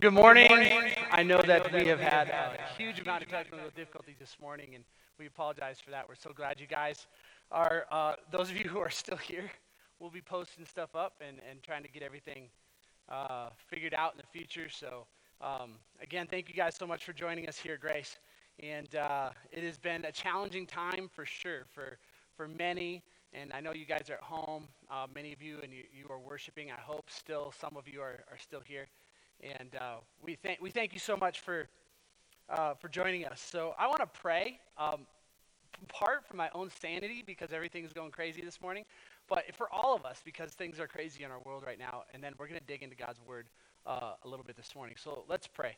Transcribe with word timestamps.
good 0.00 0.14
morning. 0.14 0.48
I 1.10 1.22
know 1.22 1.42
that 1.42 1.70
we 1.74 1.84
have 1.84 2.00
had 2.00 2.30
a 2.30 2.56
huge 2.78 3.00
amount 3.00 3.22
of 3.22 3.28
technical 3.28 3.68
difficulties 3.76 4.14
this 4.18 4.34
morning, 4.40 4.74
and 4.74 4.82
we 5.18 5.26
apologize 5.26 5.78
for 5.78 5.90
that. 5.90 6.08
We're 6.08 6.14
so 6.14 6.32
glad 6.34 6.58
you 6.58 6.66
guys 6.66 7.06
are, 7.52 7.84
uh, 7.90 8.14
those 8.30 8.50
of 8.50 8.56
you 8.56 8.66
who 8.66 8.78
are 8.78 8.88
still 8.88 9.18
here, 9.18 9.50
we'll 9.98 10.08
be 10.08 10.22
posting 10.22 10.64
stuff 10.64 10.96
up 10.96 11.20
and, 11.20 11.36
and 11.50 11.62
trying 11.62 11.82
to 11.82 11.90
get 11.90 12.02
everything 12.02 12.48
uh, 13.10 13.50
figured 13.66 13.92
out 13.92 14.12
in 14.12 14.16
the 14.16 14.38
future. 14.38 14.70
So, 14.70 15.06
um, 15.42 15.72
again, 16.00 16.26
thank 16.26 16.48
you 16.48 16.54
guys 16.54 16.76
so 16.76 16.86
much 16.86 17.04
for 17.04 17.12
joining 17.12 17.46
us 17.46 17.58
here, 17.58 17.76
Grace. 17.76 18.16
And 18.58 18.94
uh, 18.94 19.30
it 19.52 19.64
has 19.64 19.76
been 19.76 20.06
a 20.06 20.12
challenging 20.12 20.64
time 20.64 21.10
for 21.12 21.26
sure 21.26 21.66
for, 21.74 21.98
for 22.38 22.48
many. 22.48 23.02
And 23.34 23.52
I 23.52 23.60
know 23.60 23.74
you 23.74 23.84
guys 23.84 24.08
are 24.08 24.14
at 24.14 24.22
home, 24.22 24.66
uh, 24.90 25.08
many 25.14 25.34
of 25.34 25.42
you, 25.42 25.58
and 25.62 25.74
you, 25.74 25.82
you 25.92 26.06
are 26.08 26.18
worshiping. 26.18 26.70
I 26.70 26.80
hope 26.80 27.10
still 27.10 27.52
some 27.60 27.76
of 27.76 27.86
you 27.86 28.00
are, 28.00 28.24
are 28.30 28.38
still 28.38 28.62
here. 28.64 28.86
And 29.42 29.74
uh, 29.80 29.96
we, 30.22 30.36
thank, 30.36 30.60
we 30.60 30.70
thank 30.70 30.92
you 30.92 30.98
so 30.98 31.16
much 31.16 31.40
for, 31.40 31.68
uh, 32.48 32.74
for 32.74 32.88
joining 32.88 33.24
us. 33.24 33.40
So 33.40 33.74
I 33.78 33.86
want 33.86 34.00
to 34.00 34.06
pray, 34.06 34.58
um, 34.76 35.06
part 35.88 36.26
for 36.26 36.36
my 36.36 36.50
own 36.54 36.70
sanity 36.80 37.22
because 37.26 37.52
everything's 37.52 37.92
going 37.92 38.10
crazy 38.10 38.42
this 38.42 38.60
morning, 38.60 38.84
but 39.28 39.44
for 39.54 39.72
all 39.72 39.94
of 39.94 40.04
us 40.04 40.20
because 40.24 40.52
things 40.52 40.78
are 40.78 40.86
crazy 40.86 41.24
in 41.24 41.30
our 41.30 41.40
world 41.44 41.62
right 41.66 41.78
now. 41.78 42.04
And 42.12 42.22
then 42.22 42.34
we're 42.38 42.48
going 42.48 42.60
to 42.60 42.66
dig 42.66 42.82
into 42.82 42.96
God's 42.96 43.20
word 43.26 43.46
uh, 43.86 44.12
a 44.24 44.28
little 44.28 44.44
bit 44.44 44.56
this 44.56 44.74
morning. 44.74 44.96
So 44.98 45.24
let's 45.28 45.46
pray. 45.46 45.76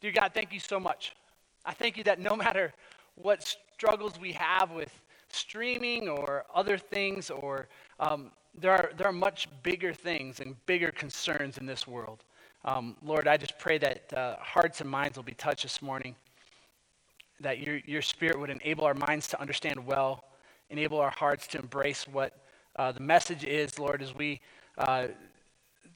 Dear 0.00 0.12
God, 0.12 0.32
thank 0.34 0.52
you 0.52 0.60
so 0.60 0.80
much. 0.80 1.14
I 1.64 1.72
thank 1.72 1.96
you 1.96 2.04
that 2.04 2.18
no 2.18 2.36
matter 2.36 2.72
what 3.16 3.56
struggles 3.74 4.18
we 4.18 4.32
have 4.32 4.70
with 4.70 4.92
streaming 5.28 6.08
or 6.08 6.44
other 6.54 6.78
things, 6.78 7.30
or 7.30 7.68
um, 8.00 8.30
there, 8.58 8.72
are, 8.72 8.92
there 8.96 9.08
are 9.08 9.12
much 9.12 9.48
bigger 9.62 9.92
things 9.92 10.40
and 10.40 10.54
bigger 10.66 10.90
concerns 10.90 11.58
in 11.58 11.66
this 11.66 11.86
world. 11.86 12.24
Um, 12.66 12.96
Lord, 13.04 13.28
I 13.28 13.36
just 13.36 13.58
pray 13.58 13.76
that 13.78 14.12
uh, 14.14 14.36
hearts 14.40 14.80
and 14.80 14.88
minds 14.88 15.16
will 15.16 15.24
be 15.24 15.34
touched 15.34 15.64
this 15.64 15.82
morning, 15.82 16.16
that 17.40 17.58
your, 17.58 17.76
your 17.84 18.00
spirit 18.00 18.40
would 18.40 18.48
enable 18.48 18.86
our 18.86 18.94
minds 18.94 19.28
to 19.28 19.40
understand 19.40 19.84
well, 19.84 20.24
enable 20.70 20.98
our 20.98 21.10
hearts 21.10 21.46
to 21.48 21.58
embrace 21.58 22.08
what 22.08 22.32
uh, 22.76 22.90
the 22.90 23.00
message 23.00 23.44
is, 23.44 23.78
Lord, 23.78 24.00
as 24.00 24.14
we 24.14 24.40
uh, 24.78 25.08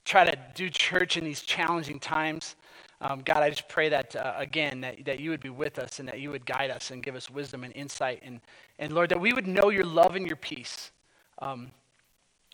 try 0.04 0.26
to 0.26 0.38
do 0.54 0.68
church 0.68 1.16
in 1.16 1.24
these 1.24 1.40
challenging 1.40 1.98
times. 1.98 2.56
Um, 3.00 3.22
God, 3.24 3.38
I 3.38 3.48
just 3.48 3.68
pray 3.68 3.88
that, 3.88 4.14
uh, 4.14 4.34
again, 4.36 4.82
that, 4.82 5.06
that 5.06 5.20
you 5.20 5.30
would 5.30 5.40
be 5.40 5.48
with 5.48 5.78
us 5.78 6.00
and 6.00 6.08
that 6.08 6.20
you 6.20 6.30
would 6.30 6.44
guide 6.44 6.70
us 6.70 6.90
and 6.90 7.02
give 7.02 7.14
us 7.14 7.30
wisdom 7.30 7.64
and 7.64 7.74
insight. 7.74 8.20
And, 8.22 8.40
and 8.78 8.92
Lord, 8.92 9.08
that 9.08 9.20
we 9.20 9.32
would 9.32 9.46
know 9.46 9.70
your 9.70 9.84
love 9.84 10.16
and 10.16 10.26
your 10.26 10.36
peace 10.36 10.90
um, 11.38 11.70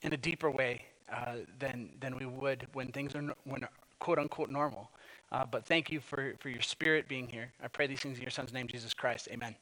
in 0.02 0.12
a 0.12 0.16
deeper 0.16 0.50
way 0.50 0.82
uh, 1.12 1.36
than, 1.58 1.90
than 2.00 2.16
we 2.16 2.26
would 2.26 2.68
when 2.74 2.92
things 2.92 3.16
are, 3.16 3.34
when 3.44 3.66
quote 4.04 4.18
unquote 4.18 4.50
normal. 4.50 4.90
Uh, 5.32 5.46
but 5.50 5.64
thank 5.64 5.90
you 5.90 5.98
for, 5.98 6.34
for 6.38 6.50
your 6.50 6.60
spirit 6.60 7.08
being 7.08 7.26
here. 7.26 7.50
I 7.62 7.68
pray 7.68 7.86
these 7.86 8.00
things 8.00 8.18
in 8.18 8.22
your 8.22 8.30
son's 8.30 8.52
name, 8.52 8.68
Jesus 8.68 8.92
Christ. 8.92 9.28
Amen. 9.32 9.56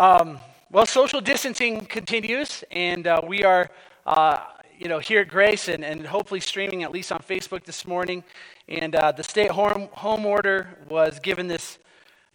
Um, 0.00 0.40
well, 0.72 0.86
social 0.86 1.20
distancing 1.20 1.86
continues, 1.86 2.64
and 2.72 3.06
uh, 3.06 3.20
we 3.24 3.44
are, 3.44 3.70
uh, 4.06 4.40
you 4.76 4.88
know, 4.88 4.98
here 4.98 5.20
at 5.20 5.28
Grace 5.28 5.68
and, 5.68 5.84
and 5.84 6.04
hopefully 6.04 6.40
streaming 6.40 6.82
at 6.82 6.90
least 6.90 7.12
on 7.12 7.20
Facebook 7.20 7.62
this 7.62 7.86
morning. 7.86 8.24
And 8.66 8.96
uh, 8.96 9.12
the 9.12 9.22
stay-at-home 9.22 9.88
home 9.92 10.26
order 10.26 10.76
was 10.88 11.20
given 11.20 11.46
this 11.46 11.78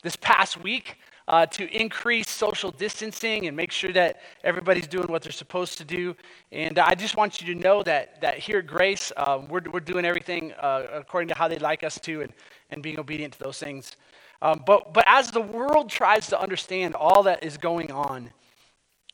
this 0.04 0.16
past 0.16 0.64
week 0.64 0.96
uh, 1.32 1.46
to 1.46 1.66
increase 1.74 2.30
social 2.30 2.72
distancing 2.72 3.48
and 3.48 3.56
make 3.56 3.72
sure 3.72 3.94
that 3.94 4.20
everybody's 4.44 4.86
doing 4.86 5.08
what 5.08 5.22
they're 5.22 5.32
supposed 5.32 5.78
to 5.78 5.86
do. 5.86 6.14
And 6.52 6.78
I 6.78 6.94
just 6.94 7.16
want 7.16 7.42
you 7.42 7.56
to 7.56 7.60
know 7.60 7.82
that, 7.84 8.20
that 8.20 8.38
here 8.38 8.60
at 8.60 8.68
Grace, 8.68 9.14
um, 9.16 9.48
we're, 9.48 9.62
we're 9.72 9.80
doing 9.80 10.04
everything 10.04 10.52
uh, 10.60 10.88
according 10.94 11.30
to 11.30 11.36
how 11.36 11.48
they'd 11.48 11.62
like 11.62 11.86
us 11.86 11.98
to 12.00 12.22
and, 12.22 12.34
and 12.70 12.84
being 12.84 13.00
obedient 13.00 13.32
to 13.36 13.40
those 13.40 13.58
things. 13.60 13.96
Um, 14.42 14.62
but, 14.66 14.94
but 14.94 15.06
as 15.08 15.32
the 15.32 15.40
world 15.40 15.90
tries 15.90 16.28
to 16.28 16.40
understand 16.40 16.96
all 16.96 17.24
that 17.24 17.46
is 17.46 17.56
going 17.56 17.94
on, 17.94 18.30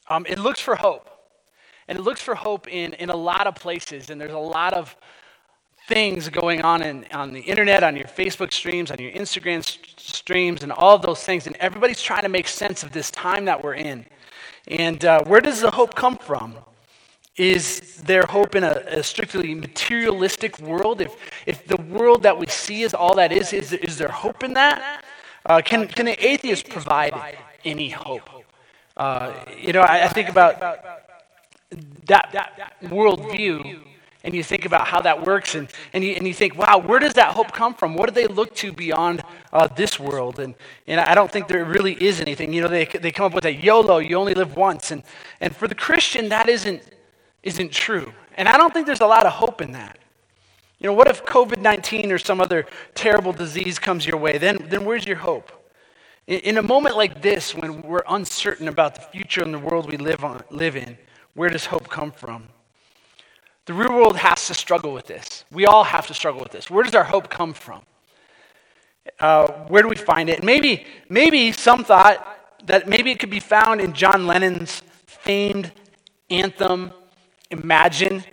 um, 0.09 0.25
it 0.28 0.39
looks 0.39 0.59
for 0.59 0.75
hope. 0.75 1.11
And 1.88 1.99
it 1.99 2.01
looks 2.01 2.22
for 2.22 2.34
hope 2.34 2.67
in, 2.67 2.94
in 2.95 3.11
a 3.11 3.16
lot 3.16 3.45
of 3.45 3.53
places. 3.53 4.09
And 4.09 4.19
there's 4.19 4.31
a 4.31 4.39
lot 4.39 4.73
of 4.73 4.95
things 5.87 6.27
going 6.27 6.61
on 6.61 6.81
in, 6.83 7.05
on 7.13 7.31
the 7.31 7.39
internet, 7.39 7.81
on 7.81 7.95
your 7.95 8.07
Facebook 8.07 8.51
streams, 8.51 8.91
on 8.91 8.99
your 8.99 9.11
Instagram 9.11 9.63
st- 9.63 9.99
streams, 9.99 10.61
and 10.61 10.71
all 10.71 10.95
of 10.95 11.01
those 11.01 11.23
things. 11.23 11.47
And 11.47 11.55
everybody's 11.57 12.01
trying 12.01 12.23
to 12.23 12.29
make 12.29 12.47
sense 12.47 12.83
of 12.83 12.91
this 12.91 13.09
time 13.09 13.45
that 13.45 13.63
we're 13.63 13.75
in. 13.75 14.05
And 14.67 15.03
uh, 15.05 15.23
where 15.23 15.39
does 15.39 15.61
the 15.61 15.71
hope 15.71 15.95
come 15.95 16.17
from? 16.17 16.55
Is 17.37 18.01
there 18.05 18.23
hope 18.23 18.55
in 18.55 18.63
a, 18.63 18.83
a, 18.87 19.03
strictly 19.03 19.53
materialistic 19.53 20.59
world? 20.59 21.01
If, 21.01 21.15
if 21.45 21.65
the 21.67 21.77
world 21.77 22.23
that 22.23 22.37
we 22.37 22.47
see 22.47 22.81
is 22.81 22.93
all 22.93 23.15
that 23.15 23.31
is, 23.31 23.53
is, 23.53 23.71
is 23.73 23.97
there 23.97 24.09
hope 24.09 24.43
in 24.43 24.53
that? 24.55 25.05
Uh, 25.45 25.61
can, 25.63 25.87
can 25.87 26.07
the 26.07 26.25
atheist 26.25 26.67
provide 26.67 27.37
any 27.63 27.89
hope? 27.89 28.29
Uh, 28.97 29.31
you 29.57 29.71
know, 29.71 29.81
I, 29.81 30.05
I 30.05 30.07
think 30.07 30.29
about 30.29 30.59
that, 30.59 32.31
that 32.33 32.73
worldview 32.81 33.85
and 34.27 34.35
you 34.35 34.43
think 34.43 34.65
about 34.65 34.88
how 34.88 34.99
that 35.03 35.25
works 35.25 35.55
and, 35.55 35.69
and, 35.93 36.03
you, 36.03 36.11
and 36.11 36.27
you 36.27 36.33
think, 36.33 36.57
wow, 36.57 36.77
where 36.79 36.99
does 36.99 37.13
that 37.13 37.33
hope 37.33 37.53
come 37.53 37.73
from? 37.73 37.95
What 37.95 38.09
do 38.09 38.13
they 38.13 38.27
look 38.27 38.53
to 38.55 38.73
beyond 38.73 39.23
uh, 39.53 39.67
this 39.67 39.97
world? 39.97 40.39
And, 40.39 40.53
and 40.85 40.99
I 40.99 41.15
don't 41.15 41.31
think 41.31 41.47
there 41.47 41.63
really 41.63 41.93
is 41.93 42.19
anything. 42.19 42.51
You 42.51 42.63
know, 42.63 42.67
they, 42.67 42.83
they 42.83 43.13
come 43.13 43.27
up 43.27 43.33
with 43.33 43.45
a 43.45 43.53
YOLO, 43.53 43.99
you 43.99 44.17
only 44.17 44.33
live 44.33 44.57
once. 44.57 44.91
And, 44.91 45.03
and 45.39 45.55
for 45.55 45.69
the 45.69 45.75
Christian, 45.75 46.27
that 46.27 46.49
isn't, 46.49 46.83
isn't 47.41 47.71
true. 47.71 48.11
And 48.35 48.49
I 48.49 48.57
don't 48.57 48.73
think 48.73 48.85
there's 48.85 48.99
a 48.99 49.07
lot 49.07 49.25
of 49.25 49.31
hope 49.31 49.61
in 49.61 49.71
that. 49.71 49.97
You 50.79 50.87
know, 50.87 50.93
what 50.93 51.07
if 51.07 51.25
COVID 51.25 51.59
19 51.59 52.11
or 52.11 52.17
some 52.17 52.41
other 52.41 52.66
terrible 52.95 53.31
disease 53.31 53.79
comes 53.79 54.05
your 54.05 54.17
way? 54.17 54.37
Then, 54.37 54.57
then 54.67 54.83
where's 54.83 55.05
your 55.05 55.16
hope? 55.16 55.53
In, 56.27 56.41
in 56.41 56.57
a 56.57 56.63
moment 56.63 56.97
like 56.97 57.21
this, 57.21 57.55
when 57.55 57.81
we're 57.81 58.03
uncertain 58.09 58.67
about 58.67 58.95
the 58.95 59.01
future 59.01 59.41
and 59.41 59.53
the 59.53 59.59
world 59.59 59.89
we 59.89 59.95
live, 59.95 60.25
on, 60.25 60.43
live 60.51 60.75
in, 60.75 60.97
where 61.33 61.49
does 61.49 61.67
hope 61.67 61.87
come 61.87 62.11
from? 62.11 62.49
The 63.67 63.73
real 63.73 63.94
world 63.94 64.16
has 64.16 64.47
to 64.47 64.53
struggle 64.53 64.94
with 64.94 65.07
this. 65.07 65.44
We 65.51 65.66
all 65.66 65.83
have 65.83 66.07
to 66.07 66.13
struggle 66.13 66.39
with 66.39 66.53
this. 66.53 66.69
Where 66.69 66.85
does 66.85 66.95
our 66.95 67.03
hope 67.03 67.29
come 67.29 67.53
from? 67.53 67.81
Uh, 69.19 69.47
where 69.67 69.83
do 69.83 69.89
we 69.89 69.97
find 69.97 70.29
it? 70.29 70.41
maybe, 70.41 70.85
maybe 71.09 71.51
some 71.51 71.83
thought 71.83 72.25
that 72.66 72.88
maybe 72.88 73.11
it 73.11 73.19
could 73.19 73.29
be 73.29 73.41
found 73.41 73.81
in 73.81 73.91
John 73.91 74.25
Lennon's 74.25 74.81
famed 75.05 75.73
anthem, 76.29 76.94
Imagine. 77.51 78.23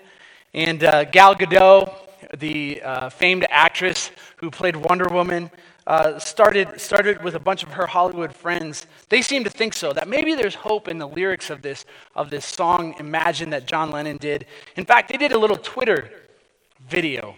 And 0.54 0.84
uh, 0.84 1.02
Gal 1.04 1.34
Gadot, 1.34 1.92
the 2.38 2.80
uh, 2.82 3.08
famed 3.08 3.44
actress 3.50 4.12
who 4.36 4.52
played 4.52 4.76
Wonder 4.76 5.08
Woman, 5.08 5.50
uh, 5.86 6.18
started, 6.18 6.80
started 6.80 7.22
with 7.22 7.34
a 7.34 7.38
bunch 7.38 7.62
of 7.62 7.70
her 7.72 7.86
Hollywood 7.86 8.34
friends. 8.34 8.86
They 9.08 9.22
seem 9.22 9.44
to 9.44 9.50
think 9.50 9.74
so, 9.74 9.92
that 9.92 10.08
maybe 10.08 10.34
there's 10.34 10.54
hope 10.54 10.88
in 10.88 10.98
the 10.98 11.08
lyrics 11.08 11.50
of 11.50 11.62
this, 11.62 11.84
of 12.14 12.30
this 12.30 12.46
song, 12.46 12.94
Imagine, 12.98 13.50
that 13.50 13.66
John 13.66 13.90
Lennon 13.90 14.16
did. 14.16 14.46
In 14.76 14.84
fact, 14.84 15.10
they 15.10 15.16
did 15.16 15.32
a 15.32 15.38
little 15.38 15.56
Twitter 15.56 16.10
video. 16.88 17.36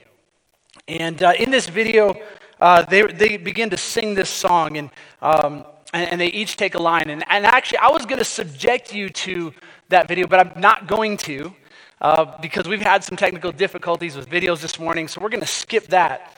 And 0.89 1.23
uh, 1.23 1.33
in 1.39 1.51
this 1.51 1.69
video, 1.69 2.15
uh, 2.61 2.83
they, 2.83 3.03
they 3.03 3.37
begin 3.37 3.71
to 3.71 3.77
sing 3.77 4.15
this 4.15 4.31
song, 4.31 4.77
and, 4.77 4.91
um, 5.21 5.65
and, 5.93 6.11
and, 6.13 6.21
they 6.21 6.29
each 6.29 6.57
take 6.57 6.75
a 6.75 6.83
line. 6.83 7.11
And, 7.11 7.25
and 7.29 7.45
actually, 7.45 7.79
I 7.79 7.89
was 7.89 8.07
going 8.07 8.19
to 8.19 8.25
subject 8.25 8.95
you 8.95 9.09
to 9.11 9.53
that 9.89 10.09
video, 10.09 10.27
but 10.27 10.41
I'm 10.41 10.61
not 10.61 10.87
going 10.87 11.17
to. 11.19 11.55
Uh, 11.99 12.39
because 12.43 12.69
we've 12.69 12.83
had 12.83 13.03
some 13.03 13.17
technical 13.17 13.51
difficulties 13.51 14.17
with 14.17 14.29
videos 14.29 14.61
this 14.61 14.79
morning, 14.79 15.09
so 15.09 15.19
we're 15.19 15.31
going 15.31 15.41
to 15.41 15.47
skip 15.47 15.87
that. 15.87 16.36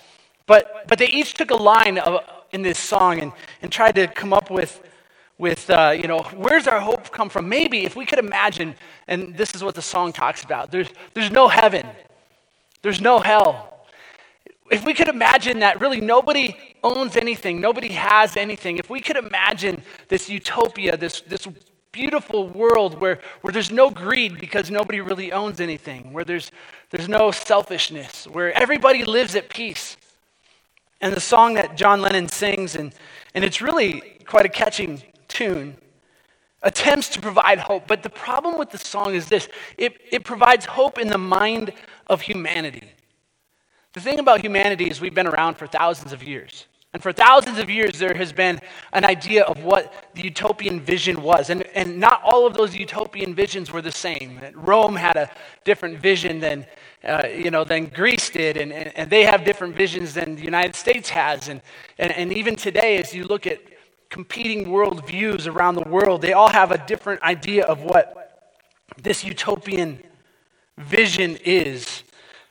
But, 0.49 0.89
but 0.89 0.99
they 0.99 1.09
each 1.09 1.35
took 1.35 1.53
a 1.53 1.57
line 1.57 1.99
of, 1.99 2.25
in 2.53 2.63
this 2.63 2.79
song 2.79 3.21
and, 3.21 3.33
and 3.63 3.71
tried 3.71 3.95
to 3.97 4.09
come 4.09 4.33
up 4.33 4.51
with, 4.51 4.83
with 5.37 5.69
uh, 5.69 5.95
you 5.95 6.09
know, 6.09 6.23
where's 6.35 6.67
our 6.67 6.81
hope 6.81 7.13
come 7.13 7.29
from? 7.29 7.49
Maybe 7.49 7.85
if 7.85 7.95
we 7.95 8.07
could 8.07 8.19
imagine, 8.19 8.75
and 9.07 9.37
this 9.37 9.55
is 9.55 9.63
what 9.63 9.75
the 9.75 9.83
song 9.83 10.11
talks 10.11 10.43
about 10.43 10.73
there's, 10.73 10.89
there's 11.13 11.31
no 11.31 11.49
heaven, 11.49 11.87
there's 12.83 13.01
no 13.01 13.21
hell. 13.21 13.87
If 14.71 14.85
we 14.87 14.95
could 14.95 15.09
imagine 15.09 15.61
that 15.61 15.83
really 15.83 16.01
nobody 16.01 16.57
owns 16.83 17.17
anything, 17.17 17.61
nobody 17.61 17.93
has 17.93 18.37
anything, 18.37 18.79
if 18.79 18.89
we 18.89 19.03
could 19.03 19.17
imagine 19.17 19.83
this 20.09 20.31
utopia, 20.31 20.97
this, 20.97 21.21
this 21.21 21.47
beautiful 21.93 22.49
world 22.49 22.99
where, 22.99 23.21
where 23.43 23.53
there's 23.53 23.71
no 23.71 23.91
greed 23.91 24.39
because 24.41 24.71
nobody 24.71 25.03
really 25.03 25.31
owns 25.31 25.61
anything, 25.61 26.11
where 26.15 26.25
there's, 26.25 26.51
there's 26.89 27.09
no 27.09 27.31
selfishness, 27.31 28.27
where 28.27 28.57
everybody 28.59 29.05
lives 29.05 29.37
at 29.37 29.51
peace 29.51 29.99
and 31.01 31.15
the 31.15 31.21
song 31.21 31.55
that 31.55 31.77
John 31.77 32.03
Lennon 32.03 32.29
sings, 32.29 32.75
and, 32.75 32.95
and 33.35 33.45
it's 33.45 33.61
really 33.61 34.19
quite 34.27 34.47
a 34.47 34.49
catching 34.49 35.03
tune, 35.29 35.77
attempts 36.63 37.09
to 37.11 37.21
provide 37.21 37.59
hope. 37.59 37.87
But 37.87 38.03
the 38.03 38.11
problem 38.11 38.59
with 38.59 38.71
the 38.71 38.79
song 38.79 39.15
is 39.15 39.29
this 39.29 39.49
it, 39.77 40.01
it 40.11 40.25
provides 40.25 40.67
hope 40.67 40.99
in 40.99 41.09
the 41.09 41.19
mind 41.19 41.73
of 42.09 42.23
humanity. 42.23 42.93
The 43.93 44.01
thing 44.01 44.19
about 44.19 44.41
humanity 44.41 44.91
is 44.91 45.01
we've 45.01 45.15
been 45.15 45.27
around 45.27 45.57
for 45.57 45.67
thousands 45.67 46.13
of 46.13 46.23
years. 46.23 46.67
And 46.95 47.03
for 47.03 47.13
thousands 47.13 47.59
of 47.59 47.69
years, 47.69 47.99
there 47.99 48.15
has 48.15 48.33
been 48.33 48.61
an 48.95 49.05
idea 49.05 49.45
of 49.45 49.63
what 49.63 50.11
the 50.15 50.23
utopian 50.23 50.81
vision 50.81 51.23
was. 51.23 51.51
And, 51.51 51.65
and 51.75 51.99
not 51.99 52.23
all 52.25 52.47
of 52.47 52.55
those 52.55 52.75
utopian 52.75 53.35
visions 53.35 53.71
were 53.71 53.83
the 53.83 53.93
same. 53.93 54.41
Rome 54.55 54.97
had 54.97 55.17
a 55.17 55.31
different 55.65 55.99
vision 55.99 56.41
than, 56.41 56.67
uh, 57.05 57.27
you 57.27 57.51
know, 57.51 57.63
than 57.63 57.87
Greece 57.87 58.31
did, 58.31 58.57
and, 58.57 58.73
and, 58.73 58.91
and, 58.97 59.11
they 59.11 59.25
have 59.25 59.45
different 59.45 59.77
visions 59.77 60.15
than 60.15 60.35
the 60.35 60.43
United 60.43 60.75
States 60.75 61.11
has. 61.11 61.49
And, 61.49 61.61
and, 61.99 62.11
and 62.13 62.33
even 62.33 62.57
today, 62.57 62.97
as 62.97 63.15
you 63.15 63.25
look 63.25 63.47
at 63.47 63.61
competing 64.09 64.67
worldviews 64.67 65.47
around 65.47 65.75
the 65.75 65.89
world, 65.89 66.23
they 66.23 66.33
all 66.33 66.49
have 66.49 66.71
a 66.71 66.79
different 66.87 67.23
idea 67.23 67.65
of 67.65 67.83
what 67.83 68.57
this 68.97 69.23
utopian 69.25 70.03
vision 70.79 71.37
is. 71.45 72.03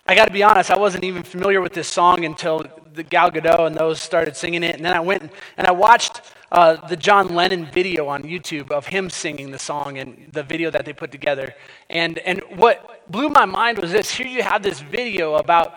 I 0.10 0.16
got 0.16 0.26
to 0.26 0.32
be 0.32 0.42
honest, 0.42 0.72
I 0.72 0.78
wasn't 0.78 1.04
even 1.04 1.22
familiar 1.22 1.60
with 1.60 1.74
this 1.74 1.90
song 1.90 2.24
until 2.24 2.66
the 2.94 3.04
Gal 3.04 3.30
Gadot 3.30 3.68
and 3.68 3.76
those 3.76 4.00
started 4.02 4.38
singing 4.38 4.64
it. 4.64 4.78
And 4.78 4.86
then 4.86 4.94
I 4.94 5.02
went 5.02 5.30
and 5.58 5.68
I 5.68 5.72
watched 5.72 6.22
uh, 6.50 6.88
the 6.88 6.96
John 6.96 7.36
Lennon 7.36 7.66
video 7.66 8.08
on 8.08 8.24
YouTube 8.24 8.72
of 8.72 8.88
him 8.88 9.10
singing 9.10 9.52
the 9.52 9.60
song 9.60 9.98
and 9.98 10.30
the 10.32 10.44
video 10.44 10.72
that 10.72 10.86
they 10.86 10.94
put 10.94 11.12
together. 11.12 11.54
And, 11.90 12.20
and 12.20 12.42
what 12.56 13.12
blew 13.12 13.28
my 13.28 13.44
mind 13.44 13.80
was 13.80 13.92
this 13.92 14.10
here 14.10 14.28
you 14.28 14.44
have 14.44 14.64
this 14.64 14.80
video 14.80 15.36
about 15.36 15.76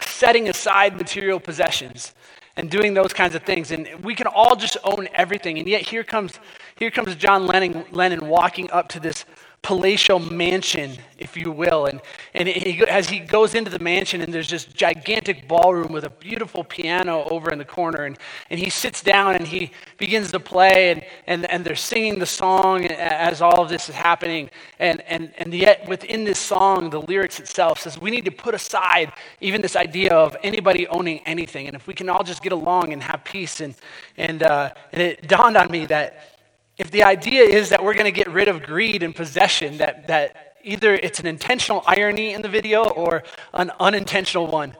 setting 0.00 0.48
aside 0.48 0.96
material 0.96 1.38
possessions 1.38 2.12
and 2.56 2.68
doing 2.68 2.92
those 2.92 3.12
kinds 3.12 3.36
of 3.36 3.44
things. 3.44 3.70
And 3.70 3.88
we 4.04 4.16
can 4.16 4.26
all 4.26 4.56
just 4.56 4.78
own 4.82 5.08
everything. 5.14 5.60
And 5.60 5.68
yet 5.68 5.82
here 5.82 6.02
comes, 6.02 6.40
here 6.74 6.90
comes 6.90 7.14
John 7.14 7.46
Lennon, 7.46 7.84
Lennon 7.92 8.26
walking 8.26 8.68
up 8.72 8.88
to 8.88 9.00
this 9.00 9.24
palatial 9.64 10.20
mansion, 10.20 10.92
if 11.18 11.38
you 11.38 11.50
will. 11.50 11.86
And, 11.86 12.02
and 12.34 12.46
he, 12.46 12.82
as 12.86 13.08
he 13.08 13.18
goes 13.18 13.54
into 13.54 13.70
the 13.70 13.78
mansion, 13.78 14.20
and 14.20 14.32
there's 14.32 14.50
this 14.50 14.66
gigantic 14.66 15.48
ballroom 15.48 15.90
with 15.90 16.04
a 16.04 16.10
beautiful 16.10 16.62
piano 16.62 17.24
over 17.30 17.50
in 17.50 17.58
the 17.58 17.64
corner, 17.64 18.04
and, 18.04 18.18
and 18.50 18.60
he 18.60 18.68
sits 18.68 19.02
down 19.02 19.34
and 19.34 19.46
he 19.46 19.72
begins 19.96 20.30
to 20.32 20.38
play, 20.38 20.90
and, 20.90 21.02
and, 21.26 21.50
and 21.50 21.64
they're 21.64 21.74
singing 21.74 22.18
the 22.18 22.26
song 22.26 22.84
as 22.84 23.40
all 23.40 23.62
of 23.62 23.70
this 23.70 23.88
is 23.88 23.94
happening. 23.94 24.50
And, 24.78 25.00
and, 25.08 25.32
and 25.38 25.52
yet, 25.54 25.88
within 25.88 26.24
this 26.24 26.38
song, 26.38 26.90
the 26.90 27.00
lyrics 27.00 27.40
itself 27.40 27.80
says 27.80 27.98
we 27.98 28.10
need 28.10 28.26
to 28.26 28.30
put 28.30 28.54
aside 28.54 29.14
even 29.40 29.62
this 29.62 29.76
idea 29.76 30.12
of 30.12 30.36
anybody 30.42 30.86
owning 30.88 31.20
anything. 31.20 31.68
And 31.68 31.74
if 31.74 31.86
we 31.86 31.94
can 31.94 32.10
all 32.10 32.22
just 32.22 32.42
get 32.42 32.52
along 32.52 32.92
and 32.92 33.02
have 33.02 33.24
peace. 33.24 33.62
And, 33.62 33.74
and, 34.18 34.42
uh, 34.42 34.72
and 34.92 35.00
it 35.00 35.26
dawned 35.26 35.56
on 35.56 35.70
me 35.70 35.86
that 35.86 36.33
if 36.76 36.90
the 36.90 37.04
idea 37.04 37.42
is 37.42 37.68
that 37.68 37.84
we're 37.84 37.94
going 37.94 38.04
to 38.04 38.12
get 38.12 38.28
rid 38.30 38.48
of 38.48 38.62
greed 38.62 39.02
and 39.02 39.14
possession, 39.14 39.78
that, 39.78 40.08
that 40.08 40.56
either 40.62 40.94
it's 40.94 41.20
an 41.20 41.26
intentional 41.26 41.82
irony 41.86 42.32
in 42.32 42.42
the 42.42 42.48
video 42.48 42.84
or 42.84 43.22
an 43.52 43.70
unintentional 43.78 44.46
one. 44.46 44.74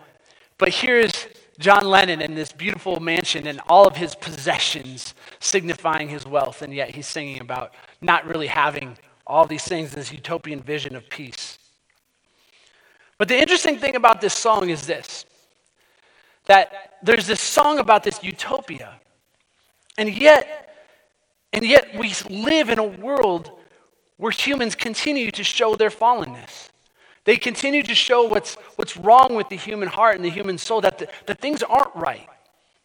But 0.58 0.70
here's 0.70 1.28
John 1.58 1.86
Lennon 1.86 2.20
in 2.20 2.34
this 2.34 2.52
beautiful 2.52 2.98
mansion 2.98 3.46
and 3.46 3.60
all 3.68 3.86
of 3.86 3.96
his 3.96 4.14
possessions 4.14 5.14
signifying 5.38 6.08
his 6.08 6.26
wealth, 6.26 6.62
and 6.62 6.74
yet 6.74 6.90
he's 6.90 7.06
singing 7.06 7.40
about 7.40 7.72
not 8.00 8.26
really 8.26 8.48
having 8.48 8.98
all 9.26 9.46
these 9.46 9.64
things, 9.64 9.92
this 9.92 10.12
utopian 10.12 10.60
vision 10.60 10.96
of 10.96 11.08
peace. 11.08 11.58
But 13.18 13.28
the 13.28 13.40
interesting 13.40 13.78
thing 13.78 13.94
about 13.94 14.20
this 14.20 14.34
song 14.34 14.70
is 14.70 14.86
this 14.86 15.24
that 16.46 16.98
there's 17.02 17.26
this 17.26 17.40
song 17.40 17.78
about 17.78 18.04
this 18.04 18.22
utopia, 18.22 19.00
and 19.96 20.14
yet 20.14 20.73
and 21.54 21.64
yet, 21.64 21.96
we 21.96 22.12
live 22.28 22.68
in 22.68 22.80
a 22.80 22.84
world 22.84 23.52
where 24.16 24.32
humans 24.32 24.74
continue 24.74 25.30
to 25.30 25.44
show 25.44 25.76
their 25.76 25.88
fallenness. 25.88 26.68
They 27.22 27.36
continue 27.36 27.84
to 27.84 27.94
show 27.94 28.24
what's, 28.24 28.56
what's 28.74 28.96
wrong 28.96 29.36
with 29.36 29.48
the 29.48 29.56
human 29.56 29.86
heart 29.86 30.16
and 30.16 30.24
the 30.24 30.30
human 30.30 30.58
soul, 30.58 30.80
that, 30.80 30.98
the, 30.98 31.08
that 31.26 31.40
things 31.40 31.62
aren't 31.62 31.94
right. 31.94 32.28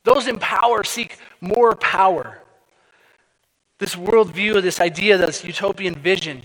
Those 0.04 0.28
in 0.28 0.38
power 0.38 0.84
seek 0.84 1.18
more 1.42 1.76
power. 1.76 2.44
This 3.80 3.96
worldview, 3.96 4.62
this 4.62 4.80
idea, 4.80 5.18
this 5.18 5.44
utopian 5.44 5.96
vision 5.96 6.44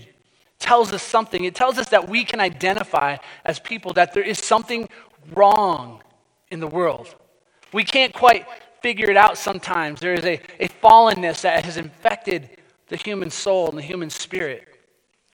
tells 0.57 0.91
us 0.93 1.03
something. 1.03 1.43
It 1.43 1.53
tells 1.53 1.77
us 1.77 1.89
that 1.89 2.09
we 2.09 2.23
can 2.23 2.39
identify 2.39 3.17
as 3.45 3.59
people 3.59 3.93
that 3.93 4.15
there 4.15 4.23
is 4.23 4.39
something 4.39 4.89
wrong 5.35 6.01
in 6.49 6.59
the 6.59 6.67
world. 6.67 7.13
We 7.71 7.83
can't 7.83 8.13
quite 8.13 8.47
figure 8.85 9.09
it 9.09 9.17
out 9.17 9.35
sometimes. 9.35 9.99
There 9.99 10.13
is 10.13 10.25
a, 10.25 10.39
a 10.59 10.67
fallenness 10.67 11.41
that 11.41 11.65
has 11.65 11.75
infected 11.75 12.47
the 12.87 12.95
human 12.95 13.31
soul 13.31 13.67
and 13.67 13.75
the 13.75 13.81
human 13.81 14.11
spirit. 14.11 14.67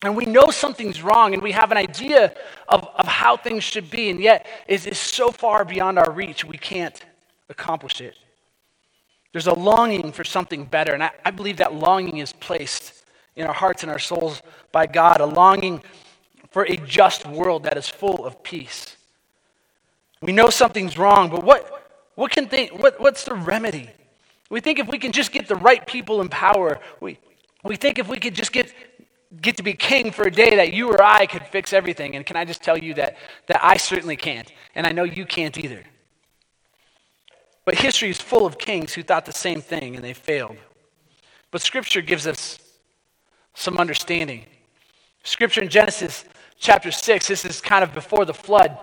And 0.03 0.15
we 0.15 0.23
know 0.23 0.51
something's 0.51 1.01
wrong 1.01 1.33
and 1.33 1.43
we 1.43 1.51
have 1.51 1.69
an 1.69 1.75
idea 1.75 2.33
of, 2.69 2.87
of 2.95 3.05
how 3.05 3.35
things 3.35 3.65
should 3.65 3.91
be, 3.91 4.09
and 4.09 4.21
yet 4.21 4.47
it 4.69 4.87
is 4.87 4.97
so 4.97 5.31
far 5.31 5.65
beyond 5.65 5.99
our 5.99 6.09
reach, 6.11 6.45
we 6.45 6.57
can't 6.57 7.03
accomplish 7.49 7.99
it. 7.99 8.15
There's 9.33 9.47
a 9.47 9.53
longing 9.53 10.13
for 10.13 10.23
something 10.23 10.63
better, 10.63 10.93
and 10.93 11.03
I, 11.03 11.11
I 11.25 11.31
believe 11.31 11.57
that 11.57 11.73
longing 11.73 12.19
is 12.19 12.31
placed 12.31 13.03
in 13.35 13.45
our 13.45 13.53
hearts 13.53 13.83
and 13.83 13.91
our 13.91 13.99
souls 13.99 14.41
by 14.71 14.85
God, 14.85 15.19
a 15.19 15.25
longing 15.25 15.81
for 16.51 16.63
a 16.63 16.77
just 16.77 17.27
world 17.27 17.63
that 17.63 17.75
is 17.75 17.89
full 17.89 18.25
of 18.25 18.43
peace. 18.43 18.95
We 20.21 20.31
know 20.31 20.49
something's 20.49 20.97
wrong, 20.97 21.29
but 21.29 21.43
what, 21.43 21.80
what 22.15 22.31
can 22.31 22.47
think, 22.47 22.71
what, 22.81 22.99
what's 22.99 23.23
the 23.23 23.35
remedy? 23.35 23.89
We 24.49 24.59
think 24.59 24.79
if 24.79 24.87
we 24.87 24.99
can 24.99 25.11
just 25.11 25.31
get 25.31 25.47
the 25.47 25.55
right 25.55 25.85
people 25.85 26.21
in 26.21 26.29
power, 26.29 26.79
we, 26.99 27.17
we 27.63 27.75
think 27.75 27.99
if 27.99 28.07
we 28.07 28.17
could 28.17 28.35
just 28.35 28.51
get, 28.51 28.73
get 29.41 29.57
to 29.57 29.63
be 29.63 29.73
king 29.73 30.11
for 30.11 30.23
a 30.23 30.31
day 30.31 30.55
that 30.57 30.73
you 30.73 30.89
or 30.89 31.01
I 31.01 31.25
could 31.25 31.43
fix 31.47 31.71
everything. 31.71 32.15
And 32.15 32.25
can 32.25 32.35
I 32.35 32.43
just 32.43 32.61
tell 32.61 32.77
you 32.77 32.93
that, 32.95 33.17
that 33.47 33.63
I 33.63 33.77
certainly 33.77 34.17
can't, 34.17 34.51
and 34.75 34.85
I 34.85 34.91
know 34.91 35.03
you 35.03 35.25
can't 35.25 35.57
either. 35.57 35.83
But 37.63 37.75
history 37.75 38.09
is 38.09 38.19
full 38.19 38.45
of 38.45 38.57
kings 38.57 38.93
who 38.93 39.03
thought 39.03 39.25
the 39.25 39.31
same 39.31 39.61
thing 39.61 39.95
and 39.95 40.03
they 40.03 40.13
failed. 40.13 40.57
But 41.51 41.61
Scripture 41.61 42.01
gives 42.01 42.27
us 42.27 42.59
some 43.53 43.77
understanding. 43.77 44.45
Scripture 45.23 45.61
in 45.61 45.69
Genesis 45.69 46.25
chapter 46.57 46.91
6, 46.91 47.27
this 47.27 47.45
is 47.45 47.61
kind 47.61 47.83
of 47.83 47.93
before 47.93 48.25
the 48.25 48.33
flood. 48.33 48.77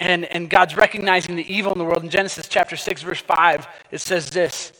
And, 0.00 0.24
and 0.24 0.48
God's 0.48 0.76
recognizing 0.76 1.36
the 1.36 1.54
evil 1.54 1.72
in 1.72 1.78
the 1.78 1.84
world. 1.84 2.02
In 2.02 2.08
Genesis 2.08 2.48
chapter 2.48 2.74
6, 2.74 3.02
verse 3.02 3.20
5, 3.20 3.68
it 3.90 4.00
says 4.00 4.30
this 4.30 4.72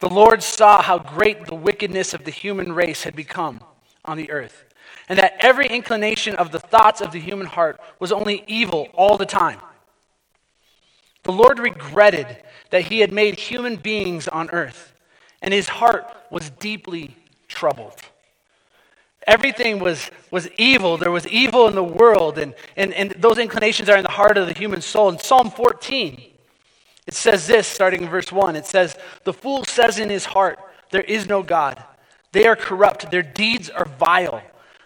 The 0.00 0.08
Lord 0.08 0.42
saw 0.42 0.82
how 0.82 0.98
great 0.98 1.44
the 1.44 1.54
wickedness 1.54 2.14
of 2.14 2.24
the 2.24 2.30
human 2.30 2.72
race 2.72 3.04
had 3.04 3.14
become 3.14 3.60
on 4.06 4.16
the 4.16 4.30
earth, 4.30 4.64
and 5.08 5.18
that 5.18 5.36
every 5.38 5.66
inclination 5.66 6.34
of 6.34 6.50
the 6.50 6.58
thoughts 6.58 7.02
of 7.02 7.12
the 7.12 7.20
human 7.20 7.46
heart 7.46 7.78
was 8.00 8.10
only 8.10 8.42
evil 8.46 8.88
all 8.94 9.18
the 9.18 9.26
time. 9.26 9.60
The 11.24 11.32
Lord 11.32 11.58
regretted 11.58 12.42
that 12.70 12.86
he 12.86 13.00
had 13.00 13.12
made 13.12 13.38
human 13.38 13.76
beings 13.76 14.28
on 14.28 14.50
earth, 14.50 14.94
and 15.42 15.52
his 15.52 15.68
heart 15.68 16.06
was 16.30 16.48
deeply 16.48 17.16
troubled. 17.48 18.00
Everything 19.26 19.78
was, 19.78 20.10
was 20.30 20.48
evil. 20.58 20.96
There 20.96 21.10
was 21.10 21.26
evil 21.26 21.66
in 21.66 21.74
the 21.74 21.84
world, 21.84 22.38
and, 22.38 22.54
and, 22.76 22.92
and 22.92 23.10
those 23.12 23.38
inclinations 23.38 23.88
are 23.88 23.96
in 23.96 24.02
the 24.02 24.10
heart 24.10 24.36
of 24.36 24.46
the 24.46 24.52
human 24.54 24.82
soul. 24.82 25.08
In 25.08 25.18
Psalm 25.18 25.50
14, 25.50 26.22
it 27.06 27.14
says 27.14 27.46
this, 27.46 27.66
starting 27.66 28.02
in 28.02 28.08
verse 28.08 28.32
1 28.32 28.56
it 28.56 28.66
says, 28.66 28.96
The 29.24 29.32
fool 29.32 29.64
says 29.64 29.98
in 29.98 30.10
his 30.10 30.24
heart, 30.24 30.58
There 30.90 31.02
is 31.02 31.26
no 31.26 31.42
God. 31.42 31.82
They 32.32 32.46
are 32.46 32.56
corrupt, 32.56 33.10
their 33.10 33.22
deeds 33.22 33.70
are 33.70 33.84
vile. 33.84 34.42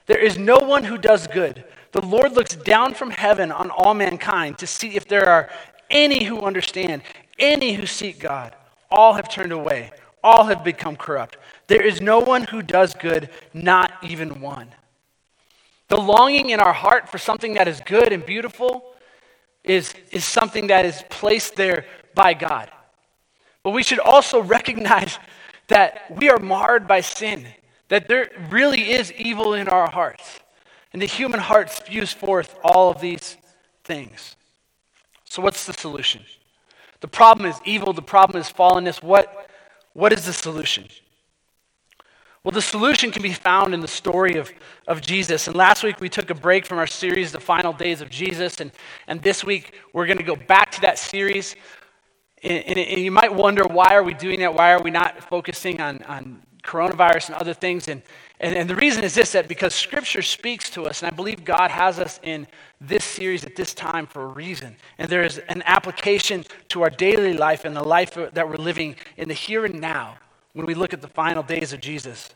There 0.07 0.19
is 0.19 0.39
no 0.39 0.59
one 0.59 0.85
who 0.85 0.99
does 0.99 1.27
good. 1.27 1.65
The 1.93 2.05
Lord 2.05 2.33
looks 2.33 2.55
down 2.55 2.95
from 2.95 3.11
heaven 3.11 3.51
on 3.51 3.71
all 3.71 3.95
mankind 3.95 4.59
to 4.59 4.67
see 4.67 4.97
if 4.97 5.09
there 5.09 5.29
are 5.29 5.49
any 5.91 6.25
who 6.25 6.43
understand, 6.43 7.03
any 7.39 7.75
who 7.75 7.87
seek 7.87 8.19
God. 8.19 8.55
All 8.91 9.15
have 9.15 9.29
turned 9.29 9.53
away, 9.53 9.93
all 10.23 10.45
have 10.45 10.65
become 10.65 10.97
corrupt. 10.97 11.37
There 11.69 11.87
is 11.87 12.01
no 12.01 12.19
one 12.19 12.45
who 12.45 12.63
does 12.63 12.95
good, 12.95 13.31
not 13.55 13.93
even 14.03 14.41
one. 14.41 14.69
The 15.89 15.99
longing 15.99 16.51
in 16.51 16.61
our 16.61 16.73
heart 16.73 17.09
for 17.09 17.19
something 17.19 17.55
that 17.55 17.69
is 17.69 17.81
good 17.87 18.13
and 18.13 18.25
beautiful 18.25 18.95
is, 19.65 19.95
is 20.11 20.25
something 20.25 20.67
that 20.69 20.85
is 20.85 21.05
placed 21.11 21.57
there 21.57 21.85
by 22.15 22.35
God. 22.35 22.71
But 23.63 23.71
we 23.71 23.83
should 23.83 23.99
also 23.99 24.43
recognize 24.59 25.19
that 25.69 26.11
we 26.11 26.31
are 26.31 26.39
marred 26.39 26.89
by 26.89 27.01
sin, 27.01 27.47
that 27.89 28.09
there 28.09 28.31
really 28.51 28.93
is 28.93 29.13
evil 29.13 29.53
in 29.53 29.69
our 29.69 29.91
hearts. 29.91 30.41
And 30.93 31.03
the 31.03 31.07
human 31.07 31.41
heart 31.41 31.71
spews 31.71 32.13
forth 32.13 32.59
all 32.65 32.91
of 32.91 33.01
these 33.01 33.37
things. 33.85 34.37
So, 35.25 35.43
what's 35.43 35.67
the 35.67 35.75
solution? 35.75 36.25
The 37.01 37.09
problem 37.09 37.47
is 37.47 37.61
evil, 37.67 37.93
the 37.93 38.01
problem 38.01 38.41
is 38.41 38.51
fallenness. 38.51 39.03
What, 39.03 39.51
what 39.93 40.15
is 40.15 40.25
the 40.25 40.33
solution? 40.33 40.89
Well, 42.45 42.53
the 42.53 42.63
solution 42.63 43.11
can 43.11 43.23
be 43.23 43.33
found 43.33 43.75
in 43.75 43.81
the 43.81 43.89
story 43.89 44.37
of, 44.37 44.51
of 44.87 45.01
Jesus. 45.01 45.49
And 45.49 45.57
last 45.57 45.83
week 45.83 46.01
we 46.01 46.09
took 46.09 46.31
a 46.31 46.35
break 46.35 46.65
from 46.65 46.79
our 46.79 46.87
series, 46.87 47.33
The 47.33 47.41
Final 47.41 47.73
Days 47.73 48.01
of 48.01 48.11
Jesus. 48.11 48.61
And, 48.61 48.71
and 49.09 49.21
this 49.23 49.43
week 49.43 49.75
we're 49.93 50.07
going 50.07 50.19
to 50.19 50.25
go 50.25 50.37
back 50.37 50.71
to 50.73 50.81
that 50.83 50.99
series. 50.99 51.57
And, 52.43 52.65
and, 52.65 52.79
and, 52.79 53.01
you 53.01 53.11
might 53.11 53.35
wonder 53.35 53.65
why 53.65 53.95
are 53.95 54.05
we 54.05 54.15
doing 54.15 54.39
that? 54.41 54.55
Why 54.55 54.73
are 54.73 54.81
we 54.81 54.91
not 54.91 55.25
focusing 55.25 55.81
on, 55.81 56.03
on 56.05 56.41
coronavirus 56.63 57.31
and 57.31 57.37
other 57.37 57.55
things? 57.55 57.89
And, 57.89 58.03
And, 58.41 58.55
and 58.57 58.71
the 58.71 58.77
reason 58.77 59.03
is 59.03 59.15
this 59.15 59.33
that 59.33 59.49
because 59.49 59.75
Scripture 59.75 60.23
speaks 60.23 60.71
to 60.71 60.87
us, 60.87 61.03
and 61.03 61.13
I 61.13 61.17
believe 61.17 61.45
God 61.45 61.73
has 61.73 61.99
us 61.99 62.21
in 62.23 62.47
this 62.81 63.05
series 63.05 63.45
at 63.45 63.57
this 63.57 63.75
time 63.75 64.07
for 64.07 64.23
a 64.23 64.29
reason. 64.29 64.77
And 64.99 65.09
there 65.11 65.25
is 65.25 65.39
an 65.49 65.63
application 65.67 66.45
to 66.69 66.83
our 66.83 66.91
daily 66.91 67.35
life 67.35 67.65
and 67.65 67.75
the 67.75 67.83
life 67.83 68.15
that 68.15 68.49
we're 68.49 68.57
living 68.57 68.95
in 69.17 69.27
the 69.27 69.35
here 69.35 69.65
and 69.65 69.81
now 69.81 70.19
when 70.53 70.67
we 70.67 70.75
look 70.75 70.93
at 70.93 71.01
the 71.01 71.09
final 71.09 71.43
days 71.43 71.73
of 71.73 71.81
Jesus. 71.81 72.31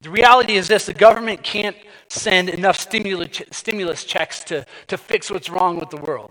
The 0.00 0.10
reality 0.10 0.54
is 0.54 0.68
this 0.68 0.86
the 0.86 0.94
government 0.94 1.42
can't 1.42 1.76
send 2.08 2.48
enough 2.48 2.78
stimulus, 2.78 4.04
checks 4.04 4.44
to, 4.44 4.66
to 4.88 4.98
fix 4.98 5.30
what's 5.30 5.48
wrong 5.48 5.78
with 5.78 5.90
the 5.90 5.96
world. 5.96 6.30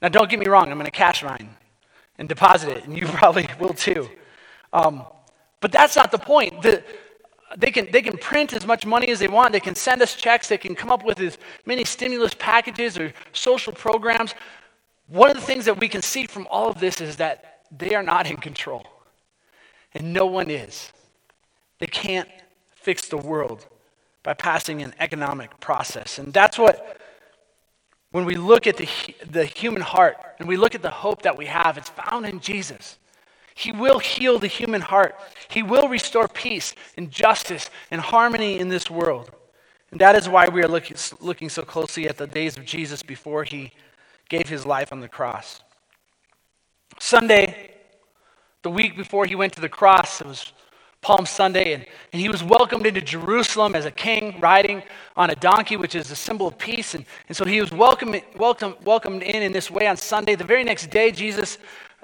Now, 0.00 0.08
don't 0.08 0.28
get 0.28 0.40
me 0.40 0.46
wrong, 0.46 0.70
I'm 0.70 0.78
going 0.78 0.86
to 0.86 0.90
cash 0.90 1.22
mine 1.22 1.56
and 2.18 2.28
deposit 2.28 2.70
it, 2.70 2.84
and 2.84 2.96
you 2.96 3.06
probably 3.20 3.48
will 3.60 3.74
too. 3.74 4.08
Um, 4.72 5.04
but 5.60 5.70
that's 5.70 5.96
not 5.96 6.10
the 6.10 6.18
point. 6.18 6.62
The, 6.62 6.82
they 7.56 7.70
can, 7.70 7.90
they 7.92 8.02
can 8.02 8.16
print 8.16 8.52
as 8.52 8.66
much 8.66 8.86
money 8.86 9.08
as 9.08 9.18
they 9.18 9.28
want. 9.28 9.52
They 9.52 9.60
can 9.60 9.74
send 9.74 10.02
us 10.02 10.14
checks. 10.14 10.48
They 10.48 10.58
can 10.58 10.74
come 10.74 10.90
up 10.90 11.04
with 11.04 11.20
as 11.20 11.38
many 11.66 11.84
stimulus 11.84 12.34
packages 12.34 12.98
or 12.98 13.12
social 13.32 13.72
programs. 13.72 14.34
One 15.06 15.30
of 15.30 15.36
the 15.36 15.42
things 15.42 15.66
that 15.66 15.78
we 15.78 15.88
can 15.88 16.02
see 16.02 16.26
from 16.26 16.46
all 16.50 16.68
of 16.68 16.80
this 16.80 17.00
is 17.00 17.16
that 17.16 17.60
they 17.70 17.94
are 17.94 18.02
not 18.02 18.26
in 18.26 18.38
control, 18.38 18.86
and 19.94 20.12
no 20.12 20.26
one 20.26 20.50
is. 20.50 20.92
They 21.78 21.86
can't 21.86 22.28
fix 22.74 23.08
the 23.08 23.16
world 23.16 23.66
by 24.22 24.34
passing 24.34 24.82
an 24.82 24.94
economic 24.98 25.58
process. 25.60 26.18
And 26.18 26.32
that's 26.32 26.58
what, 26.58 27.00
when 28.10 28.24
we 28.24 28.36
look 28.36 28.66
at 28.66 28.76
the, 28.76 28.88
the 29.28 29.44
human 29.44 29.82
heart 29.82 30.16
and 30.38 30.48
we 30.48 30.56
look 30.56 30.74
at 30.74 30.82
the 30.82 30.90
hope 30.90 31.22
that 31.22 31.36
we 31.36 31.46
have, 31.46 31.76
it's 31.76 31.90
found 31.90 32.26
in 32.26 32.40
Jesus. 32.40 32.98
He 33.54 33.72
will 33.72 33.98
heal 33.98 34.38
the 34.38 34.46
human 34.46 34.80
heart. 34.80 35.14
He 35.48 35.62
will 35.62 35.88
restore 35.88 36.28
peace 36.28 36.74
and 36.96 37.10
justice 37.10 37.68
and 37.90 38.00
harmony 38.00 38.58
in 38.58 38.68
this 38.68 38.90
world. 38.90 39.30
And 39.90 40.00
that 40.00 40.16
is 40.16 40.28
why 40.28 40.48
we 40.48 40.62
are 40.62 40.68
looking, 40.68 40.96
looking 41.20 41.50
so 41.50 41.62
closely 41.62 42.08
at 42.08 42.16
the 42.16 42.26
days 42.26 42.56
of 42.56 42.64
Jesus 42.64 43.02
before 43.02 43.44
he 43.44 43.72
gave 44.28 44.48
his 44.48 44.64
life 44.64 44.90
on 44.90 45.00
the 45.00 45.08
cross. 45.08 45.62
Sunday, 46.98 47.71
the 48.62 48.70
week 48.70 48.96
before 48.96 49.26
he 49.26 49.34
went 49.34 49.52
to 49.54 49.60
the 49.60 49.68
cross, 49.68 50.20
it 50.20 50.26
was 50.26 50.52
Palm 51.00 51.26
Sunday, 51.26 51.72
and, 51.72 51.84
and 52.12 52.22
he 52.22 52.28
was 52.28 52.44
welcomed 52.44 52.86
into 52.86 53.00
Jerusalem 53.00 53.74
as 53.74 53.84
a 53.84 53.90
king 53.90 54.38
riding 54.38 54.84
on 55.16 55.30
a 55.30 55.34
donkey, 55.34 55.76
which 55.76 55.96
is 55.96 56.12
a 56.12 56.16
symbol 56.16 56.46
of 56.46 56.56
peace. 56.58 56.94
And, 56.94 57.04
and 57.28 57.36
so 57.36 57.44
he 57.44 57.60
was 57.60 57.72
welcome, 57.72 58.14
welcome, 58.36 58.76
welcomed 58.84 59.24
in 59.24 59.42
in 59.42 59.50
this 59.50 59.68
way 59.68 59.88
on 59.88 59.96
Sunday. 59.96 60.36
The 60.36 60.44
very 60.44 60.62
next 60.62 60.90
day, 60.90 61.10
Jesus 61.10 61.58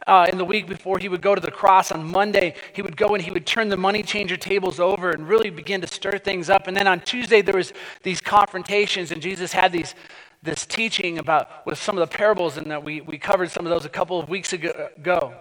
uh, 0.08 0.26
in 0.30 0.38
the 0.38 0.44
week 0.44 0.66
before 0.66 0.98
he 0.98 1.08
would 1.08 1.20
go 1.20 1.34
to 1.34 1.40
the 1.40 1.50
cross 1.50 1.92
on 1.92 2.10
Monday, 2.10 2.54
he 2.72 2.82
would 2.82 2.96
go 2.96 3.14
and 3.14 3.22
he 3.22 3.30
would 3.30 3.46
turn 3.46 3.68
the 3.68 3.76
money 3.76 4.02
changer 4.02 4.36
tables 4.36 4.80
over 4.80 5.10
and 5.10 5.28
really 5.28 5.50
begin 5.50 5.80
to 5.80 5.86
stir 5.86 6.18
things 6.18 6.50
up. 6.50 6.66
And 6.66 6.76
then 6.76 6.88
on 6.88 7.00
Tuesday, 7.00 7.40
there 7.40 7.56
was 7.56 7.72
these 8.02 8.20
confrontations, 8.20 9.12
and 9.12 9.22
Jesus 9.22 9.52
had 9.52 9.72
these 9.72 9.94
this 10.40 10.64
teaching 10.64 11.18
about 11.18 11.66
with 11.66 11.78
some 11.78 11.98
of 11.98 12.08
the 12.08 12.16
parables, 12.16 12.56
and 12.56 12.70
that 12.70 12.82
we, 12.82 13.00
we 13.00 13.18
covered 13.18 13.50
some 13.50 13.66
of 13.66 13.70
those 13.70 13.84
a 13.84 13.88
couple 13.88 14.20
of 14.20 14.28
weeks 14.28 14.52
ago, 14.52 15.34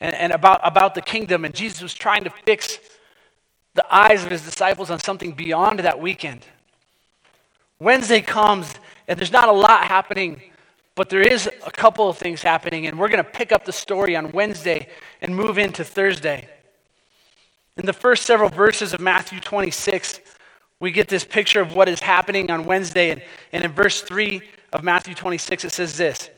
and, 0.00 0.14
and 0.14 0.32
about, 0.32 0.60
about 0.64 0.94
the 0.94 1.02
kingdom. 1.02 1.44
And 1.44 1.54
Jesus 1.54 1.82
was 1.82 1.94
trying 1.94 2.24
to 2.24 2.30
fix 2.30 2.78
the 3.74 3.94
eyes 3.94 4.24
of 4.24 4.30
his 4.30 4.42
disciples 4.42 4.90
on 4.90 4.98
something 4.98 5.32
beyond 5.32 5.80
that 5.80 6.00
weekend. 6.00 6.46
Wednesday 7.80 8.20
comes, 8.20 8.72
and 9.08 9.18
there's 9.18 9.32
not 9.32 9.48
a 9.48 9.52
lot 9.52 9.84
happening 9.84 10.40
but 10.94 11.08
there 11.08 11.22
is 11.22 11.48
a 11.66 11.70
couple 11.70 12.08
of 12.08 12.16
things 12.16 12.42
happening, 12.42 12.86
and 12.86 12.98
we're 12.98 13.08
going 13.08 13.22
to 13.22 13.28
pick 13.30 13.50
up 13.50 13.64
the 13.64 13.72
story 13.72 14.14
on 14.14 14.30
Wednesday 14.30 14.88
and 15.20 15.34
move 15.34 15.58
into 15.58 15.82
Thursday. 15.82 16.48
In 17.76 17.86
the 17.86 17.92
first 17.92 18.24
several 18.24 18.48
verses 18.48 18.92
of 18.92 19.00
Matthew 19.00 19.40
26, 19.40 20.20
we 20.78 20.92
get 20.92 21.08
this 21.08 21.24
picture 21.24 21.60
of 21.60 21.74
what 21.74 21.88
is 21.88 21.98
happening 21.98 22.50
on 22.50 22.64
Wednesday. 22.64 23.10
And, 23.10 23.22
and 23.52 23.64
in 23.64 23.72
verse 23.72 24.02
3 24.02 24.40
of 24.72 24.84
Matthew 24.84 25.14
26, 25.14 25.64
it 25.64 25.72
says 25.72 25.96
this 25.96 26.30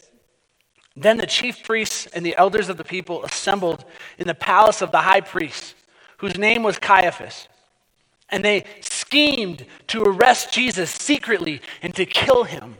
Then 0.96 1.18
the 1.18 1.26
chief 1.26 1.62
priests 1.62 2.06
and 2.06 2.24
the 2.24 2.36
elders 2.36 2.68
of 2.68 2.78
the 2.78 2.84
people 2.84 3.22
assembled 3.24 3.84
in 4.18 4.26
the 4.26 4.34
palace 4.34 4.80
of 4.80 4.92
the 4.92 5.02
high 5.02 5.20
priest, 5.20 5.74
whose 6.18 6.38
name 6.38 6.62
was 6.62 6.78
Caiaphas. 6.78 7.48
And 8.30 8.44
they 8.44 8.64
schemed 8.80 9.66
to 9.88 10.02
arrest 10.02 10.52
Jesus 10.52 10.90
secretly 10.90 11.60
and 11.82 11.94
to 11.94 12.06
kill 12.06 12.44
him. 12.44 12.76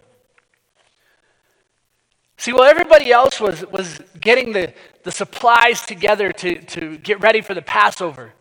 See, 2.39 2.53
while 2.53 2.65
everybody 2.65 3.13
else 3.13 3.41
was, 3.41 3.65
was 3.67 4.01
getting 4.21 4.53
the, 4.53 4.73
the 5.05 5.13
supplies 5.13 5.83
together 5.83 6.33
to, 6.33 6.61
to 6.61 6.99
get 6.99 7.21
ready 7.21 7.43
for 7.43 7.55
the 7.55 7.63
Passover, 7.63 8.33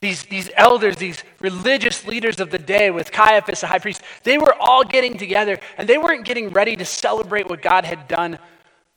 these, 0.00 0.24
these 0.24 0.50
elders, 0.56 0.96
these 0.96 1.22
religious 1.40 2.06
leaders 2.06 2.40
of 2.40 2.50
the 2.50 2.58
day 2.58 2.90
with 2.90 3.12
Caiaphas, 3.12 3.60
the 3.60 3.66
high 3.66 3.78
priest, 3.78 4.00
they 4.22 4.38
were 4.38 4.54
all 4.58 4.82
getting 4.82 5.18
together 5.18 5.58
and 5.76 5.88
they 5.88 5.98
weren't 5.98 6.24
getting 6.24 6.50
ready 6.50 6.74
to 6.76 6.84
celebrate 6.84 7.48
what 7.50 7.60
God 7.60 7.84
had 7.84 8.08
done 8.08 8.38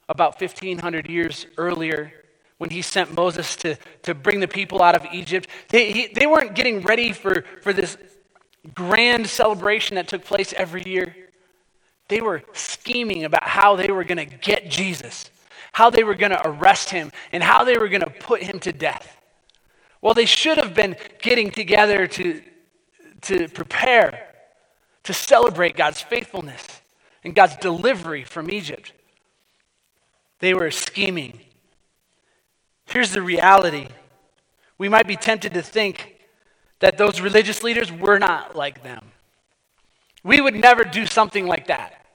about 0.10 0.40
1,500 0.40 1.10
years 1.10 1.46
earlier 1.58 2.14
when 2.58 2.70
he 2.70 2.82
sent 2.82 3.14
Moses 3.16 3.56
to, 3.58 3.78
to 4.04 4.14
bring 4.14 4.40
the 4.40 4.48
people 4.48 4.82
out 4.82 4.96
of 4.96 5.06
Egypt. 5.12 5.50
They, 5.70 5.92
he, 5.92 6.08
they 6.08 6.28
weren't 6.28 6.56
getting 6.56 6.82
ready 6.82 7.12
for, 7.12 7.44
for 7.62 7.74
this 7.74 7.98
grand 8.74 9.28
celebration 9.28 9.96
that 9.96 10.08
took 10.08 10.24
place 10.24 10.54
every 10.54 10.84
year. 10.86 11.16
They 12.08 12.22
were 12.22 12.44
scheming 12.54 13.24
about 13.24 13.44
how 13.44 13.76
they 13.76 13.92
were 13.92 14.04
going 14.04 14.18
to 14.18 14.38
get 14.38 14.70
Jesus, 14.70 15.30
how 15.72 15.90
they 15.90 16.04
were 16.04 16.16
going 16.16 16.32
to 16.32 16.48
arrest 16.48 16.90
him, 16.90 17.12
and 17.32 17.42
how 17.44 17.64
they 17.64 17.78
were 17.78 17.90
going 17.90 18.02
to 18.02 18.10
put 18.10 18.44
him 18.44 18.60
to 18.60 18.72
death. 18.72 19.18
Well, 20.02 20.14
they 20.14 20.26
should 20.26 20.58
have 20.58 20.74
been 20.74 20.96
getting 21.22 21.50
together 21.50 22.08
to, 22.08 22.42
to 23.22 23.48
prepare 23.48 24.34
to 25.04 25.14
celebrate 25.14 25.76
God's 25.76 26.02
faithfulness 26.02 26.82
and 27.24 27.36
God's 27.36 27.56
delivery 27.58 28.24
from 28.24 28.50
Egypt. 28.50 28.94
They 30.44 30.54
were 30.54 30.72
scheming. 30.72 31.40
Here's 32.88 33.12
the 33.12 33.22
reality 33.22 33.88
we 34.78 34.90
might 34.90 35.08
be 35.08 35.16
tempted 35.16 35.54
to 35.54 35.62
think 35.62 36.18
that 36.82 36.98
those 36.98 37.22
religious 37.22 37.64
leaders 37.64 37.94
were 37.94 38.20
not 38.20 38.54
like 38.54 38.84
them. 38.84 39.14
We 40.22 40.42
would 40.42 40.56
never 40.56 40.84
do 40.84 41.06
something 41.06 41.48
like 41.48 41.68
that. 41.68 42.06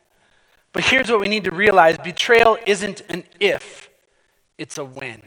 But 0.74 0.84
here's 0.84 1.10
what 1.10 1.20
we 1.20 1.28
need 1.28 1.44
to 1.44 1.52
realize 1.52 1.96
betrayal 1.96 2.58
isn't 2.66 3.00
an 3.08 3.24
if, 3.40 3.88
it's 4.58 4.76
a 4.76 4.84
when. 4.84 5.22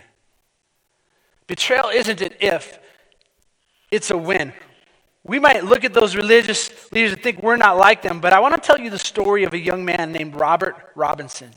Betrayal 1.47 1.89
isn't 1.89 2.21
an 2.21 2.33
if, 2.39 2.77
it's 3.89 4.11
a 4.11 4.17
when. 4.17 4.53
We 5.23 5.39
might 5.39 5.65
look 5.65 5.83
at 5.85 5.95
those 5.95 6.15
religious 6.15 6.69
leaders 6.91 7.13
and 7.13 7.23
think 7.23 7.41
we're 7.41 7.57
not 7.57 7.77
like 7.77 8.03
them, 8.03 8.21
but 8.21 8.31
I 8.31 8.39
want 8.39 8.53
to 8.53 8.61
tell 8.61 8.79
you 8.79 8.91
the 8.91 8.99
story 8.99 9.43
of 9.43 9.55
a 9.55 9.59
young 9.59 9.83
man 9.83 10.11
named 10.11 10.35
Robert 10.35 10.75
Robinson. 10.93 11.49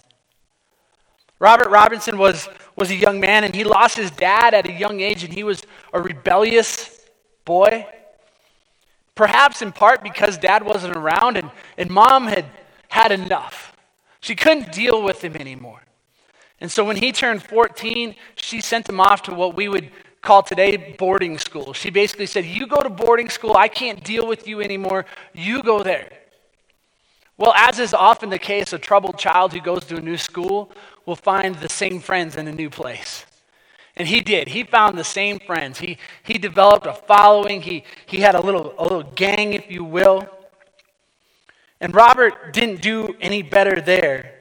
Robert 1.38 1.69
Robinson 1.69 2.17
was, 2.17 2.49
was 2.76 2.91
a 2.91 2.95
young 2.95 3.21
man, 3.21 3.45
and 3.45 3.55
he 3.55 3.64
lost 3.64 3.97
his 3.97 4.11
dad 4.11 4.55
at 4.55 4.67
a 4.67 4.73
young 4.73 5.00
age, 5.00 5.25
and 5.25 5.33
he 5.33 5.45
was 5.45 5.62
a 5.93 6.00
rebellious 6.00 7.07
boy. 7.45 7.87
Perhaps 9.14 9.62
in 9.62 9.73
part 9.73 10.03
because 10.03 10.38
dad 10.38 10.64
wasn't 10.64 10.97
around 10.97 11.37
and, 11.37 11.50
and 11.79 11.88
mom 11.91 12.26
had 12.26 12.47
had 12.88 13.12
enough. 13.12 13.76
She 14.21 14.35
couldn't 14.35 14.73
deal 14.73 15.03
with 15.03 15.23
him 15.23 15.37
anymore. 15.37 15.83
And 16.61 16.71
so 16.71 16.85
when 16.85 16.97
he 16.97 17.12
turned 17.12 17.43
14, 17.43 18.14
she 18.37 18.61
sent 18.61 18.88
him 18.88 19.00
off 19.00 19.23
to 19.25 19.35
what 19.35 19.57
we 19.57 19.69
would 19.69 19.91
call 20.23 20.43
today 20.43 20.95
boarding 20.99 21.38
school. 21.38 21.73
She 21.73 21.91
basically 21.91 22.26
said, 22.26 22.45
You 22.45 22.67
go 22.67 22.81
to 22.81 22.88
boarding 22.88 23.29
school. 23.29 23.57
I 23.57 23.69
can't 23.69 24.03
deal 24.03 24.26
with 24.26 24.49
you 24.49 24.61
anymore. 24.61 25.05
You 25.35 25.62
go 25.62 25.83
there. 25.83 26.11
Well, 27.37 27.53
as 27.57 27.81
is 27.81 27.93
often 27.93 28.31
the 28.31 28.38
case, 28.38 28.73
a 28.73 28.79
troubled 28.79 29.19
child 29.19 29.53
who 29.53 29.61
goes 29.61 29.85
to 29.87 29.97
a 29.97 30.00
new 30.00 30.17
school 30.17 30.71
will 31.06 31.16
find 31.16 31.56
the 31.56 31.68
same 31.68 32.00
friends 32.00 32.37
in 32.37 32.49
a 32.49 32.52
new 32.52 32.70
place. 32.70 33.25
And 33.96 34.08
he 34.08 34.20
did. 34.20 34.49
He 34.49 34.64
found 34.64 34.99
the 34.99 35.04
same 35.04 35.38
friends. 35.38 35.78
He, 35.78 35.99
he 36.23 36.38
developed 36.38 36.87
a 36.87 36.94
following. 36.94 37.62
He, 37.62 37.84
he 38.06 38.18
had 38.18 38.34
a 38.34 38.40
little, 38.40 38.75
a 38.78 38.82
little 38.82 39.04
gang, 39.14 39.52
if 39.52 39.70
you 39.70 39.84
will. 39.84 40.28
And 41.80 41.94
Robert 41.94 42.52
didn't 42.52 42.80
do 42.80 43.14
any 43.20 43.42
better 43.42 43.80
there. 43.80 44.34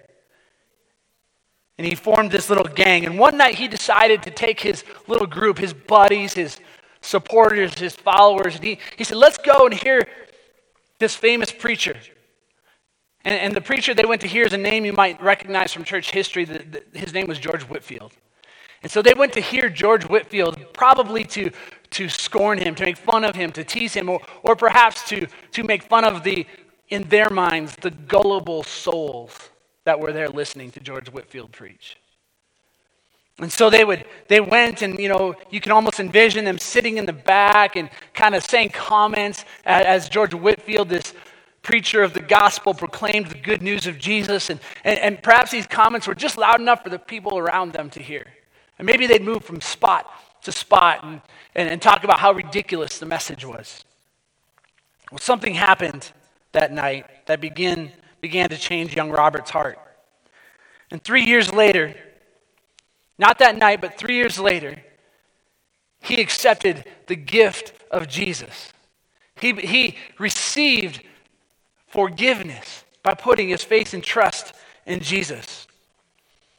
And 1.78 1.86
he 1.86 1.96
formed 1.96 2.32
this 2.32 2.50
little 2.50 2.66
gang. 2.66 3.06
And 3.06 3.20
one 3.20 3.38
night 3.38 3.56
he 3.56 3.68
decided 3.68 4.24
to 4.24 4.32
take 4.32 4.60
his 4.60 4.84
little 5.08 5.28
group, 5.28 5.58
his 5.58 5.74
buddies, 5.74 6.34
his 6.34 6.60
supporters, 7.02 7.78
his 7.78 7.96
followers, 7.96 8.56
and 8.56 8.64
he, 8.64 8.80
he 8.98 9.04
said, 9.04 9.18
Let's 9.18 9.38
go 9.38 9.66
and 9.66 9.74
hear 9.74 10.08
this 11.00 11.16
famous 11.16 11.52
preacher. 11.52 11.98
And, 13.26 13.36
and 13.36 13.54
the 13.54 13.62
preacher 13.62 13.94
they 13.94 14.06
went 14.06 14.22
to 14.22 14.28
hear 14.28 14.46
is 14.46 14.54
a 14.54 14.58
name 14.58 14.86
you 14.86 14.94
might 14.94 15.22
recognize 15.22 15.72
from 15.72 15.84
church 15.84 16.12
history. 16.12 16.46
The, 16.46 16.84
the, 16.92 17.00
his 17.00 17.14
name 17.14 17.28
was 17.28 17.40
George 17.40 17.64
Whitefield. 17.64 18.14
And 18.82 18.92
so 18.92 19.02
they 19.02 19.14
went 19.14 19.32
to 19.34 19.42
hear 19.42 19.70
George 19.70 20.04
Whitefield, 20.04 20.60
probably 20.74 21.24
to, 21.26 21.52
to 21.92 22.10
scorn 22.10 22.58
him, 22.58 22.76
to 22.76 22.84
make 22.84 22.98
fun 22.98 23.24
of 23.24 23.36
him, 23.36 23.52
to 23.54 23.64
tease 23.64 23.94
him, 23.94 24.10
or, 24.10 24.20
or 24.44 24.58
perhaps 24.58 25.08
to, 25.08 25.26
to 25.52 25.64
make 25.64 25.84
fun 25.84 26.04
of 26.04 26.24
the, 26.24 26.46
in 26.90 27.04
their 27.04 27.30
minds, 27.30 27.78
the 27.78 27.92
gullible 27.92 28.62
souls 28.64 29.50
that 29.86 30.00
were 30.00 30.12
there 30.12 30.30
listening 30.30 30.70
to 30.72 30.82
George 30.82 31.10
Whitefield 31.10 31.54
preach. 31.54 31.98
And 33.40 33.52
so 33.52 33.70
they 33.70 33.84
would 33.84 34.06
they 34.28 34.40
went 34.40 34.84
and 34.84 35.00
you 35.00 35.10
know 35.10 35.34
you 35.50 35.60
can 35.60 35.72
almost 35.72 36.00
envision 36.00 36.46
them 36.46 36.60
sitting 36.60 36.98
in 36.98 37.08
the 37.08 37.14
back 37.14 37.76
and 37.76 37.90
kind 38.14 38.36
of 38.36 38.44
saying 38.44 38.70
comments 38.70 39.44
as 39.66 40.08
George 40.08 40.36
Whitefield 40.36 40.90
this 40.90 41.16
preacher 41.64 42.04
of 42.04 42.14
the 42.14 42.22
gospel, 42.22 42.74
proclaimed 42.74 43.28
the 43.28 43.38
good 43.38 43.62
news 43.62 43.88
of 43.88 43.98
Jesus. 43.98 44.50
And, 44.50 44.60
and, 44.84 45.00
and 45.00 45.24
perhaps 45.24 45.50
these 45.50 45.66
comments 45.66 46.06
were 46.08 46.14
just 46.14 46.38
loud 46.38 46.60
enough 46.60 46.84
for 46.84 46.90
the 46.90 47.00
people 47.00 47.38
around 47.38 47.74
them 47.74 47.90
to 47.92 48.02
hear. 48.02 48.28
And 48.78 48.86
maybe 48.86 49.08
they'd 49.08 49.24
move 49.24 49.44
from 49.44 49.62
spot 49.62 50.06
to 50.44 50.52
spot 50.52 51.04
and, 51.04 51.22
and, 51.56 51.70
and 51.70 51.82
talk 51.82 52.04
about 52.04 52.20
how 52.20 52.34
ridiculous 52.34 53.00
the 53.00 53.06
message 53.06 53.46
was. 53.46 53.86
Well, 55.12 55.20
something 55.20 55.56
happened 55.56 56.12
that 56.52 56.72
night 56.72 57.06
that 57.28 57.40
began, 57.40 57.92
began 58.22 58.50
to 58.50 58.58
change 58.58 58.96
young 58.96 59.10
Robert's 59.10 59.50
heart. 59.50 59.80
And 60.92 61.04
three 61.04 61.24
years 61.24 61.52
later, 61.52 61.96
not 63.18 63.40
that 63.40 63.58
night, 63.58 63.80
but 63.80 63.98
three 63.98 64.16
years 64.16 64.38
later, 64.38 64.84
he 66.02 66.20
accepted 66.20 66.84
the 67.08 67.16
gift 67.16 67.74
of 67.90 68.10
Jesus. 68.10 68.74
He, 69.40 69.54
he 69.54 69.98
received 70.20 71.02
forgiveness 71.94 72.84
by 73.04 73.14
putting 73.14 73.50
his 73.50 73.64
faith 73.64 73.94
and 73.94 74.04
trust 74.04 74.54
in 74.88 75.00
Jesus. 75.00 75.68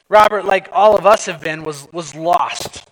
Robert, 0.07 0.45
like 0.45 0.69
all 0.71 0.95
of 0.95 1.05
us 1.05 1.25
have 1.25 1.41
been, 1.41 1.63
was, 1.63 1.87
was 1.91 2.15
lost 2.15 2.87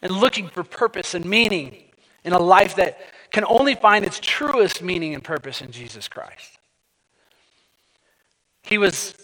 and 0.00 0.12
looking 0.12 0.48
for 0.48 0.62
purpose 0.62 1.14
and 1.14 1.24
meaning 1.24 1.82
in 2.22 2.32
a 2.32 2.38
life 2.38 2.76
that 2.76 3.00
can 3.32 3.44
only 3.44 3.74
find 3.74 4.04
its 4.04 4.20
truest 4.20 4.82
meaning 4.82 5.14
and 5.14 5.24
purpose 5.24 5.60
in 5.60 5.72
Jesus 5.72 6.06
Christ. 6.06 6.58
He 8.62 8.78
was 8.78 9.14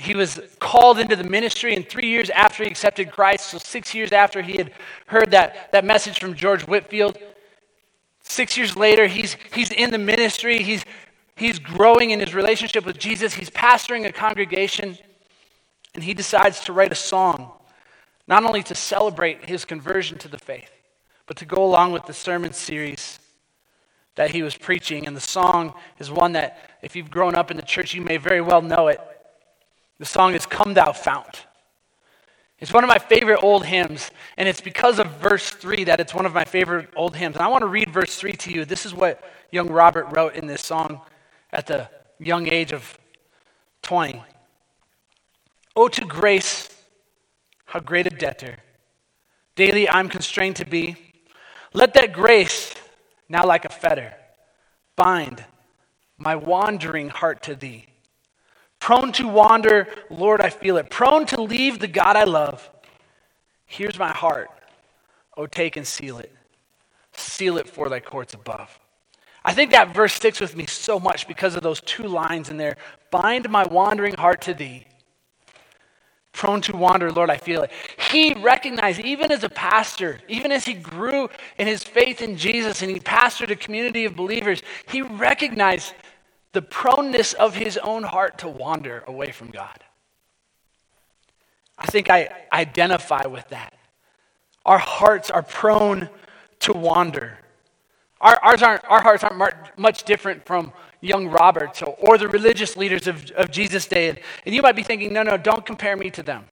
he 0.00 0.14
was 0.14 0.40
called 0.60 1.00
into 1.00 1.16
the 1.16 1.24
ministry, 1.24 1.74
and 1.74 1.86
three 1.88 2.06
years 2.06 2.30
after 2.30 2.62
he 2.62 2.70
accepted 2.70 3.10
Christ, 3.10 3.46
so 3.46 3.58
six 3.58 3.92
years 3.92 4.12
after 4.12 4.42
he 4.42 4.56
had 4.56 4.70
heard 5.06 5.32
that, 5.32 5.72
that 5.72 5.84
message 5.84 6.20
from 6.20 6.34
George 6.34 6.62
Whitefield, 6.62 7.18
six 8.22 8.56
years 8.56 8.76
later, 8.76 9.08
he's, 9.08 9.36
he's 9.52 9.72
in 9.72 9.90
the 9.90 9.98
ministry, 9.98 10.62
he's, 10.62 10.84
he's 11.38 11.58
growing 11.58 12.10
in 12.10 12.20
his 12.20 12.34
relationship 12.34 12.84
with 12.84 12.98
Jesus, 12.98 13.34
he's 13.34 13.50
pastoring 13.50 14.06
a 14.06 14.12
congregation, 14.12 14.96
and 15.94 16.04
he 16.04 16.14
decides 16.14 16.60
to 16.60 16.72
write 16.72 16.92
a 16.92 16.96
song, 16.96 17.52
not 18.26 18.44
only 18.44 18.62
to 18.64 18.74
celebrate 18.74 19.44
his 19.46 19.64
conversion 19.64 20.18
to 20.18 20.28
the 20.28 20.38
faith, 20.38 20.70
but 21.26 21.36
to 21.36 21.44
go 21.44 21.64
along 21.64 21.92
with 21.92 22.06
the 22.06 22.12
sermon 22.12 22.52
series 22.52 23.18
that 24.14 24.30
he 24.30 24.42
was 24.42 24.56
preaching. 24.56 25.06
And 25.06 25.16
the 25.16 25.20
song 25.20 25.74
is 25.98 26.10
one 26.10 26.32
that, 26.32 26.58
if 26.82 26.96
you've 26.96 27.10
grown 27.10 27.34
up 27.34 27.50
in 27.50 27.56
the 27.56 27.62
church, 27.62 27.94
you 27.94 28.02
may 28.02 28.16
very 28.16 28.40
well 28.40 28.62
know 28.62 28.88
it. 28.88 29.00
The 29.98 30.06
song 30.06 30.34
is 30.34 30.46
Come 30.46 30.74
Thou 30.74 30.92
Fount. 30.92 31.46
It's 32.58 32.72
one 32.72 32.82
of 32.82 32.88
my 32.88 32.98
favorite 32.98 33.40
old 33.42 33.64
hymns, 33.64 34.10
and 34.36 34.48
it's 34.48 34.60
because 34.60 34.98
of 34.98 35.06
verse 35.18 35.50
3 35.50 35.84
that 35.84 36.00
it's 36.00 36.12
one 36.12 36.26
of 36.26 36.34
my 36.34 36.44
favorite 36.44 36.88
old 36.96 37.14
hymns. 37.14 37.36
And 37.36 37.44
I 37.44 37.48
want 37.48 37.62
to 37.62 37.68
read 37.68 37.92
verse 37.92 38.16
3 38.16 38.32
to 38.32 38.52
you. 38.52 38.64
This 38.64 38.84
is 38.84 38.92
what 38.92 39.22
young 39.52 39.68
Robert 39.68 40.06
wrote 40.10 40.34
in 40.34 40.46
this 40.46 40.64
song 40.64 41.00
at 41.52 41.66
the 41.66 41.88
young 42.18 42.46
age 42.46 42.72
of 42.72 42.98
20. 43.82 44.22
Oh, 45.76 45.88
to 45.88 46.04
grace, 46.04 46.68
how 47.66 47.80
great 47.80 48.06
a 48.06 48.10
debtor 48.10 48.56
daily 49.58 49.90
I'm 49.90 50.08
constrained 50.08 50.56
to 50.56 50.64
be. 50.64 50.96
Let 51.74 51.92
that 51.94 52.12
grace, 52.12 52.74
now 53.28 53.44
like 53.44 53.64
a 53.64 53.68
fetter, 53.68 54.14
bind 54.96 55.44
my 56.16 56.36
wandering 56.36 57.08
heart 57.08 57.42
to 57.42 57.56
thee. 57.56 57.86
Prone 58.78 59.10
to 59.12 59.26
wander, 59.26 59.88
Lord, 60.08 60.40
I 60.40 60.50
feel 60.50 60.76
it. 60.76 60.88
Prone 60.90 61.26
to 61.26 61.42
leave 61.42 61.80
the 61.80 61.88
God 61.88 62.14
I 62.14 62.22
love. 62.22 62.70
Here's 63.66 63.98
my 63.98 64.12
heart. 64.12 64.48
Oh, 65.36 65.46
take 65.46 65.76
and 65.76 65.86
seal 65.86 66.18
it. 66.18 66.32
Seal 67.12 67.58
it 67.58 67.68
for 67.68 67.88
thy 67.88 67.98
courts 67.98 68.34
above. 68.34 68.78
I 69.48 69.54
think 69.54 69.70
that 69.70 69.94
verse 69.94 70.12
sticks 70.12 70.40
with 70.40 70.54
me 70.54 70.66
so 70.66 71.00
much 71.00 71.26
because 71.26 71.56
of 71.56 71.62
those 71.62 71.80
two 71.80 72.02
lines 72.02 72.50
in 72.50 72.58
there. 72.58 72.76
Bind 73.10 73.48
my 73.48 73.66
wandering 73.66 74.12
heart 74.12 74.42
to 74.42 74.52
thee. 74.52 74.84
Prone 76.32 76.60
to 76.60 76.76
wander, 76.76 77.10
Lord, 77.10 77.30
I 77.30 77.38
feel 77.38 77.62
it. 77.62 77.70
He 78.10 78.34
recognized, 78.34 79.00
even 79.00 79.32
as 79.32 79.44
a 79.44 79.48
pastor, 79.48 80.20
even 80.28 80.52
as 80.52 80.66
he 80.66 80.74
grew 80.74 81.30
in 81.56 81.66
his 81.66 81.82
faith 81.82 82.20
in 82.20 82.36
Jesus 82.36 82.82
and 82.82 82.90
he 82.90 83.00
pastored 83.00 83.48
a 83.48 83.56
community 83.56 84.04
of 84.04 84.14
believers, 84.14 84.62
he 84.86 85.00
recognized 85.00 85.94
the 86.52 86.60
proneness 86.60 87.32
of 87.32 87.54
his 87.54 87.78
own 87.78 88.02
heart 88.02 88.36
to 88.40 88.48
wander 88.50 89.02
away 89.06 89.30
from 89.30 89.48
God. 89.48 89.82
I 91.78 91.86
think 91.86 92.10
I 92.10 92.28
identify 92.52 93.24
with 93.24 93.48
that. 93.48 93.72
Our 94.66 94.78
hearts 94.78 95.30
are 95.30 95.42
prone 95.42 96.10
to 96.60 96.74
wander. 96.74 97.38
Our, 98.20 98.38
ours 98.42 98.62
aren't, 98.62 98.84
our 98.86 99.02
hearts 99.02 99.24
aren't 99.24 99.78
much 99.78 100.02
different 100.04 100.44
from 100.44 100.72
young 101.00 101.28
Roberts 101.28 101.82
or, 101.82 101.96
or 101.98 102.18
the 102.18 102.28
religious 102.28 102.76
leaders 102.76 103.06
of, 103.06 103.30
of 103.32 103.50
Jesus' 103.50 103.86
day. 103.86 104.08
And, 104.08 104.18
and 104.44 104.54
you 104.54 104.62
might 104.62 104.76
be 104.76 104.82
thinking, 104.82 105.12
no, 105.12 105.22
no, 105.22 105.36
don't 105.36 105.64
compare 105.64 105.96
me 105.96 106.10
to 106.10 106.22
them. 106.22 106.44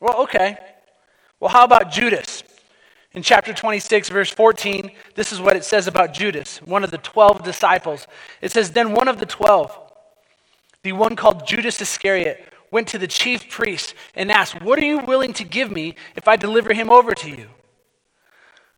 Well, 0.00 0.22
okay. 0.22 0.58
Well, 1.40 1.50
how 1.50 1.64
about 1.64 1.90
Judas? 1.90 2.42
In 3.12 3.22
chapter 3.22 3.54
26, 3.54 4.08
verse 4.08 4.30
14, 4.30 4.90
this 5.14 5.32
is 5.32 5.40
what 5.40 5.56
it 5.56 5.64
says 5.64 5.86
about 5.86 6.12
Judas, 6.12 6.58
one 6.62 6.82
of 6.82 6.90
the 6.90 6.98
12 6.98 7.44
disciples. 7.44 8.06
It 8.40 8.50
says, 8.50 8.72
Then 8.72 8.92
one 8.92 9.08
of 9.08 9.20
the 9.20 9.26
12, 9.26 9.78
the 10.82 10.92
one 10.92 11.14
called 11.14 11.46
Judas 11.46 11.80
Iscariot, 11.80 12.52
went 12.72 12.88
to 12.88 12.98
the 12.98 13.06
chief 13.06 13.48
priest 13.48 13.94
and 14.16 14.32
asked, 14.32 14.60
What 14.60 14.80
are 14.80 14.84
you 14.84 14.98
willing 14.98 15.32
to 15.34 15.44
give 15.44 15.70
me 15.70 15.94
if 16.16 16.26
I 16.26 16.34
deliver 16.34 16.74
him 16.74 16.90
over 16.90 17.14
to 17.14 17.30
you? 17.30 17.48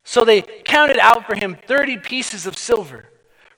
So 0.06 0.24
they 0.24 0.42
counted 0.42 0.98
out 0.98 1.26
for 1.26 1.34
him 1.34 1.56
30 1.66 1.98
pieces 1.98 2.46
of 2.46 2.56
silver. 2.56 3.06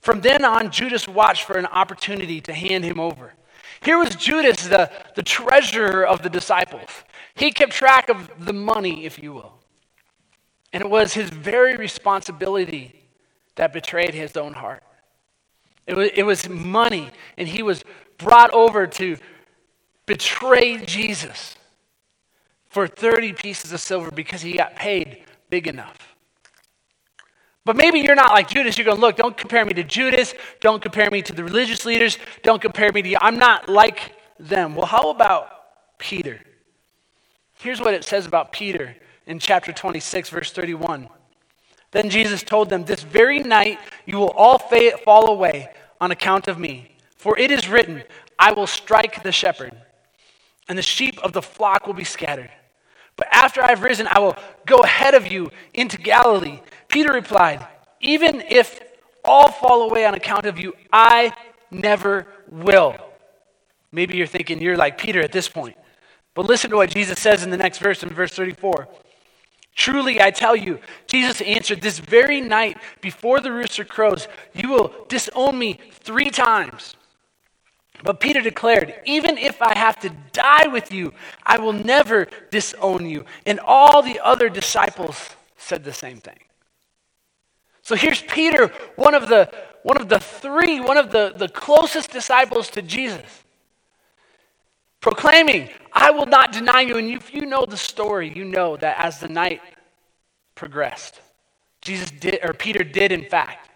From 0.00 0.22
then 0.22 0.46
on, 0.46 0.70
Judas 0.70 1.06
watched 1.06 1.44
for 1.44 1.58
an 1.58 1.66
opportunity 1.66 2.40
to 2.40 2.54
hand 2.54 2.84
him 2.84 2.98
over. 2.98 3.34
Here 3.82 3.98
was 3.98 4.16
Judas, 4.16 4.66
the, 4.66 4.90
the 5.14 5.22
treasurer 5.22 6.06
of 6.06 6.22
the 6.22 6.30
disciples. 6.30 6.88
He 7.34 7.50
kept 7.50 7.72
track 7.72 8.08
of 8.08 8.30
the 8.46 8.54
money, 8.54 9.04
if 9.04 9.22
you 9.22 9.34
will. 9.34 9.58
And 10.72 10.82
it 10.82 10.88
was 10.88 11.12
his 11.12 11.28
very 11.28 11.76
responsibility 11.76 13.04
that 13.56 13.74
betrayed 13.74 14.14
his 14.14 14.34
own 14.34 14.54
heart. 14.54 14.82
It 15.87 15.96
was, 15.96 16.11
it 16.14 16.22
was 16.22 16.48
money, 16.48 17.11
and 17.37 17.46
he 17.46 17.62
was 17.62 17.84
brought 18.16 18.54
over 18.54 18.87
to 18.87 19.18
betray 20.06 20.78
Jesus 20.78 21.56
for 22.70 22.88
30 22.88 23.34
pieces 23.34 23.70
of 23.70 23.80
silver 23.80 24.11
because 24.11 24.40
he 24.40 24.54
got 24.54 24.76
paid 24.76 25.24
big 25.50 25.66
enough. 25.66 26.07
But 27.68 27.76
maybe 27.76 28.00
you're 28.00 28.14
not 28.14 28.31
like 28.31 28.48
Judas. 28.48 28.78
You're 28.78 28.87
going, 28.87 28.98
look, 28.98 29.16
don't 29.16 29.37
compare 29.37 29.62
me 29.62 29.74
to 29.74 29.85
Judas. 29.85 30.33
Don't 30.61 30.81
compare 30.81 31.11
me 31.11 31.20
to 31.20 31.35
the 31.35 31.44
religious 31.44 31.85
leaders. 31.85 32.16
Don't 32.42 32.62
compare 32.62 32.90
me 32.92 33.02
to 33.02 33.09
you. 33.11 33.18
I'm 33.20 33.38
not 33.38 33.68
like 33.68 34.14
them. 34.40 34.74
Well, 34.74 34.87
how 34.87 35.11
about 35.11 35.98
Peter? 35.98 36.40
Here's 37.59 37.78
what 37.78 37.92
it 37.92 38.04
says 38.04 38.24
about 38.24 38.52
Peter 38.52 38.96
in 39.26 39.38
chapter 39.38 39.70
26, 39.70 40.31
verse 40.31 40.50
31. 40.50 41.11
Then 41.90 42.09
Jesus 42.09 42.42
told 42.42 42.70
them, 42.70 42.87
This 42.87 43.02
very 43.02 43.40
night 43.40 43.78
you 44.07 44.16
will 44.16 44.31
all 44.31 44.59
fall 44.59 45.28
away 45.28 45.68
on 46.00 46.11
account 46.11 46.48
of 46.48 46.59
me. 46.59 46.96
For 47.18 47.38
it 47.38 47.50
is 47.50 47.68
written, 47.68 48.02
I 48.38 48.52
will 48.52 48.66
strike 48.66 49.22
the 49.22 49.31
shepherd, 49.31 49.76
and 50.70 50.78
the 50.78 50.83
sheep 50.83 51.18
of 51.18 51.35
the 51.35 51.42
flock 51.42 51.87
will 51.87 51.92
be 51.92 52.04
scattered. 52.04 52.50
But 53.18 53.26
after 53.33 53.62
I've 53.62 53.83
risen, 53.83 54.07
I 54.07 54.20
will 54.20 54.37
go 54.64 54.78
ahead 54.78 55.12
of 55.12 55.31
you 55.31 55.50
into 55.74 55.98
Galilee. 55.98 56.61
Peter 56.88 57.12
replied, 57.12 57.66
Even 58.01 58.40
if 58.48 58.81
all 59.24 59.51
fall 59.51 59.83
away 59.83 60.05
on 60.07 60.14
account 60.14 60.46
of 60.46 60.59
you, 60.59 60.74
I 60.92 61.33
never 61.70 62.27
will. 62.51 62.96
Maybe 63.92 64.16
you're 64.16 64.27
thinking 64.27 64.61
you're 64.61 64.77
like 64.77 64.98
Peter 64.98 65.20
at 65.20 65.33
this 65.33 65.48
point. 65.48 65.77
But 66.35 66.46
listen 66.46 66.70
to 66.70 66.77
what 66.77 66.90
Jesus 66.90 67.18
says 67.18 67.42
in 67.42 67.51
the 67.51 67.57
next 67.57 67.79
verse, 67.79 68.03
in 68.03 68.11
verse 68.11 68.33
34. 68.33 68.88
Truly, 69.74 70.20
I 70.20 70.31
tell 70.31 70.57
you, 70.57 70.81
Jesus 71.07 71.40
answered, 71.40 71.81
This 71.81 71.98
very 71.98 72.40
night 72.40 72.79
before 73.01 73.40
the 73.40 73.53
rooster 73.53 73.85
crows, 73.85 74.27
you 74.53 74.70
will 74.70 74.92
disown 75.09 75.59
me 75.59 75.79
three 75.92 76.31
times. 76.31 76.96
But 78.03 78.20
Peter 78.20 78.40
declared, 78.40 78.94
Even 79.05 79.38
if 79.38 79.61
I 79.62 79.77
have 79.77 79.98
to 80.01 80.11
die 80.33 80.66
with 80.68 80.92
you, 80.92 81.12
I 81.44 81.59
will 81.59 81.72
never 81.72 82.27
disown 82.51 83.07
you. 83.07 83.24
And 83.46 83.61
all 83.61 84.03
the 84.03 84.20
other 84.20 84.48
disciples 84.48 85.31
said 85.57 85.85
the 85.85 85.92
same 85.92 86.18
thing. 86.18 86.38
So 87.88 87.96
here's 87.96 88.20
Peter, 88.20 88.66
one 88.96 89.14
of 89.14 89.29
the, 89.29 89.51
one 89.83 89.98
of 89.98 90.11
the 90.11 90.20
three, 90.20 90.79
one 90.79 90.98
of 90.98 91.11
the, 91.11 91.33
the 91.35 91.48
closest 91.48 92.11
disciples 92.11 92.68
to 92.72 92.83
Jesus, 92.83 93.24
proclaiming, 95.01 95.70
I 95.90 96.11
will 96.11 96.27
not 96.27 96.53
deny 96.53 96.83
you. 96.83 96.98
And 96.98 97.09
if 97.09 97.33
you 97.33 97.46
know 97.46 97.64
the 97.64 97.79
story, 97.79 98.31
you 98.37 98.44
know 98.44 98.77
that 98.77 98.98
as 98.98 99.20
the 99.20 99.29
night 99.29 99.62
progressed, 100.55 101.18
Jesus 101.81 102.11
did, 102.11 102.40
or 102.42 102.53
Peter 102.53 102.85
did, 102.85 103.11
in 103.11 103.24
fact, 103.24 103.70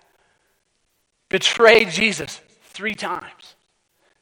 betray 1.30 1.86
Jesus 1.86 2.42
three 2.64 2.94
times. 2.94 3.54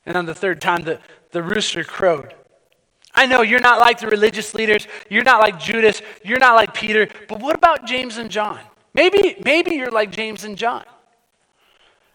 And 0.06 0.16
on 0.16 0.24
the 0.24 0.36
third 0.36 0.60
time, 0.60 0.84
the, 0.84 1.00
the 1.32 1.42
rooster 1.42 1.82
crowed. 1.82 2.32
I 3.12 3.26
know 3.26 3.42
you're 3.42 3.58
not 3.58 3.80
like 3.80 3.98
the 3.98 4.06
religious 4.06 4.54
leaders, 4.54 4.86
you're 5.08 5.24
not 5.24 5.40
like 5.40 5.58
Judas, 5.58 6.00
you're 6.22 6.38
not 6.38 6.54
like 6.54 6.74
Peter, 6.74 7.08
but 7.28 7.40
what 7.40 7.56
about 7.56 7.86
James 7.86 8.18
and 8.18 8.30
John? 8.30 8.60
Maybe, 8.94 9.36
maybe 9.44 9.72
you're 9.72 9.90
like 9.90 10.10
James 10.10 10.44
and 10.44 10.56
John. 10.56 10.84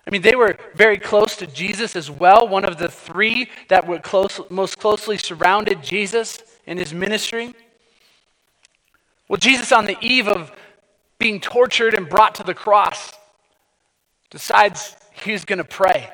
I 0.07 0.11
mean, 0.11 0.21
they 0.21 0.35
were 0.35 0.57
very 0.75 0.97
close 0.97 1.35
to 1.37 1.47
Jesus 1.47 1.95
as 1.95 2.11
well, 2.11 2.47
one 2.47 2.63
of 2.63 2.77
the 2.77 2.89
three 2.89 3.49
that 3.69 3.87
were 3.87 3.99
close, 3.99 4.39
most 4.49 4.77
closely 4.77 5.17
surrounded 5.17 5.81
Jesus 5.81 6.43
in 6.67 6.77
his 6.77 6.93
ministry. 6.93 7.55
Well, 9.27 9.37
Jesus, 9.37 9.71
on 9.71 9.85
the 9.85 9.97
eve 10.01 10.27
of 10.27 10.51
being 11.17 11.39
tortured 11.39 11.95
and 11.95 12.07
brought 12.07 12.35
to 12.35 12.43
the 12.43 12.53
cross, 12.53 13.13
decides 14.29 14.95
he's 15.11 15.45
going 15.45 15.57
to 15.57 15.63
pray. 15.63 16.09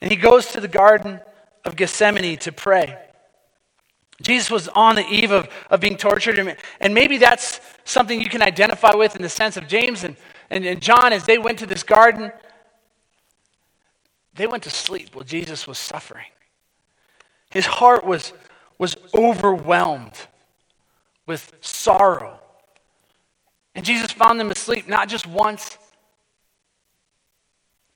And 0.00 0.10
he 0.10 0.16
goes 0.16 0.46
to 0.48 0.60
the 0.60 0.68
Garden 0.68 1.20
of 1.64 1.76
Gethsemane 1.76 2.38
to 2.38 2.50
pray. 2.50 2.98
Jesus 4.22 4.50
was 4.50 4.68
on 4.68 4.94
the 4.96 5.06
eve 5.06 5.30
of, 5.30 5.48
of 5.70 5.80
being 5.80 5.96
tortured, 5.96 6.38
and, 6.38 6.56
and 6.80 6.94
maybe 6.94 7.18
that's 7.18 7.60
something 7.84 8.20
you 8.20 8.28
can 8.28 8.42
identify 8.42 8.94
with 8.94 9.14
in 9.14 9.22
the 9.22 9.28
sense 9.28 9.56
of 9.56 9.68
James 9.68 10.04
and, 10.04 10.16
and, 10.50 10.64
and 10.64 10.80
John 10.80 11.12
as 11.12 11.24
they 11.24 11.38
went 11.38 11.58
to 11.58 11.66
this 11.66 11.82
garden. 11.82 12.32
They 14.34 14.46
went 14.46 14.62
to 14.64 14.70
sleep 14.70 15.14
while 15.14 15.24
Jesus 15.24 15.66
was 15.66 15.78
suffering. 15.78 16.26
His 17.50 17.66
heart 17.66 18.04
was, 18.04 18.32
was 18.78 18.96
overwhelmed 19.14 20.26
with 21.26 21.52
sorrow. 21.60 22.40
And 23.74 23.84
Jesus 23.84 24.10
found 24.12 24.40
them 24.40 24.50
asleep 24.50 24.88
not 24.88 25.08
just 25.08 25.26
once, 25.26 25.78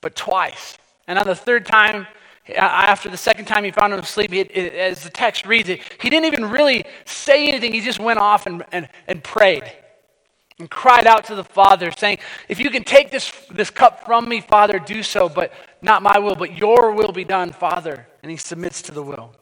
but 0.01 0.15
twice. 0.15 0.77
And 1.07 1.17
on 1.17 1.25
the 1.25 1.35
third 1.35 1.65
time, 1.65 2.07
Uh, 2.49 2.53
after 2.55 3.09
the 3.09 3.17
second 3.17 3.45
time 3.45 3.63
he 3.63 3.71
found 3.71 3.93
him 3.93 3.99
asleep, 3.99 4.33
as 4.33 5.03
the 5.03 5.09
text 5.09 5.45
reads 5.45 5.69
it, 5.69 5.79
he 6.01 6.09
didn't 6.09 6.25
even 6.25 6.49
really 6.49 6.83
say 7.05 7.47
anything. 7.47 7.73
He 7.73 7.81
just 7.81 7.99
went 7.99 8.19
off 8.19 8.45
and, 8.45 8.63
and, 8.71 8.89
and 9.07 9.23
prayed 9.23 9.71
and 10.61 10.69
cried 10.69 11.07
out 11.07 11.25
to 11.25 11.35
the 11.35 11.43
Father, 11.43 11.91
saying, 11.91 12.19
If 12.47 12.59
you 12.59 12.69
can 12.69 12.83
take 12.83 13.11
this, 13.11 13.31
this 13.51 13.69
cup 13.69 14.05
from 14.05 14.29
me, 14.29 14.39
Father, 14.39 14.79
do 14.79 15.03
so, 15.03 15.27
but 15.27 15.51
not 15.81 16.01
my 16.01 16.19
will, 16.19 16.35
but 16.35 16.57
your 16.57 16.91
will 16.91 17.11
be 17.11 17.25
done, 17.25 17.51
Father. 17.51 18.07
And 18.21 18.31
he 18.31 18.37
submits 18.37 18.81
to 18.83 18.91
the 18.91 19.03
will. 19.03 19.33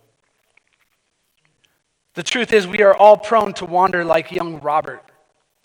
The 2.16 2.24
truth 2.24 2.54
is, 2.54 2.66
we 2.66 2.82
are 2.82 2.96
all 2.96 3.18
prone 3.18 3.54
to 3.56 3.66
wander 3.66 4.04
like 4.04 4.32
young 4.32 4.60
Robert, 4.62 5.04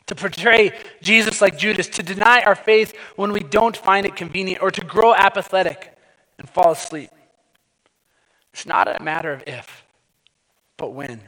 to 0.06 0.14
portray 0.14 0.72
Jesus 1.00 1.40
like 1.40 1.56
Judas, 1.56 1.88
to 1.88 2.02
deny 2.02 2.42
our 2.42 2.56
faith 2.56 2.94
when 3.16 3.32
we 3.32 3.40
don't 3.40 3.76
find 3.76 4.04
it 4.04 4.16
convenient, 4.16 4.60
or 4.60 4.70
to 4.70 4.84
grow 4.84 5.14
apathetic 5.14 5.96
and 6.38 6.48
fall 6.48 6.72
asleep. 6.72 7.10
It's 8.54 8.66
not 8.66 8.86
a 8.86 9.02
matter 9.02 9.32
of 9.32 9.42
if, 9.48 9.84
but 10.76 10.92
when. 10.92 11.20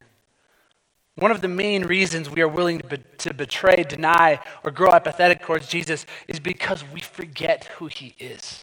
One 1.17 1.33
of 1.33 1.41
the 1.41 1.49
main 1.49 1.85
reasons 1.85 2.31
we 2.31 2.41
are 2.41 2.47
willing 2.47 2.79
to, 2.79 2.87
be, 2.87 2.99
to 3.19 3.35
betray, 3.35 3.83
deny, 3.83 4.39
or 4.63 4.71
grow 4.71 4.93
apathetic 4.93 5.43
towards 5.43 5.67
Jesus 5.67 6.07
is 6.29 6.39
because 6.39 6.85
we 6.95 7.01
forget 7.01 7.65
who 7.79 7.89
he 7.89 8.15
is. 8.21 8.63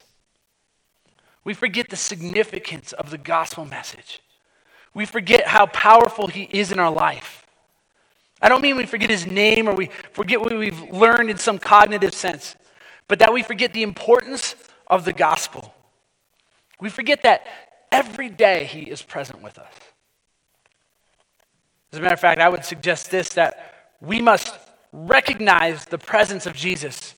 We 1.44 1.54
forget 1.54 1.90
the 1.90 1.98
significance 1.98 2.94
of 2.94 3.10
the 3.10 3.18
gospel 3.18 3.66
message. 3.66 4.22
We 4.94 5.06
forget 5.06 5.48
how 5.48 5.66
powerful 5.66 6.28
he 6.28 6.44
is 6.44 6.72
in 6.72 6.80
our 6.80 6.92
life. 6.92 7.46
I 8.42 8.48
don't 8.48 8.62
mean 8.62 8.78
we 8.78 8.86
forget 8.86 9.10
his 9.10 9.28
name 9.28 9.68
or 9.68 9.76
we 9.76 9.90
forget 10.14 10.40
what 10.40 10.58
we've 10.58 10.90
learned 10.90 11.30
in 11.30 11.38
some 11.38 11.60
cognitive 11.60 12.14
sense, 12.14 12.56
but 13.10 13.20
that 13.20 13.34
we 13.34 13.44
forget 13.44 13.74
the 13.74 13.84
importance 13.84 14.56
of 14.88 15.04
the 15.04 15.12
gospel. 15.12 15.74
We 16.80 16.90
forget 16.90 17.24
that 17.24 17.46
Every 17.94 18.28
day 18.28 18.66
he 18.66 18.82
is 18.82 19.04
present 19.04 19.44
with 19.44 19.60
us. 19.60 19.72
As 21.92 22.00
a 22.00 22.02
matter 22.02 22.16
of 22.16 22.20
fact, 22.20 22.42
I 22.42 22.50
would 22.50 22.66
suggest 22.66 23.12
this 23.12 23.30
that 23.36 23.92
we 24.02 24.20
must 24.20 24.52
recognize 24.92 25.86
the 25.86 26.00
presence 26.00 26.48
of 26.48 26.56
Jesus 26.56 27.14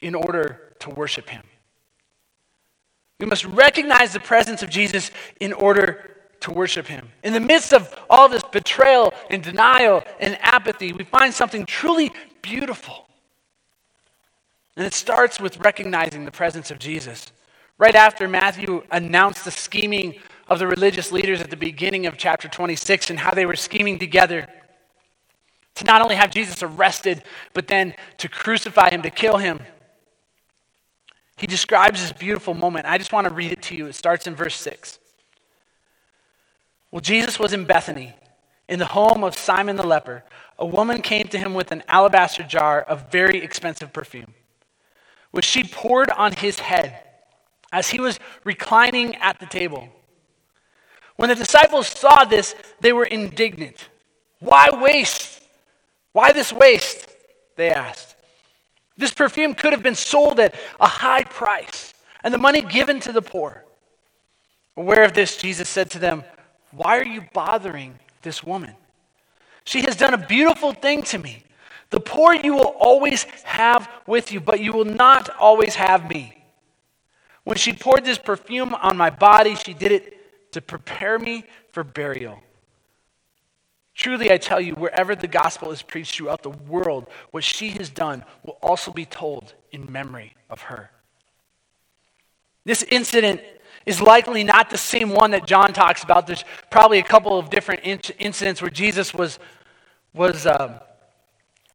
in 0.00 0.16
order 0.16 0.74
to 0.80 0.90
worship 0.90 1.28
him. 1.28 1.44
We 3.20 3.26
must 3.26 3.44
recognize 3.44 4.12
the 4.12 4.18
presence 4.18 4.64
of 4.64 4.68
Jesus 4.68 5.12
in 5.40 5.52
order 5.52 6.16
to 6.40 6.50
worship 6.50 6.88
him. 6.88 7.08
In 7.22 7.32
the 7.32 7.38
midst 7.38 7.72
of 7.72 7.94
all 8.10 8.28
this 8.28 8.42
betrayal 8.42 9.14
and 9.30 9.44
denial 9.44 10.02
and 10.18 10.36
apathy, 10.40 10.92
we 10.92 11.04
find 11.04 11.32
something 11.32 11.66
truly 11.66 12.10
beautiful. 12.42 13.06
And 14.76 14.84
it 14.84 14.92
starts 14.92 15.38
with 15.38 15.58
recognizing 15.58 16.24
the 16.24 16.32
presence 16.32 16.72
of 16.72 16.80
Jesus. 16.80 17.30
Right 17.78 17.94
after 17.94 18.26
Matthew 18.26 18.84
announced 18.90 19.44
the 19.44 19.50
scheming 19.50 20.14
of 20.48 20.58
the 20.58 20.66
religious 20.66 21.12
leaders 21.12 21.40
at 21.40 21.50
the 21.50 21.56
beginning 21.56 22.06
of 22.06 22.16
chapter 22.16 22.48
26 22.48 23.10
and 23.10 23.18
how 23.18 23.32
they 23.34 23.44
were 23.44 23.56
scheming 23.56 23.98
together 23.98 24.48
to 25.74 25.84
not 25.84 26.00
only 26.00 26.14
have 26.14 26.30
Jesus 26.30 26.62
arrested, 26.62 27.22
but 27.52 27.68
then 27.68 27.94
to 28.16 28.28
crucify 28.28 28.88
him, 28.88 29.02
to 29.02 29.10
kill 29.10 29.36
him. 29.36 29.60
He 31.36 31.46
describes 31.46 32.00
this 32.00 32.12
beautiful 32.12 32.54
moment. 32.54 32.86
I 32.86 32.96
just 32.96 33.12
want 33.12 33.28
to 33.28 33.34
read 33.34 33.52
it 33.52 33.60
to 33.62 33.76
you. 33.76 33.86
It 33.86 33.94
starts 33.94 34.26
in 34.26 34.34
verse 34.34 34.56
6. 34.56 34.98
Well, 36.90 37.02
Jesus 37.02 37.38
was 37.38 37.52
in 37.52 37.66
Bethany, 37.66 38.14
in 38.70 38.78
the 38.78 38.86
home 38.86 39.22
of 39.22 39.36
Simon 39.36 39.76
the 39.76 39.86
leper. 39.86 40.24
A 40.58 40.64
woman 40.64 41.02
came 41.02 41.28
to 41.28 41.38
him 41.38 41.52
with 41.52 41.72
an 41.72 41.82
alabaster 41.88 42.42
jar 42.42 42.80
of 42.80 43.10
very 43.10 43.42
expensive 43.42 43.92
perfume, 43.92 44.32
which 45.30 45.44
she 45.44 45.62
poured 45.62 46.08
on 46.08 46.32
his 46.32 46.60
head 46.60 47.02
as 47.72 47.88
he 47.88 48.00
was 48.00 48.18
reclining 48.44 49.16
at 49.16 49.40
the 49.40 49.46
table. 49.46 49.88
When 51.16 51.28
the 51.28 51.34
disciples 51.34 51.88
saw 51.88 52.24
this, 52.24 52.54
they 52.80 52.92
were 52.92 53.04
indignant. 53.04 53.88
Why 54.40 54.68
waste? 54.70 55.40
Why 56.12 56.32
this 56.32 56.52
waste? 56.52 57.08
They 57.56 57.70
asked. 57.70 58.14
This 58.98 59.12
perfume 59.12 59.54
could 59.54 59.72
have 59.72 59.82
been 59.82 59.94
sold 59.94 60.40
at 60.40 60.54
a 60.80 60.86
high 60.86 61.24
price 61.24 61.94
and 62.22 62.32
the 62.32 62.38
money 62.38 62.62
given 62.62 63.00
to 63.00 63.12
the 63.12 63.22
poor. 63.22 63.64
Aware 64.76 65.04
of 65.04 65.14
this, 65.14 65.36
Jesus 65.36 65.68
said 65.68 65.90
to 65.90 65.98
them, 65.98 66.24
Why 66.70 66.98
are 66.98 67.06
you 67.06 67.24
bothering 67.32 67.98
this 68.22 68.42
woman? 68.44 68.74
She 69.64 69.82
has 69.82 69.96
done 69.96 70.14
a 70.14 70.26
beautiful 70.26 70.72
thing 70.72 71.02
to 71.04 71.18
me. 71.18 71.42
The 71.90 72.00
poor 72.00 72.34
you 72.34 72.54
will 72.54 72.74
always 72.78 73.24
have 73.44 73.88
with 74.06 74.32
you, 74.32 74.40
but 74.40 74.60
you 74.60 74.72
will 74.72 74.84
not 74.84 75.30
always 75.38 75.74
have 75.74 76.08
me. 76.10 76.35
When 77.46 77.56
she 77.56 77.72
poured 77.72 78.04
this 78.04 78.18
perfume 78.18 78.74
on 78.74 78.96
my 78.96 79.08
body, 79.08 79.54
she 79.54 79.72
did 79.72 79.92
it 79.92 80.50
to 80.50 80.60
prepare 80.60 81.16
me 81.16 81.44
for 81.70 81.84
burial. 81.84 82.40
Truly, 83.94 84.32
I 84.32 84.36
tell 84.36 84.60
you, 84.60 84.74
wherever 84.74 85.14
the 85.14 85.28
gospel 85.28 85.70
is 85.70 85.80
preached 85.80 86.16
throughout 86.16 86.42
the 86.42 86.50
world, 86.50 87.06
what 87.30 87.44
she 87.44 87.70
has 87.70 87.88
done 87.88 88.24
will 88.42 88.58
also 88.60 88.90
be 88.90 89.04
told 89.04 89.54
in 89.70 89.90
memory 89.92 90.34
of 90.50 90.62
her. 90.62 90.90
This 92.64 92.82
incident 92.82 93.40
is 93.86 94.00
likely 94.00 94.42
not 94.42 94.68
the 94.68 94.76
same 94.76 95.10
one 95.10 95.30
that 95.30 95.46
John 95.46 95.72
talks 95.72 96.02
about. 96.02 96.26
There's 96.26 96.44
probably 96.72 96.98
a 96.98 97.04
couple 97.04 97.38
of 97.38 97.48
different 97.48 97.82
incidents 97.84 98.60
where 98.60 98.72
Jesus 98.72 99.14
was, 99.14 99.38
was 100.12 100.46
um, 100.46 100.80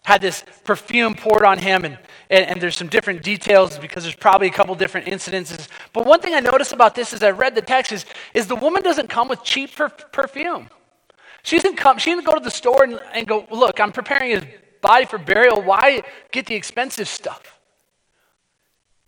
had 0.03 0.21
this 0.21 0.43
perfume 0.63 1.13
poured 1.13 1.43
on 1.43 1.59
him, 1.59 1.85
and, 1.85 1.97
and, 2.29 2.45
and, 2.45 2.61
there's 2.61 2.75
some 2.75 2.87
different 2.87 3.21
details 3.21 3.77
because 3.77 4.03
there's 4.03 4.15
probably 4.15 4.47
a 4.47 4.51
couple 4.51 4.73
different 4.73 5.05
incidences. 5.05 5.67
But 5.93 6.07
one 6.07 6.19
thing 6.19 6.33
I 6.33 6.39
noticed 6.39 6.73
about 6.73 6.95
this 6.95 7.13
as 7.13 7.21
I 7.21 7.31
read 7.31 7.53
the 7.53 7.61
text 7.61 7.91
is, 7.91 8.05
is 8.33 8.47
the 8.47 8.55
woman 8.55 8.81
doesn't 8.81 9.09
come 9.09 9.27
with 9.27 9.43
cheap 9.43 9.75
per- 9.75 9.89
perfume. 9.89 10.69
She 11.43 11.57
doesn't 11.57 11.75
come, 11.75 11.99
she 11.99 12.11
didn't 12.11 12.25
go 12.25 12.33
to 12.33 12.43
the 12.43 12.51
store 12.51 12.83
and, 12.83 12.99
and 13.13 13.27
go, 13.27 13.45
look, 13.51 13.79
I'm 13.79 13.91
preparing 13.91 14.31
his 14.31 14.43
body 14.81 15.05
for 15.05 15.19
burial. 15.19 15.61
Why 15.61 16.01
get 16.31 16.47
the 16.47 16.55
expensive 16.55 17.07
stuff? 17.07 17.59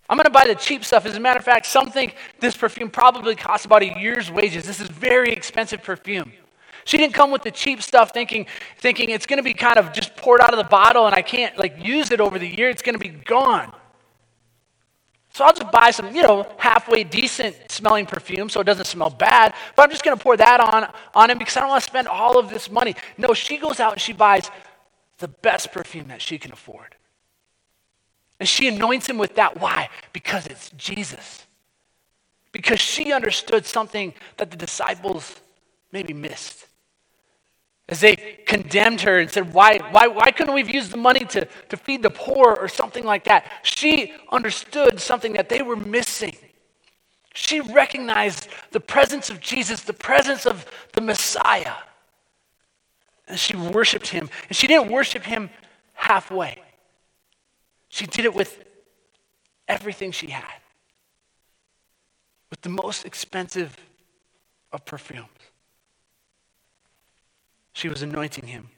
I'm 0.09 0.17
going 0.17 0.25
to 0.25 0.31
buy 0.31 0.47
the 0.47 0.55
cheap 0.55 0.83
stuff. 0.83 1.05
As 1.05 1.15
a 1.15 1.19
matter 1.19 1.39
of 1.39 1.45
fact, 1.45 1.65
some 1.65 1.89
think 1.89 2.15
this 2.39 2.55
perfume 2.55 2.89
probably 2.89 3.35
costs 3.35 3.65
about 3.65 3.81
a 3.81 3.99
year's 3.99 4.29
wages. 4.29 4.65
This 4.65 4.79
is 4.79 4.89
very 4.89 5.31
expensive 5.31 5.81
perfume. 5.81 6.33
She 6.85 6.97
didn't 6.97 7.13
come 7.13 7.31
with 7.31 7.43
the 7.43 7.51
cheap 7.51 7.81
stuff 7.81 8.13
thinking, 8.13 8.45
thinking 8.79 9.09
it's 9.09 9.25
going 9.25 9.37
to 9.37 9.43
be 9.43 9.53
kind 9.53 9.77
of 9.77 9.93
just 9.93 10.15
poured 10.15 10.41
out 10.41 10.51
of 10.51 10.57
the 10.57 10.69
bottle 10.69 11.05
and 11.05 11.15
I 11.15 11.21
can't 11.21 11.57
like 11.57 11.83
use 11.83 12.11
it 12.11 12.19
over 12.19 12.37
the 12.37 12.47
year. 12.47 12.69
It's 12.69 12.81
going 12.81 12.97
to 12.97 12.99
be 12.99 13.09
gone. 13.09 13.73
So 15.33 15.43
I'll 15.43 15.53
just 15.53 15.71
buy 15.71 15.89
some, 15.89 16.15
you 16.15 16.21
know, 16.21 16.47
halfway 16.57 17.03
decent 17.03 17.55
smelling 17.71 18.05
perfume 18.05 18.49
so 18.49 18.59
it 18.61 18.65
doesn't 18.65 18.85
smell 18.85 19.09
bad. 19.09 19.53
But 19.75 19.83
I'm 19.83 19.89
just 19.89 20.03
going 20.03 20.15
to 20.15 20.21
pour 20.21 20.37
that 20.37 20.59
on, 20.59 20.93
on 21.15 21.29
him 21.29 21.39
because 21.39 21.57
I 21.57 21.61
don't 21.61 21.69
want 21.69 21.83
to 21.83 21.89
spend 21.89 22.07
all 22.07 22.37
of 22.37 22.49
this 22.49 22.69
money. 22.69 22.95
No, 23.17 23.33
she 23.33 23.57
goes 23.57 23.79
out 23.79 23.93
and 23.93 24.01
she 24.01 24.13
buys 24.13 24.51
the 25.17 25.27
best 25.27 25.71
perfume 25.71 26.09
that 26.09 26.21
she 26.21 26.37
can 26.37 26.51
afford. 26.51 26.95
And 28.39 28.47
she 28.47 28.67
anoints 28.67 29.09
him 29.09 29.17
with 29.17 29.35
that. 29.35 29.59
Why? 29.59 29.89
Because 30.11 30.45
it's 30.45 30.69
Jesus. 30.71 31.45
Because 32.51 32.79
she 32.79 33.11
understood 33.11 33.65
something 33.65 34.13
that 34.37 34.51
the 34.51 34.57
disciples 34.57 35.35
maybe 35.91 36.13
missed 36.13 36.67
as 37.89 37.99
they 37.99 38.15
condemned 38.45 39.01
her 39.01 39.19
and 39.19 39.29
said, 39.29 39.53
why, 39.53 39.77
why, 39.91 40.07
why 40.07 40.31
couldn't 40.31 40.53
we 40.53 40.61
have 40.61 40.73
used 40.73 40.91
the 40.91 40.97
money 40.97 41.25
to, 41.25 41.45
to 41.69 41.77
feed 41.77 42.01
the 42.01 42.09
poor 42.09 42.53
or 42.53 42.67
something 42.67 43.03
like 43.03 43.25
that? 43.25 43.45
She 43.63 44.13
understood 44.31 44.99
something 44.99 45.33
that 45.33 45.49
they 45.49 45.61
were 45.61 45.75
missing. 45.75 46.37
She 47.33 47.59
recognized 47.59 48.47
the 48.71 48.79
presence 48.79 49.29
of 49.29 49.41
Jesus, 49.41 49.81
the 49.81 49.93
presence 49.93 50.45
of 50.45 50.65
the 50.93 51.01
Messiah. 51.01 51.75
And 53.27 53.37
she 53.37 53.55
worshiped 53.55 54.07
him. 54.07 54.29
And 54.47 54.55
she 54.55 54.67
didn't 54.67 54.91
worship 54.91 55.23
him 55.23 55.49
halfway, 55.93 56.61
she 57.87 58.05
did 58.05 58.25
it 58.25 58.33
with 58.33 58.63
everything 59.67 60.11
she 60.11 60.27
had, 60.27 60.59
with 62.49 62.61
the 62.61 62.69
most 62.69 63.05
expensive 63.05 63.77
of 64.71 64.83
perfumes. 64.85 65.27
She 67.73 67.89
was 67.89 68.01
anointing 68.01 68.47
him. 68.47 68.69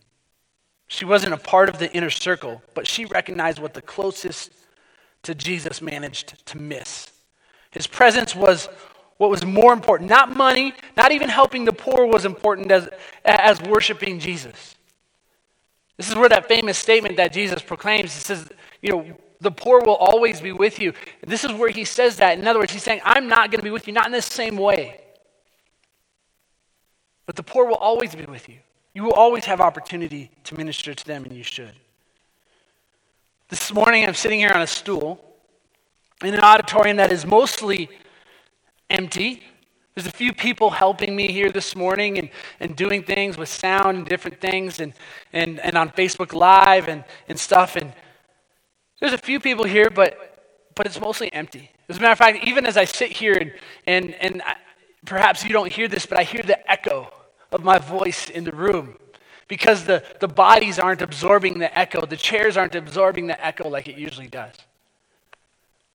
She 0.88 1.06
wasn't 1.06 1.34
a 1.34 1.38
part 1.38 1.70
of 1.70 1.80
the 1.80 1.92
inner 1.94 2.10
circle, 2.10 2.62
but 2.74 2.88
she 2.88 3.06
recognized 3.06 3.60
what 3.60 3.74
the 3.74 3.82
closest 3.82 4.52
to 5.24 5.36
Jesus 5.36 5.82
managed 5.82 6.46
to 6.48 6.58
miss. 6.58 7.12
His 7.72 7.88
presence 7.88 8.36
was 8.36 8.70
what 9.18 9.30
was 9.30 9.46
more 9.46 9.74
important. 9.74 10.10
Not 10.10 10.36
money, 10.36 10.74
not 10.96 11.12
even 11.12 11.30
helping 11.30 11.66
the 11.66 11.74
poor 11.74 12.06
was 12.06 12.26
important 12.26 12.72
as, 12.72 12.88
as 13.24 13.62
worshiping 13.62 14.20
Jesus. 14.20 14.76
This 15.98 16.10
is 16.10 16.16
where 16.16 16.30
that 16.30 16.48
famous 16.48 16.78
statement 16.78 17.18
that 17.18 17.34
Jesus 17.34 17.62
proclaims, 17.62 18.14
he 18.14 18.20
says, 18.22 18.50
you 18.82 18.92
know, 18.92 19.18
the 19.42 19.52
poor 19.52 19.82
will 19.82 19.96
always 19.96 20.42
be 20.42 20.52
with 20.52 20.80
you. 20.80 20.94
This 21.26 21.44
is 21.44 21.52
where 21.54 21.70
he 21.70 21.86
says 21.86 22.18
that. 22.18 22.38
In 22.38 22.48
other 22.48 22.60
words, 22.60 22.74
he's 22.74 22.84
saying, 22.84 23.02
I'm 23.04 23.28
not 23.28 23.52
going 23.52 23.60
to 23.60 23.64
be 23.64 23.72
with 23.72 23.88
you, 23.88 23.94
not 23.94 24.06
in 24.06 24.12
the 24.12 24.22
same 24.22 24.58
way. 24.58 25.02
But 27.26 27.36
the 27.36 27.44
poor 27.44 27.66
will 27.66 27.76
always 27.76 28.14
be 28.16 28.26
with 28.26 28.48
you. 28.48 28.58
You 28.96 29.04
will 29.04 29.14
always 29.14 29.44
have 29.46 29.60
opportunity 29.60 30.32
to 30.46 30.56
minister 30.56 30.94
to 30.94 31.06
them, 31.06 31.26
and 31.26 31.34
you 31.34 31.44
should. 31.44 31.74
This 33.50 33.74
morning, 33.74 34.06
I'm 34.06 34.14
sitting 34.14 34.40
here 34.40 34.54
on 34.56 34.62
a 34.62 34.68
stool 34.68 35.20
in 36.24 36.34
an 36.34 36.40
auditorium 36.40 36.96
that 36.98 37.12
is 37.12 37.26
mostly 37.26 37.90
empty. 38.90 39.44
There's 39.94 40.08
a 40.08 40.12
few 40.12 40.32
people 40.32 40.70
helping 40.70 41.14
me 41.14 41.30
here 41.30 41.52
this 41.52 41.76
morning 41.76 42.18
and, 42.18 42.30
and 42.62 42.74
doing 42.74 43.04
things 43.04 43.38
with 43.38 43.50
sound 43.50 43.98
and 43.98 44.08
different 44.08 44.40
things 44.40 44.80
and, 44.80 44.94
and, 45.34 45.60
and 45.60 45.78
on 45.78 45.90
Facebook 45.90 46.32
Live 46.32 46.88
and, 46.88 47.04
and 47.28 47.38
stuff. 47.38 47.76
And 47.76 47.92
there's 49.02 49.14
a 49.14 49.18
few 49.18 49.42
people 49.42 49.66
here, 49.66 49.90
but, 49.90 50.72
but 50.74 50.86
it's 50.86 51.02
mostly 51.02 51.32
empty. 51.34 51.70
As 51.90 51.98
a 51.98 52.00
matter 52.00 52.14
of 52.14 52.18
fact, 52.18 52.48
even 52.48 52.66
as 52.66 52.78
I 52.78 52.86
sit 52.86 53.12
here 53.12 53.34
and, 53.34 53.52
and, 53.86 54.16
and 54.16 54.42
I, 54.42 54.56
perhaps 55.06 55.44
you 55.44 55.50
don't 55.50 55.72
hear 55.72 55.90
this, 55.90 56.06
but 56.06 56.18
I 56.18 56.24
hear 56.24 56.44
the 56.44 56.72
echo 56.72 57.12
of 57.56 57.64
my 57.64 57.80
voice 57.80 58.30
in 58.30 58.44
the 58.44 58.52
room 58.52 58.98
because 59.48 59.86
the, 59.86 60.04
the 60.20 60.28
bodies 60.28 60.80
aren't 60.80 61.02
absorbing 61.02 61.60
the 61.60 61.78
echo. 61.78 62.06
The 62.06 62.18
chairs 62.18 62.58
aren't 62.58 62.76
absorbing 62.76 63.28
the 63.28 63.44
echo 63.44 63.70
like 63.70 63.88
it 63.88 63.98
usually 63.98 64.28
does. 64.28 64.56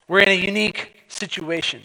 We're 0.07 0.19
in 0.19 0.29
a 0.29 0.35
unique 0.35 1.03
situation. 1.07 1.81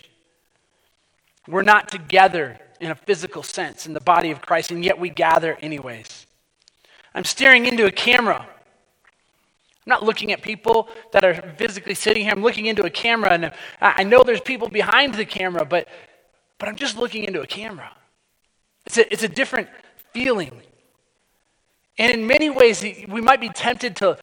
We're 1.46 1.62
not 1.62 1.88
together 1.88 2.58
in 2.80 2.90
a 2.90 2.94
physical 2.94 3.42
sense 3.42 3.86
in 3.86 3.92
the 3.92 4.00
body 4.00 4.30
of 4.30 4.40
Christ, 4.40 4.70
and 4.70 4.84
yet 4.84 4.98
we 4.98 5.10
gather 5.10 5.56
anyways. 5.60 6.26
I'm 7.14 7.24
staring 7.24 7.66
into 7.66 7.86
a 7.86 7.92
camera. 7.92 8.40
I'm 8.40 8.46
not 9.86 10.02
looking 10.02 10.32
at 10.32 10.42
people 10.42 10.88
that 11.12 11.24
are 11.24 11.54
physically 11.56 11.94
sitting 11.94 12.24
here. 12.24 12.32
I'm 12.32 12.42
looking 12.42 12.66
into 12.66 12.84
a 12.84 12.90
camera, 12.90 13.30
and 13.30 13.52
I 13.80 14.02
know 14.02 14.22
there's 14.22 14.40
people 14.40 14.68
behind 14.68 15.14
the 15.14 15.24
camera, 15.24 15.64
but, 15.64 15.88
but 16.58 16.68
I'm 16.68 16.76
just 16.76 16.96
looking 16.96 17.24
into 17.24 17.40
a 17.40 17.46
camera. 17.46 17.90
It's 18.86 18.98
a, 18.98 19.12
it's 19.12 19.22
a 19.22 19.28
different 19.28 19.68
feeling. 20.12 20.62
And 21.98 22.12
in 22.12 22.26
many 22.26 22.50
ways, 22.50 22.82
we 22.82 23.20
might 23.20 23.40
be 23.40 23.48
tempted 23.48 23.96
to, 23.96 24.18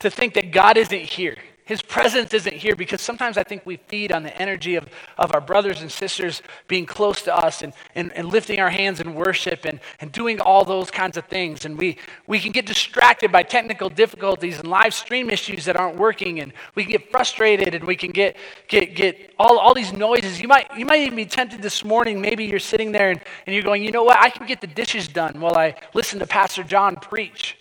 to 0.00 0.10
think 0.10 0.34
that 0.34 0.52
God 0.52 0.76
isn't 0.76 0.98
here. 0.98 1.36
His 1.64 1.80
presence 1.80 2.34
isn't 2.34 2.56
here 2.56 2.74
because 2.74 3.00
sometimes 3.00 3.38
I 3.38 3.44
think 3.44 3.64
we 3.64 3.76
feed 3.76 4.10
on 4.10 4.24
the 4.24 4.36
energy 4.36 4.74
of, 4.74 4.88
of 5.16 5.32
our 5.32 5.40
brothers 5.40 5.80
and 5.80 5.90
sisters 5.90 6.42
being 6.66 6.86
close 6.86 7.22
to 7.22 7.36
us 7.36 7.62
and, 7.62 7.72
and, 7.94 8.12
and 8.14 8.28
lifting 8.28 8.58
our 8.58 8.68
hands 8.68 8.98
in 8.98 9.14
worship 9.14 9.64
and, 9.64 9.78
and 10.00 10.10
doing 10.10 10.40
all 10.40 10.64
those 10.64 10.90
kinds 10.90 11.16
of 11.16 11.24
things. 11.26 11.64
And 11.64 11.78
we, 11.78 11.98
we 12.26 12.40
can 12.40 12.50
get 12.50 12.66
distracted 12.66 13.30
by 13.30 13.44
technical 13.44 13.88
difficulties 13.88 14.58
and 14.58 14.66
live 14.66 14.92
stream 14.92 15.30
issues 15.30 15.64
that 15.66 15.76
aren't 15.76 15.96
working. 15.96 16.40
And 16.40 16.52
we 16.74 16.82
can 16.82 16.90
get 16.90 17.12
frustrated 17.12 17.76
and 17.76 17.84
we 17.84 17.94
can 17.94 18.10
get, 18.10 18.36
get, 18.66 18.96
get 18.96 19.32
all, 19.38 19.56
all 19.60 19.72
these 19.72 19.92
noises. 19.92 20.40
You 20.40 20.48
might, 20.48 20.66
you 20.76 20.84
might 20.84 21.02
even 21.02 21.14
be 21.14 21.26
tempted 21.26 21.62
this 21.62 21.84
morning. 21.84 22.20
Maybe 22.20 22.44
you're 22.44 22.58
sitting 22.58 22.90
there 22.90 23.10
and, 23.10 23.20
and 23.46 23.54
you're 23.54 23.62
going, 23.62 23.84
you 23.84 23.92
know 23.92 24.02
what? 24.02 24.18
I 24.18 24.30
can 24.30 24.48
get 24.48 24.60
the 24.60 24.66
dishes 24.66 25.06
done 25.06 25.40
while 25.40 25.56
I 25.56 25.76
listen 25.94 26.18
to 26.18 26.26
Pastor 26.26 26.64
John 26.64 26.96
preach. 26.96 27.56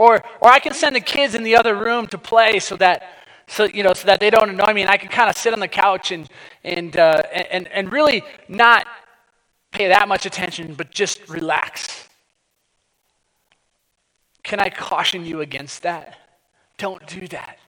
Or, 0.00 0.24
or 0.40 0.48
I 0.48 0.60
can 0.60 0.72
send 0.72 0.96
the 0.96 1.00
kids 1.00 1.34
in 1.34 1.42
the 1.42 1.56
other 1.56 1.74
room 1.74 2.06
to 2.06 2.16
play 2.16 2.58
so 2.58 2.74
that, 2.76 3.02
so, 3.46 3.64
you 3.64 3.82
know, 3.82 3.92
so 3.92 4.06
that 4.06 4.18
they 4.18 4.30
don't 4.30 4.48
annoy 4.48 4.72
me 4.72 4.80
and 4.80 4.90
I 4.90 4.96
can 4.96 5.10
kind 5.10 5.28
of 5.28 5.36
sit 5.36 5.52
on 5.52 5.60
the 5.60 5.68
couch 5.68 6.10
and, 6.10 6.26
and, 6.64 6.96
uh, 6.96 7.20
and, 7.30 7.68
and 7.68 7.92
really 7.92 8.22
not 8.48 8.86
pay 9.72 9.88
that 9.88 10.08
much 10.08 10.24
attention, 10.24 10.72
but 10.72 10.90
just 10.90 11.28
relax. 11.28 12.08
Can 14.42 14.58
I 14.58 14.70
caution 14.70 15.26
you 15.26 15.42
against 15.42 15.82
that? 15.82 16.16
Don't 16.78 17.06
do 17.06 17.28
that. 17.28 17.58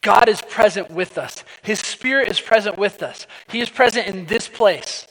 God 0.00 0.28
is 0.28 0.42
present 0.42 0.90
with 0.90 1.16
us. 1.16 1.44
His 1.62 1.78
Spirit 1.78 2.28
is 2.28 2.40
present 2.40 2.76
with 2.76 3.04
us. 3.04 3.28
He 3.46 3.60
is 3.60 3.70
present 3.70 4.08
in 4.08 4.26
this 4.26 4.48
place. 4.48 5.06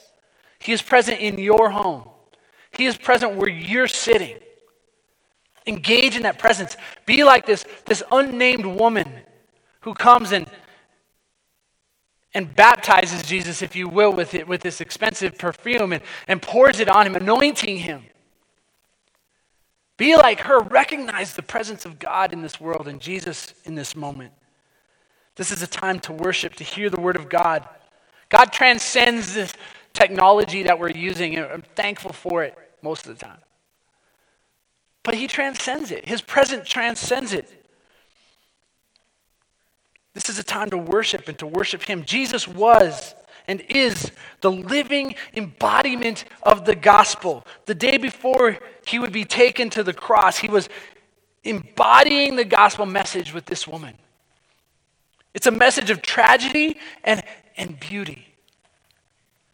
He 0.60 0.74
is 0.74 0.82
present 0.82 1.22
in 1.22 1.40
your 1.40 1.70
home. 1.70 2.10
He 2.72 2.88
is 2.88 2.98
present 2.98 3.36
where 3.36 3.50
you're 3.50 3.88
sitting. 3.88 4.40
Engage 5.68 6.16
in 6.16 6.24
that 6.24 6.40
presence. 6.40 6.78
Be 7.06 7.24
like 7.24 7.46
this, 7.46 7.66
this 7.86 8.02
unnamed 8.12 8.66
woman 8.66 9.12
who 9.82 9.94
comes 9.94 10.32
and, 10.32 10.48
and 12.34 12.56
baptizes 12.56 13.22
Jesus, 13.24 13.62
if 13.62 13.76
you 13.76 13.90
will, 13.90 14.14
with, 14.14 14.34
it, 14.34 14.48
with 14.48 14.62
this 14.62 14.80
expensive 14.80 15.38
perfume 15.38 15.92
and, 15.92 16.02
and 16.28 16.42
pours 16.42 16.80
it 16.80 16.88
on 16.88 17.06
him, 17.06 17.16
anointing 17.16 17.78
him. 17.78 18.04
Be 19.98 20.16
like 20.16 20.42
her. 20.42 20.60
Recognize 20.60 21.34
the 21.34 21.42
presence 21.42 21.86
of 21.86 22.00
God 22.00 22.32
in 22.32 22.42
this 22.42 22.62
world 22.62 22.88
and 22.88 23.02
Jesus 23.02 23.54
in 23.66 23.76
this 23.76 23.96
moment. 23.96 24.32
This 25.36 25.52
is 25.52 25.62
a 25.62 25.68
time 25.68 26.00
to 26.02 26.14
worship, 26.14 26.56
to 26.56 26.64
hear 26.64 26.90
the 26.90 27.02
word 27.02 27.16
of 27.16 27.30
God. 27.30 27.68
God 28.30 28.54
transcends 28.54 29.34
this 29.34 29.54
technology 29.94 30.64
that 30.64 30.80
we're 30.80 30.92
using, 30.92 31.36
and 31.36 31.46
I'm 31.46 31.64
thankful 31.76 32.14
for 32.14 32.44
it 32.44 32.58
most 32.82 33.08
of 33.08 33.18
the 33.18 33.26
time 33.26 33.40
but 35.08 35.16
he 35.16 35.26
transcends 35.26 35.90
it. 35.90 36.06
His 36.06 36.22
presence 36.22 36.68
transcends 36.68 37.32
it. 37.32 37.50
This 40.14 40.28
is 40.28 40.38
a 40.38 40.44
time 40.44 40.70
to 40.72 40.78
worship 40.78 41.30
and 41.30 41.40
to 41.40 41.48
worship 41.48 41.84
him. 41.84 42.04
Jesus 42.04 42.46
was 42.46 43.16
and 43.48 43.62
is 43.70 44.12
the 44.42 44.52
living 44.52 45.16
embodiment 45.34 46.26
of 46.44 46.66
the 46.66 46.76
gospel. 46.76 47.48
The 47.68 47.74
day 47.74 47.96
before 47.96 48.60
he 48.86 49.00
would 49.00 49.14
be 49.14 49.24
taken 49.24 49.70
to 49.70 49.82
the 49.82 49.94
cross, 49.94 50.40
he 50.40 50.50
was 50.50 50.68
embodying 51.46 52.36
the 52.36 52.44
gospel 52.44 52.86
message 52.86 53.34
with 53.34 53.46
this 53.46 53.66
woman. 53.66 53.94
It's 55.34 55.48
a 55.48 55.52
message 55.52 55.90
of 55.90 56.02
tragedy 56.02 56.80
and, 57.06 57.24
and 57.56 57.80
beauty. 57.80 58.27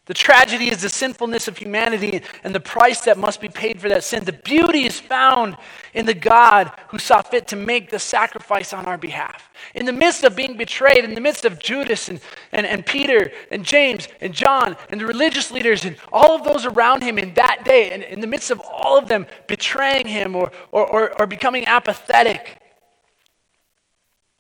The 0.06 0.14
tragedy 0.14 0.70
is 0.70 0.82
the 0.82 0.90
sinfulness 0.90 1.48
of 1.48 1.58
humanity 1.58 2.22
and 2.44 2.54
the 2.54 2.60
price 2.60 3.02
that 3.02 3.18
must 3.18 3.40
be 3.40 3.48
paid 3.48 3.80
for 3.80 3.88
that 3.88 4.04
sin. 4.04 4.26
The 4.26 4.34
beauty 4.34 4.84
is 4.84 5.00
found 5.00 5.56
in 5.94 6.06
the 6.06 6.14
God 6.14 6.74
who 6.90 7.00
saw 7.00 7.22
fit 7.22 7.48
to 7.48 7.56
make 7.56 7.90
the 7.90 8.00
sacrifice 8.00 8.74
on 8.74 8.86
our 8.86 8.98
behalf. 8.98 9.50
In 9.74 9.86
the 9.86 9.94
midst 9.94 10.26
of 10.26 10.36
being 10.36 10.58
betrayed, 10.58 11.06
in 11.06 11.16
the 11.16 11.22
midst 11.22 11.46
of 11.46 11.58
Judas 11.58 12.10
and, 12.10 12.20
and, 12.52 12.66
and 12.66 12.86
Peter 12.86 13.32
and 13.50 13.64
James 13.64 14.10
and 14.20 14.34
John 14.34 14.76
and 14.90 15.00
the 15.00 15.06
religious 15.06 15.52
leaders 15.52 15.86
and 15.86 15.96
all 16.12 16.36
of 16.36 16.44
those 16.44 16.66
around 16.66 17.02
him 17.02 17.18
in 17.18 17.34
that 17.36 17.64
day, 17.64 17.92
and 17.92 18.04
in 18.04 18.20
the 18.20 18.28
midst 18.28 18.52
of 18.52 18.60
all 18.60 18.98
of 18.98 19.08
them 19.08 19.26
betraying 19.48 20.08
him 20.08 20.36
or, 20.36 20.52
or, 20.74 20.86
or, 20.86 21.22
or 21.22 21.28
becoming 21.28 21.64
apathetic, 21.64 22.58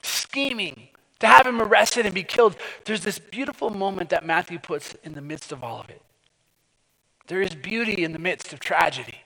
scheming, 0.02 0.90
to 1.20 1.28
have 1.28 1.48
him 1.48 1.62
arrested 1.62 2.06
and 2.06 2.14
be 2.14 2.24
killed, 2.24 2.56
there's 2.86 3.04
this 3.04 3.20
beautiful 3.20 3.70
moment 3.70 4.10
that 4.10 4.26
Matthew 4.26 4.60
puts 4.60 4.96
in 5.04 5.14
the 5.14 5.22
midst 5.22 5.52
of 5.52 5.64
all 5.64 5.80
of 5.80 5.90
it. 5.90 6.02
There 7.28 7.42
is 7.42 7.56
beauty 7.56 8.04
in 8.04 8.12
the 8.12 8.20
midst 8.20 8.52
of 8.54 8.60
tragedy. 8.60 9.20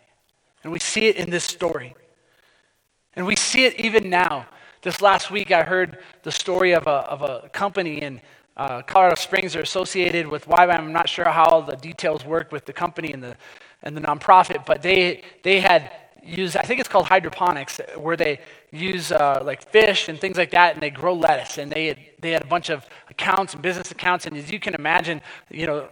And 0.64 0.72
we 0.72 0.80
see 0.80 1.08
it 1.08 1.16
in 1.16 1.30
this 1.30 1.44
story. 1.44 1.96
And 3.16 3.26
we 3.26 3.36
see 3.36 3.66
it 3.66 3.80
even 3.80 4.10
now. 4.10 4.48
This 4.82 5.02
last 5.02 5.32
week, 5.32 5.52
I 5.52 5.64
heard 5.64 5.98
the 6.24 6.32
story 6.32 6.74
of 6.74 6.86
a, 6.88 6.90
of 6.90 7.22
a 7.24 7.50
company 7.50 8.02
in 8.02 8.22
uh, 8.58 8.82
Colorado 8.82 9.16
Springs 9.16 9.56
are 9.56 9.62
associated 9.62 10.28
with 10.28 10.46
YWAM. 10.48 10.80
I'm 10.80 10.94
not 10.94 11.08
sure 11.08 11.26
how 11.30 11.62
the 11.62 11.76
details 11.76 12.26
work 12.26 12.52
with 12.52 12.66
the 12.66 12.74
company 12.74 13.14
and 13.14 13.24
the, 13.24 13.38
and 13.84 13.96
the 13.96 14.02
nonprofit, 14.02 14.66
but 14.66 14.82
they, 14.82 15.24
they 15.44 15.60
had 15.60 15.92
use, 16.24 16.56
I 16.56 16.64
think 16.64 16.80
it's 16.80 16.90
called 16.90 17.06
hydroponics, 17.06 17.80
where 17.96 18.18
they 18.18 18.40
use 18.72 19.12
uh, 19.12 19.42
like 19.44 19.70
fish 19.72 20.10
and 20.10 20.20
things 20.20 20.38
like 20.38 20.52
that, 20.52 20.74
and 20.74 20.82
they 20.82 20.90
grow 20.90 21.14
lettuce. 21.14 21.58
And 21.58 21.72
they 21.72 21.88
had, 21.88 22.00
they 22.20 22.32
had 22.32 22.44
a 22.44 22.48
bunch 22.48 22.70
of 22.70 22.86
accounts 23.10 23.54
and 23.54 23.62
business 23.62 23.92
accounts. 23.92 24.26
And 24.26 24.36
as 24.38 24.52
you 24.52 24.60
can 24.60 24.76
imagine, 24.76 25.22
you 25.50 25.68
know, 25.68 25.90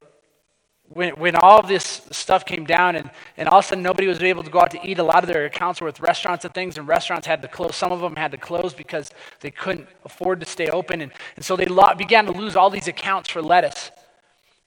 when, 0.90 1.12
when 1.16 1.36
all 1.36 1.60
of 1.60 1.68
this 1.68 2.02
stuff 2.12 2.46
came 2.46 2.66
down 2.66 2.96
and, 2.96 3.10
and 3.38 3.50
all 3.50 3.60
of 3.60 3.66
a 3.66 3.68
sudden 3.68 3.84
nobody 3.84 4.08
was 4.08 4.22
able 4.22 4.44
to 4.44 4.52
go 4.52 4.60
out 4.60 4.72
to 4.72 4.80
eat, 4.88 5.00
a 5.00 5.04
lot 5.04 5.24
of 5.24 5.28
their 5.28 5.46
accounts 5.46 5.82
were 5.82 5.86
with 5.86 6.00
restaurants 6.00 6.46
and 6.46 6.54
things, 6.54 6.78
and 6.78 6.88
restaurants 6.88 7.26
had 7.26 7.42
to 7.42 7.48
close. 7.48 7.76
Some 7.76 7.92
of 7.92 8.02
them 8.02 8.16
had 8.16 8.32
to 8.32 8.38
close 8.38 8.74
because 8.74 9.12
they 9.40 9.52
couldn't 9.52 9.88
afford 10.04 10.40
to 10.42 10.46
stay 10.46 10.68
open. 10.68 11.02
And, 11.02 11.12
and 11.36 11.44
so 11.44 11.56
they 11.56 11.66
lo- 11.66 11.94
began 11.98 12.26
to 12.26 12.32
lose 12.32 12.56
all 12.56 12.70
these 12.70 12.88
accounts 12.88 13.30
for 13.30 13.42
lettuce. 13.42 13.92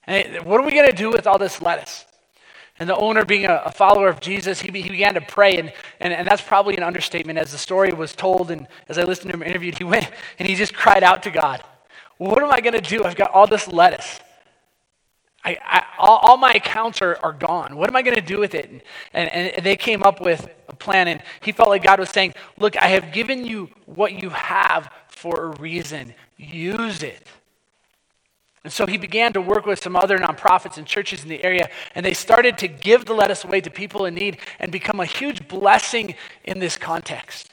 And 0.05 0.43
what 0.45 0.59
are 0.59 0.65
we 0.65 0.71
going 0.71 0.89
to 0.89 0.95
do 0.95 1.09
with 1.11 1.27
all 1.27 1.37
this 1.37 1.61
lettuce? 1.61 2.05
And 2.79 2.89
the 2.89 2.95
owner, 2.95 3.25
being 3.25 3.45
a, 3.45 3.61
a 3.65 3.71
follower 3.71 4.07
of 4.07 4.21
Jesus, 4.21 4.61
he, 4.61 4.71
he 4.81 4.89
began 4.89 5.13
to 5.15 5.21
pray. 5.21 5.57
And, 5.57 5.73
and, 5.99 6.13
and 6.13 6.27
that's 6.27 6.41
probably 6.41 6.77
an 6.77 6.83
understatement. 6.83 7.37
As 7.37 7.51
the 7.51 7.57
story 7.57 7.91
was 7.91 8.13
told, 8.13 8.51
and 8.51 8.67
as 8.87 8.97
I 8.97 9.03
listened 9.03 9.31
to 9.31 9.37
him 9.37 9.43
interviewed, 9.43 9.77
he 9.77 9.83
went 9.83 10.09
and 10.39 10.47
he 10.47 10.55
just 10.55 10.73
cried 10.73 11.03
out 11.03 11.23
to 11.23 11.31
God, 11.31 11.61
What 12.17 12.41
am 12.41 12.51
I 12.51 12.61
going 12.61 12.73
to 12.73 12.81
do? 12.81 13.03
I've 13.03 13.15
got 13.15 13.31
all 13.31 13.47
this 13.47 13.67
lettuce. 13.67 14.21
I, 15.43 15.57
I, 15.63 15.83
all, 15.97 16.17
all, 16.17 16.37
my 16.37 16.51
accounts 16.51 17.01
are, 17.01 17.17
are 17.23 17.31
gone. 17.31 17.77
What 17.77 17.89
am 17.89 17.95
I 17.95 18.01
going 18.01 18.15
to 18.15 18.21
do 18.21 18.39
with 18.39 18.53
it? 18.53 18.69
And, 18.69 18.81
and, 19.13 19.53
and 19.53 19.65
they 19.65 19.77
came 19.77 20.03
up 20.03 20.19
with 20.19 20.49
a 20.67 20.75
plan. 20.75 21.07
And 21.07 21.21
he 21.41 21.53
felt 21.53 21.69
like 21.69 21.81
God 21.83 21.99
was 21.99 22.09
saying, 22.09 22.33
Look, 22.57 22.81
I 22.81 22.87
have 22.87 23.11
given 23.13 23.45
you 23.45 23.69
what 23.85 24.21
you 24.21 24.29
have 24.29 24.91
for 25.07 25.45
a 25.45 25.59
reason. 25.59 26.13
Use 26.37 27.03
it. 27.03 27.27
And 28.63 28.73
so 28.73 28.85
he 28.85 28.97
began 28.97 29.31
to 29.33 29.41
work 29.41 29.65
with 29.65 29.81
some 29.81 29.95
other 29.95 30.17
nonprofits 30.17 30.77
and 30.77 30.85
churches 30.85 31.23
in 31.23 31.29
the 31.29 31.43
area, 31.43 31.69
and 31.95 32.05
they 32.05 32.13
started 32.13 32.57
to 32.57 32.67
give 32.67 33.05
the 33.05 33.13
lettuce 33.13 33.45
away 33.45 33.61
to 33.61 33.69
people 33.69 34.05
in 34.05 34.15
need 34.15 34.37
and 34.59 34.71
become 34.71 34.99
a 34.99 35.05
huge 35.05 35.47
blessing 35.47 36.15
in 36.43 36.59
this 36.59 36.77
context. 36.77 37.51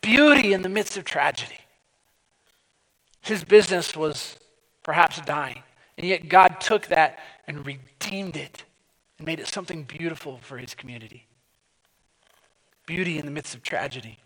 Beauty 0.00 0.52
in 0.52 0.62
the 0.62 0.68
midst 0.68 0.96
of 0.96 1.04
tragedy. 1.04 1.58
His 3.20 3.42
business 3.42 3.96
was 3.96 4.38
perhaps 4.84 5.20
dying, 5.22 5.62
and 5.96 6.06
yet 6.06 6.28
God 6.28 6.60
took 6.60 6.86
that 6.86 7.18
and 7.48 7.66
redeemed 7.66 8.36
it 8.36 8.62
and 9.18 9.26
made 9.26 9.40
it 9.40 9.48
something 9.48 9.82
beautiful 9.82 10.38
for 10.40 10.56
his 10.56 10.72
community. 10.72 11.26
Beauty 12.86 13.18
in 13.18 13.26
the 13.26 13.32
midst 13.32 13.56
of 13.56 13.62
tragedy. 13.62 14.18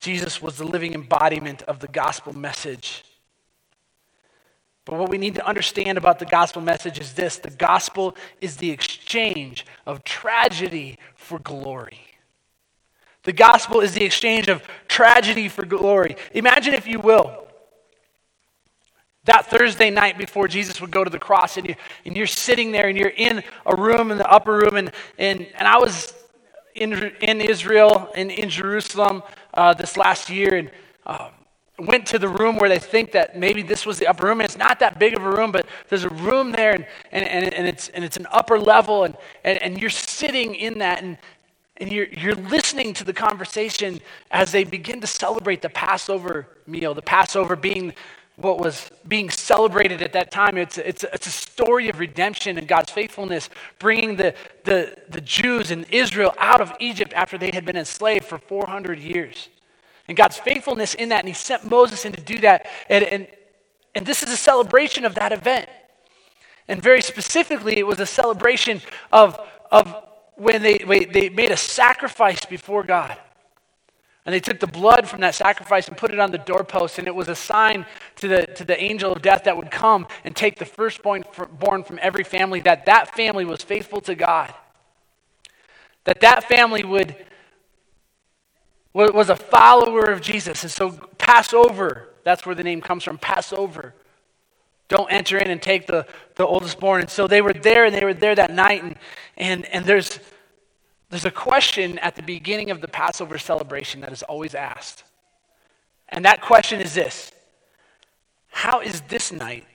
Jesus 0.00 0.40
was 0.40 0.56
the 0.56 0.64
living 0.64 0.94
embodiment 0.94 1.62
of 1.62 1.80
the 1.80 1.88
gospel 1.88 2.32
message 2.32 3.02
but 4.88 4.98
what 4.98 5.10
we 5.10 5.18
need 5.18 5.34
to 5.34 5.46
understand 5.46 5.98
about 5.98 6.18
the 6.18 6.24
gospel 6.24 6.62
message 6.62 6.98
is 6.98 7.12
this 7.12 7.36
the 7.36 7.50
gospel 7.50 8.16
is 8.40 8.56
the 8.56 8.70
exchange 8.70 9.66
of 9.84 10.02
tragedy 10.02 10.98
for 11.14 11.38
glory. 11.38 12.00
The 13.24 13.34
gospel 13.34 13.80
is 13.80 13.92
the 13.92 14.04
exchange 14.04 14.48
of 14.48 14.62
tragedy 14.88 15.50
for 15.50 15.66
glory. 15.66 16.16
Imagine, 16.32 16.72
if 16.72 16.86
you 16.86 17.00
will, 17.00 17.46
that 19.24 19.44
Thursday 19.44 19.90
night 19.90 20.16
before 20.16 20.48
Jesus 20.48 20.80
would 20.80 20.90
go 20.90 21.04
to 21.04 21.10
the 21.10 21.18
cross, 21.18 21.58
and, 21.58 21.68
you, 21.68 21.74
and 22.06 22.16
you're 22.16 22.26
sitting 22.26 22.72
there 22.72 22.88
and 22.88 22.96
you're 22.96 23.10
in 23.10 23.44
a 23.66 23.76
room 23.76 24.10
in 24.10 24.16
the 24.16 24.30
upper 24.30 24.56
room, 24.56 24.76
and, 24.76 24.90
and, 25.18 25.46
and 25.58 25.68
I 25.68 25.76
was 25.76 26.14
in, 26.74 26.94
in 27.20 27.42
Israel 27.42 28.10
and 28.14 28.30
in 28.30 28.48
Jerusalem 28.48 29.22
uh, 29.52 29.74
this 29.74 29.98
last 29.98 30.30
year, 30.30 30.54
and 30.54 30.70
um, 31.04 31.32
went 31.78 32.06
to 32.06 32.18
the 32.18 32.28
room 32.28 32.56
where 32.56 32.68
they 32.68 32.78
think 32.78 33.12
that 33.12 33.38
maybe 33.38 33.62
this 33.62 33.86
was 33.86 33.98
the 33.98 34.06
upper 34.06 34.26
room. 34.26 34.40
And 34.40 34.44
it's 34.44 34.58
not 34.58 34.80
that 34.80 34.98
big 34.98 35.14
of 35.14 35.24
a 35.24 35.30
room, 35.30 35.52
but 35.52 35.66
there's 35.88 36.04
a 36.04 36.08
room 36.08 36.52
there 36.52 36.72
and, 36.72 36.86
and, 37.12 37.24
and, 37.24 37.54
and, 37.54 37.66
it's, 37.66 37.88
and 37.90 38.04
it's 38.04 38.16
an 38.16 38.26
upper 38.30 38.58
level. 38.58 39.04
And, 39.04 39.16
and, 39.44 39.62
and 39.62 39.80
you're 39.80 39.90
sitting 39.90 40.54
in 40.54 40.78
that 40.78 41.02
and, 41.02 41.16
and 41.76 41.92
you're, 41.92 42.08
you're 42.08 42.34
listening 42.34 42.92
to 42.94 43.04
the 43.04 43.12
conversation 43.12 44.00
as 44.30 44.50
they 44.50 44.64
begin 44.64 45.00
to 45.00 45.06
celebrate 45.06 45.62
the 45.62 45.70
Passover 45.70 46.48
meal, 46.66 46.94
the 46.94 47.02
Passover 47.02 47.54
being 47.54 47.92
what 48.34 48.60
was 48.60 48.88
being 49.08 49.30
celebrated 49.30 50.00
at 50.00 50.12
that 50.12 50.30
time. 50.30 50.56
It's, 50.56 50.78
it's, 50.78 51.04
it's 51.12 51.26
a 51.26 51.30
story 51.30 51.88
of 51.88 51.98
redemption 51.98 52.56
and 52.56 52.68
God's 52.68 52.92
faithfulness, 52.92 53.50
bringing 53.80 54.14
the, 54.14 54.32
the, 54.62 54.96
the 55.08 55.20
Jews 55.20 55.72
and 55.72 55.84
Israel 55.90 56.34
out 56.38 56.60
of 56.60 56.72
Egypt 56.78 57.12
after 57.14 57.36
they 57.36 57.50
had 57.52 57.64
been 57.64 57.76
enslaved 57.76 58.24
for 58.24 58.38
400 58.38 59.00
years 59.00 59.48
and 60.08 60.16
God's 60.16 60.38
faithfulness 60.38 60.94
in 60.94 61.10
that. 61.10 61.20
And 61.20 61.28
He 61.28 61.34
sent 61.34 61.68
Moses 61.70 62.04
in 62.04 62.12
to 62.12 62.20
do 62.20 62.38
that. 62.40 62.66
And, 62.88 63.04
and, 63.04 63.26
and 63.94 64.06
this 64.06 64.22
is 64.22 64.32
a 64.32 64.36
celebration 64.36 65.04
of 65.04 65.14
that 65.14 65.32
event. 65.32 65.68
And 66.66 66.82
very 66.82 67.02
specifically, 67.02 67.78
it 67.78 67.86
was 67.86 68.00
a 68.00 68.06
celebration 68.06 68.80
of, 69.12 69.38
of 69.70 69.94
when 70.36 70.62
they, 70.62 70.78
they 70.78 71.28
made 71.28 71.50
a 71.50 71.56
sacrifice 71.56 72.44
before 72.44 72.82
God. 72.82 73.16
And 74.26 74.34
they 74.34 74.40
took 74.40 74.60
the 74.60 74.66
blood 74.66 75.08
from 75.08 75.20
that 75.20 75.34
sacrifice 75.34 75.88
and 75.88 75.96
put 75.96 76.10
it 76.10 76.18
on 76.18 76.30
the 76.30 76.38
doorpost, 76.38 76.98
and 76.98 77.08
it 77.08 77.14
was 77.14 77.28
a 77.28 77.34
sign 77.34 77.86
to 78.16 78.28
the, 78.28 78.46
to 78.46 78.64
the 78.64 78.78
angel 78.78 79.10
of 79.10 79.22
death 79.22 79.44
that 79.44 79.56
would 79.56 79.70
come 79.70 80.06
and 80.22 80.36
take 80.36 80.58
the 80.58 80.66
firstborn 80.66 81.24
born 81.58 81.82
from 81.82 81.98
every 82.02 82.24
family, 82.24 82.60
that 82.60 82.84
that 82.84 83.16
family 83.16 83.46
was 83.46 83.62
faithful 83.62 84.02
to 84.02 84.14
God. 84.14 84.52
That 86.04 86.20
that 86.20 86.44
family 86.44 86.84
would 86.84 87.16
was 88.98 89.30
a 89.30 89.36
follower 89.36 90.04
of 90.04 90.20
Jesus. 90.20 90.62
And 90.62 90.72
so, 90.72 90.90
Passover, 91.18 92.08
that's 92.24 92.44
where 92.44 92.54
the 92.54 92.64
name 92.64 92.80
comes 92.80 93.04
from 93.04 93.18
Passover. 93.18 93.94
Don't 94.88 95.10
enter 95.12 95.38
in 95.38 95.50
and 95.50 95.60
take 95.60 95.86
the, 95.86 96.06
the 96.34 96.46
oldest 96.46 96.80
born. 96.80 97.02
And 97.02 97.10
so 97.10 97.26
they 97.26 97.42
were 97.42 97.52
there 97.52 97.84
and 97.84 97.94
they 97.94 98.04
were 98.04 98.14
there 98.14 98.34
that 98.34 98.50
night. 98.50 98.82
And, 98.82 98.96
and, 99.36 99.66
and 99.66 99.84
there's, 99.84 100.18
there's 101.10 101.26
a 101.26 101.30
question 101.30 101.98
at 101.98 102.16
the 102.16 102.22
beginning 102.22 102.70
of 102.70 102.80
the 102.80 102.88
Passover 102.88 103.38
celebration 103.38 104.00
that 104.00 104.12
is 104.12 104.22
always 104.22 104.54
asked. 104.54 105.04
And 106.08 106.24
that 106.24 106.40
question 106.40 106.80
is 106.80 106.94
this 106.94 107.32
How 108.48 108.80
is 108.80 109.02
this 109.02 109.30
night 109.30 109.66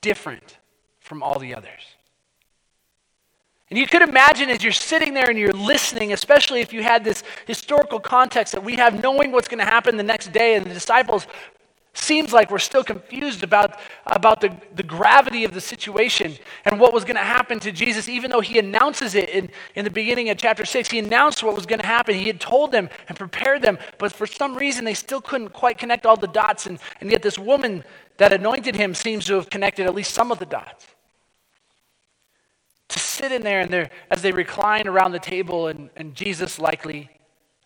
different 0.00 0.58
from 1.00 1.22
all 1.22 1.38
the 1.38 1.54
others? 1.54 1.97
And 3.70 3.78
you 3.78 3.86
could 3.86 4.02
imagine 4.02 4.48
as 4.48 4.62
you're 4.62 4.72
sitting 4.72 5.12
there 5.12 5.28
and 5.28 5.38
you're 5.38 5.52
listening, 5.52 6.12
especially 6.12 6.60
if 6.60 6.72
you 6.72 6.82
had 6.82 7.04
this 7.04 7.22
historical 7.46 8.00
context 8.00 8.54
that 8.54 8.64
we 8.64 8.76
have 8.76 9.02
knowing 9.02 9.30
what's 9.30 9.48
going 9.48 9.58
to 9.58 9.70
happen 9.70 9.96
the 9.96 10.02
next 10.02 10.32
day, 10.32 10.54
and 10.54 10.64
the 10.64 10.72
disciples 10.72 11.26
seems 11.92 12.32
like 12.32 12.50
we're 12.50 12.58
still 12.58 12.84
confused 12.84 13.42
about, 13.42 13.78
about 14.06 14.40
the, 14.40 14.56
the 14.76 14.82
gravity 14.82 15.44
of 15.44 15.52
the 15.52 15.60
situation 15.60 16.34
and 16.64 16.80
what 16.80 16.92
was 16.92 17.04
going 17.04 17.16
to 17.16 17.22
happen 17.22 17.58
to 17.60 17.72
Jesus, 17.72 18.08
even 18.08 18.30
though 18.30 18.40
he 18.40 18.58
announces 18.58 19.14
it 19.14 19.28
in, 19.30 19.50
in 19.74 19.84
the 19.84 19.90
beginning 19.90 20.30
of 20.30 20.38
chapter 20.38 20.64
6. 20.64 20.88
He 20.88 21.00
announced 21.00 21.42
what 21.42 21.54
was 21.54 21.66
going 21.66 21.80
to 21.80 21.86
happen. 21.86 22.14
He 22.14 22.26
had 22.26 22.40
told 22.40 22.72
them 22.72 22.88
and 23.08 23.18
prepared 23.18 23.62
them, 23.62 23.78
but 23.98 24.12
for 24.12 24.26
some 24.26 24.54
reason 24.54 24.84
they 24.84 24.94
still 24.94 25.20
couldn't 25.20 25.50
quite 25.50 25.76
connect 25.76 26.06
all 26.06 26.16
the 26.16 26.28
dots. 26.28 26.66
And, 26.66 26.78
and 27.00 27.10
yet, 27.10 27.22
this 27.22 27.38
woman 27.38 27.84
that 28.16 28.32
anointed 28.32 28.76
him 28.76 28.94
seems 28.94 29.26
to 29.26 29.34
have 29.34 29.50
connected 29.50 29.86
at 29.86 29.94
least 29.94 30.14
some 30.14 30.30
of 30.30 30.38
the 30.38 30.46
dots 30.46 30.86
to 33.18 33.24
sit 33.24 33.32
in 33.32 33.42
there 33.42 33.60
and 33.60 33.70
there 33.70 33.90
as 34.10 34.22
they 34.22 34.32
recline 34.32 34.88
around 34.88 35.12
the 35.12 35.18
table 35.18 35.68
and, 35.68 35.90
and 35.96 36.14
jesus 36.14 36.58
likely 36.58 37.10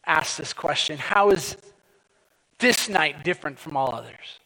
asks 0.06 0.36
this 0.36 0.52
question 0.52 0.98
how 0.98 1.30
is 1.30 1.56
this 2.62 2.88
night 2.88 3.24
different 3.24 3.58
from 3.58 3.76
all 3.76 3.94
others? 3.94 4.38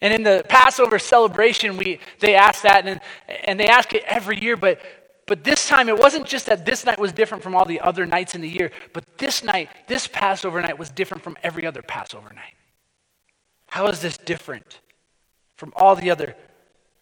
And 0.00 0.14
in 0.14 0.22
the 0.22 0.44
passover 0.48 0.98
celebration 0.98 1.76
we 1.76 2.00
they 2.20 2.34
ask 2.34 2.62
that 2.62 2.86
and, 2.86 3.00
and 3.44 3.58
they 3.58 3.66
ask 3.66 3.92
it 3.92 4.04
every 4.06 4.40
year 4.40 4.56
but 4.56 4.80
but 5.26 5.42
this 5.42 5.66
time 5.66 5.88
it 5.88 5.98
wasn't 5.98 6.26
just 6.26 6.46
that 6.46 6.64
this 6.64 6.86
night 6.86 6.98
was 6.98 7.12
different 7.12 7.42
from 7.42 7.54
all 7.54 7.64
the 7.64 7.80
other 7.80 8.06
nights 8.06 8.34
in 8.34 8.40
the 8.40 8.48
year 8.48 8.70
but 8.92 9.04
this 9.18 9.42
night 9.42 9.68
this 9.88 10.06
passover 10.06 10.60
night 10.62 10.78
was 10.78 10.90
different 10.90 11.22
from 11.24 11.36
every 11.42 11.66
other 11.66 11.82
passover 11.82 12.32
night. 12.34 12.54
How 13.68 13.86
is 13.88 14.00
this 14.00 14.16
different 14.16 14.80
from 15.56 15.72
all 15.74 15.96
the 15.96 16.10
other 16.10 16.36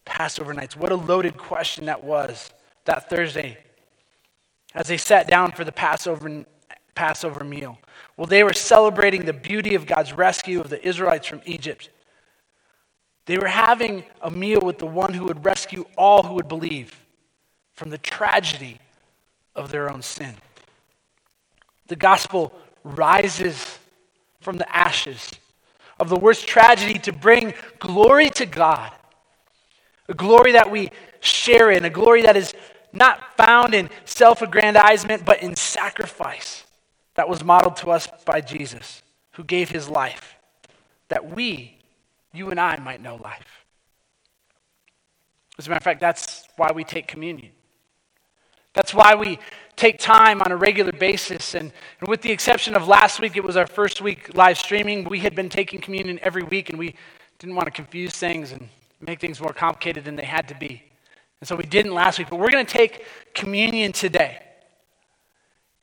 passover 0.05 0.55
nights? 0.55 0.77
What 0.77 0.93
a 0.93 0.97
loaded 0.97 1.37
question 1.37 1.87
that 1.87 2.03
was 2.03 2.51
that 2.85 3.09
Thursday 3.09 3.59
as 4.75 4.89
they 4.89 4.97
sat 4.97 5.29
down 5.29 5.53
for 5.53 5.65
the 5.65 5.73
Passover, 5.73 6.45
Passover 6.95 7.45
meal. 7.45 7.79
Well, 8.17 8.27
they 8.27 8.43
were 8.43 8.53
celebrating 8.53 9.25
the 9.25 9.33
beauty 9.33 9.75
of 9.75 9.87
God's 9.87 10.13
rescue 10.13 10.61
of 10.61 10.69
the 10.69 10.87
Israelites 10.87 11.27
from 11.27 11.43
Egypt. 11.45 11.91
They 13.27 13.39
were 13.39 13.47
having 13.47 14.05
a 14.21 14.31
meal 14.31 14.61
with 14.61 14.79
the 14.79 14.87
one 14.87 15.15
who 15.15 15.25
would 15.25 15.45
rescue 15.45 15.87
all 15.97 16.25
who 16.25 16.35
would 16.35 16.49
believe 16.49 17.01
from 17.73 17.91
the 17.91 17.99
tragedy 17.99 18.79
of 19.55 19.71
their 19.71 19.91
own 19.91 20.03
sin. 20.03 20.35
The 21.87 21.97
gospel 21.97 22.53
rises 22.83 23.79
from 24.41 24.59
the 24.59 24.77
ashes 24.77 25.33
of 25.99 26.09
the 26.09 26.19
worst 26.19 26.47
tragedy 26.47 26.99
to 27.01 27.13
bring 27.13 27.55
glory 27.79 28.29
to 28.31 28.47
God, 28.47 28.93
a 30.09 30.15
glory 30.15 30.53
that 30.53 30.71
we 30.71 30.91
share 31.21 31.71
in, 31.71 31.85
a 31.85 31.91
glory 31.91 32.23
that 32.23 32.37
is 32.37 32.53
not 32.95 33.37
found 33.37 33.75
in 33.75 33.91
self 34.05 34.43
aggrandizement, 34.43 35.25
but 35.25 35.43
in 35.43 35.57
sacrifice 35.57 36.65
that 37.15 37.29
was 37.29 37.45
modeled 37.45 37.77
to 37.77 37.91
us 37.91 38.09
by 38.25 38.41
Jesus, 38.41 39.03
who 39.33 39.45
gave 39.45 39.71
his 39.71 39.89
life 39.89 40.37
that 41.09 41.35
we, 41.35 41.79
you 42.33 42.51
and 42.51 42.59
I, 42.59 42.77
might 42.79 43.03
know 43.03 43.17
life. 43.17 43.65
As 45.59 45.67
a 45.67 45.71
matter 45.71 45.79
of 45.79 45.85
fact, 45.85 46.01
that's 46.01 46.49
why 46.57 46.73
we 46.73 46.83
take 46.83 47.07
communion. 47.07 47.53
That's 48.73 48.93
why 48.93 49.15
we 49.15 49.39
take 49.77 50.01
time 50.01 50.43
on 50.43 50.51
a 50.51 50.57
regular 50.57 50.91
basis. 50.91 51.55
And, 51.55 51.73
and, 52.01 52.09
with 52.09 52.23
the 52.23 52.33
exception 52.33 52.75
of 52.75 52.89
last 52.89 53.21
week, 53.21 53.37
it 53.37 53.45
was 53.45 53.57
our 53.57 53.67
first 53.67 54.01
week 54.01 54.35
live 54.35 54.59
streaming. 54.59 55.05
We 55.05 55.21
had 55.21 55.37
been 55.37 55.49
taking 55.49 55.81
communion 55.81 56.19
every 56.23 56.43
week, 56.43 56.71
and 56.71 56.79
we 56.79 56.97
didn't 57.39 57.55
want 57.55 57.67
to 57.67 57.73
confuse 57.73 58.13
things 58.13 58.51
and 58.51 58.69
make 59.01 59.21
things 59.21 59.41
more 59.41 59.53
complicated 59.53 60.05
than 60.05 60.17
they 60.17 60.25
had 60.25 60.49
to 60.49 60.55
be. 60.57 60.83
And 61.45 61.49
so 61.51 61.57
we 61.57 61.65
didn't 61.65 61.93
last 61.93 62.19
week, 62.19 62.31
but 62.31 62.39
we're 62.39 62.51
going 62.51 62.65
to 62.65 62.73
take 62.73 63.05
communion 63.35 63.93
today. 63.93 64.41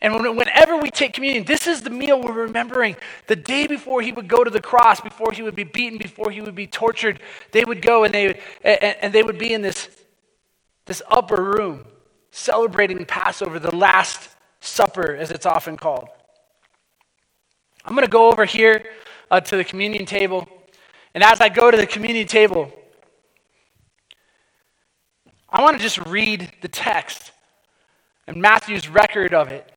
And 0.01 0.36
whenever 0.36 0.76
we 0.78 0.89
take 0.89 1.14
communion, 1.14 1.43
this 1.43 1.68
is 1.68 1.84
the 1.84 1.91
meal 1.91 2.20
we're 2.20 2.32
remembering. 2.32 2.95
The 3.28 3.36
day 3.36 3.68
before 3.68 4.01
he 4.01 4.12
would 4.12 4.28
go 4.28 4.43
to 4.43 4.49
the 4.49 4.59
cross, 4.59 5.01
before 5.01 5.32
he 5.32 5.43
would 5.43 5.53
be 5.53 5.64
beaten, 5.64 5.99
before 5.99 6.32
he 6.32 6.41
would 6.41 6.55
be 6.55 6.66
tortured, 6.66 7.20
they 7.51 7.64
would 7.64 7.84
go 7.84 8.03
and 8.03 8.12
they, 8.12 8.26
would, 8.26 8.39
and 8.64 9.14
they 9.14 9.22
would 9.22 9.38
be 9.38 9.53
in 9.53 9.62
this, 9.62 9.88
this 10.88 11.03
upper 11.07 11.43
room 11.43 11.86
celebrating 12.32 13.05
Passover, 13.05 13.59
the 13.59 13.76
Last 13.76 14.30
Supper, 14.62 15.16
as 15.16 15.30
it's 15.30 15.45
often 15.45 15.78
called. 15.78 16.09
I'm 17.86 17.93
going 17.93 18.07
to 18.07 18.12
go 18.12 18.32
over 18.32 18.45
here 18.45 18.84
uh, 19.30 19.41
to 19.41 19.57
the 19.57 19.64
communion 19.64 20.07
table. 20.07 20.49
And 21.14 21.24
as 21.24 21.39
I 21.39 21.49
go 21.49 21.70
to 21.70 21.78
the 21.78 21.86
communion 21.86 22.26
table, 22.26 22.74
I 25.52 25.62
want 25.62 25.78
to 25.78 25.84
just 25.84 25.97
read 26.06 26.52
the 26.62 26.68
text 26.68 27.32
and 28.28 28.41
Matthew's 28.41 28.88
record 28.88 29.34
of 29.34 29.49
it 29.49 29.70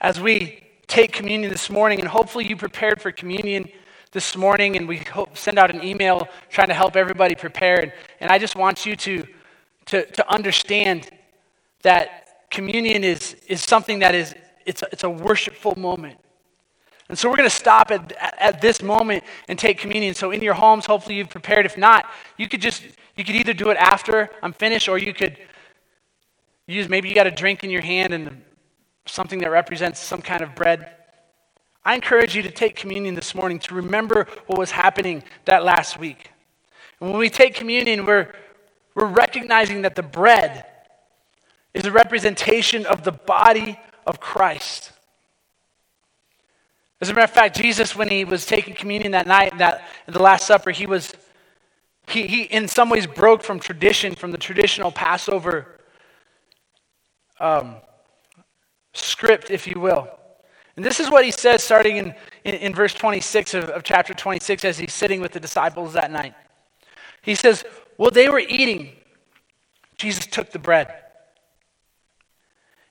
as 0.00 0.20
we 0.20 0.60
take 0.86 1.12
communion 1.12 1.50
this 1.50 1.70
morning. 1.70 2.00
And 2.00 2.08
hopefully, 2.08 2.46
you 2.48 2.56
prepared 2.56 3.00
for 3.00 3.12
communion 3.12 3.68
this 4.10 4.36
morning. 4.36 4.76
And 4.76 4.88
we 4.88 4.98
hope, 4.98 5.36
send 5.36 5.58
out 5.58 5.70
an 5.70 5.82
email 5.84 6.28
trying 6.50 6.68
to 6.68 6.74
help 6.74 6.96
everybody 6.96 7.34
prepare. 7.34 7.80
And, 7.80 7.92
and 8.20 8.30
I 8.30 8.38
just 8.38 8.56
want 8.56 8.84
you 8.84 8.96
to, 8.96 9.26
to, 9.86 10.06
to 10.06 10.32
understand 10.32 11.10
that 11.82 12.50
communion 12.50 13.04
is, 13.04 13.36
is 13.46 13.62
something 13.62 14.00
that 14.00 14.14
is 14.14 14.34
it's 14.66 14.82
a, 14.82 14.88
it's 14.90 15.04
a 15.04 15.10
worshipful 15.10 15.78
moment. 15.78 16.18
And 17.08 17.18
so 17.18 17.28
we're 17.28 17.36
going 17.36 17.48
to 17.48 17.54
stop 17.54 17.90
at, 17.90 18.12
at 18.38 18.60
this 18.60 18.82
moment 18.82 19.24
and 19.46 19.58
take 19.58 19.78
communion. 19.78 20.14
So 20.14 20.30
in 20.30 20.42
your 20.42 20.54
homes, 20.54 20.86
hopefully 20.86 21.16
you've 21.16 21.28
prepared. 21.28 21.66
If 21.66 21.76
not, 21.76 22.06
you 22.38 22.48
could 22.48 22.62
just, 22.62 22.82
you 23.16 23.24
could 23.24 23.36
either 23.36 23.52
do 23.52 23.70
it 23.70 23.76
after 23.76 24.30
I'm 24.42 24.52
finished 24.52 24.88
or 24.88 24.98
you 24.98 25.14
could 25.14 25.38
use, 26.66 26.88
maybe 26.88 27.08
you 27.08 27.14
got 27.14 27.26
a 27.26 27.30
drink 27.30 27.62
in 27.64 27.70
your 27.70 27.82
hand 27.82 28.12
and 28.14 28.42
something 29.06 29.38
that 29.40 29.50
represents 29.50 30.00
some 30.00 30.22
kind 30.22 30.42
of 30.42 30.54
bread. 30.54 30.90
I 31.84 31.94
encourage 31.94 32.34
you 32.34 32.42
to 32.42 32.50
take 32.50 32.76
communion 32.76 33.14
this 33.14 33.34
morning 33.34 33.58
to 33.60 33.74
remember 33.74 34.26
what 34.46 34.58
was 34.58 34.70
happening 34.70 35.22
that 35.44 35.64
last 35.64 35.98
week. 35.98 36.30
And 37.00 37.10
when 37.10 37.18
we 37.18 37.28
take 37.28 37.54
communion, 37.54 38.06
we're, 38.06 38.32
we're 38.94 39.06
recognizing 39.06 39.82
that 39.82 39.94
the 39.94 40.02
bread 40.02 40.64
is 41.74 41.84
a 41.84 41.92
representation 41.92 42.86
of 42.86 43.04
the 43.04 43.12
body 43.12 43.78
of 44.06 44.20
Christ. 44.20 44.92
As 47.00 47.10
a 47.10 47.12
matter 47.12 47.24
of 47.24 47.30
fact, 47.30 47.56
Jesus, 47.56 47.94
when 47.94 48.08
he 48.08 48.24
was 48.24 48.46
taking 48.46 48.74
communion 48.74 49.12
that 49.12 49.26
night, 49.26 49.58
that 49.58 49.86
the 50.06 50.22
Last 50.22 50.46
Supper, 50.46 50.70
he 50.70 50.86
was, 50.86 51.12
he, 52.08 52.26
he 52.26 52.42
in 52.42 52.68
some 52.68 52.90
ways 52.90 53.06
broke 53.06 53.42
from 53.42 53.58
tradition, 53.58 54.14
from 54.14 54.30
the 54.30 54.38
traditional 54.38 54.92
Passover 54.92 55.78
um, 57.40 57.76
script, 58.92 59.50
if 59.50 59.66
you 59.66 59.80
will. 59.80 60.08
And 60.76 60.84
this 60.84 60.98
is 61.00 61.10
what 61.10 61.24
he 61.24 61.30
says 61.30 61.62
starting 61.62 61.96
in, 61.96 62.14
in, 62.44 62.54
in 62.56 62.74
verse 62.74 62.94
26 62.94 63.54
of, 63.54 63.64
of 63.70 63.82
chapter 63.84 64.12
26 64.12 64.64
as 64.64 64.78
he's 64.78 64.92
sitting 64.92 65.20
with 65.20 65.32
the 65.32 65.40
disciples 65.40 65.92
that 65.92 66.10
night. 66.10 66.34
He 67.22 67.34
says, 67.34 67.64
Well, 67.96 68.10
they 68.10 68.28
were 68.28 68.40
eating. 68.40 68.92
Jesus 69.96 70.26
took 70.26 70.50
the 70.50 70.58
bread. 70.58 70.92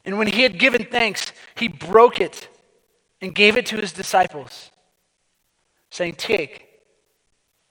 And 0.06 0.18
when 0.18 0.28
he 0.28 0.44
had 0.44 0.60
given 0.60 0.86
thanks, 0.86 1.32
he 1.56 1.68
broke 1.68 2.20
it 2.20 2.48
and 3.22 3.34
gave 3.34 3.58
it 3.58 3.66
to 3.68 3.78
his 3.78 3.94
disciples, 3.94 4.72
saying, 5.90 6.16
Take 6.16 6.68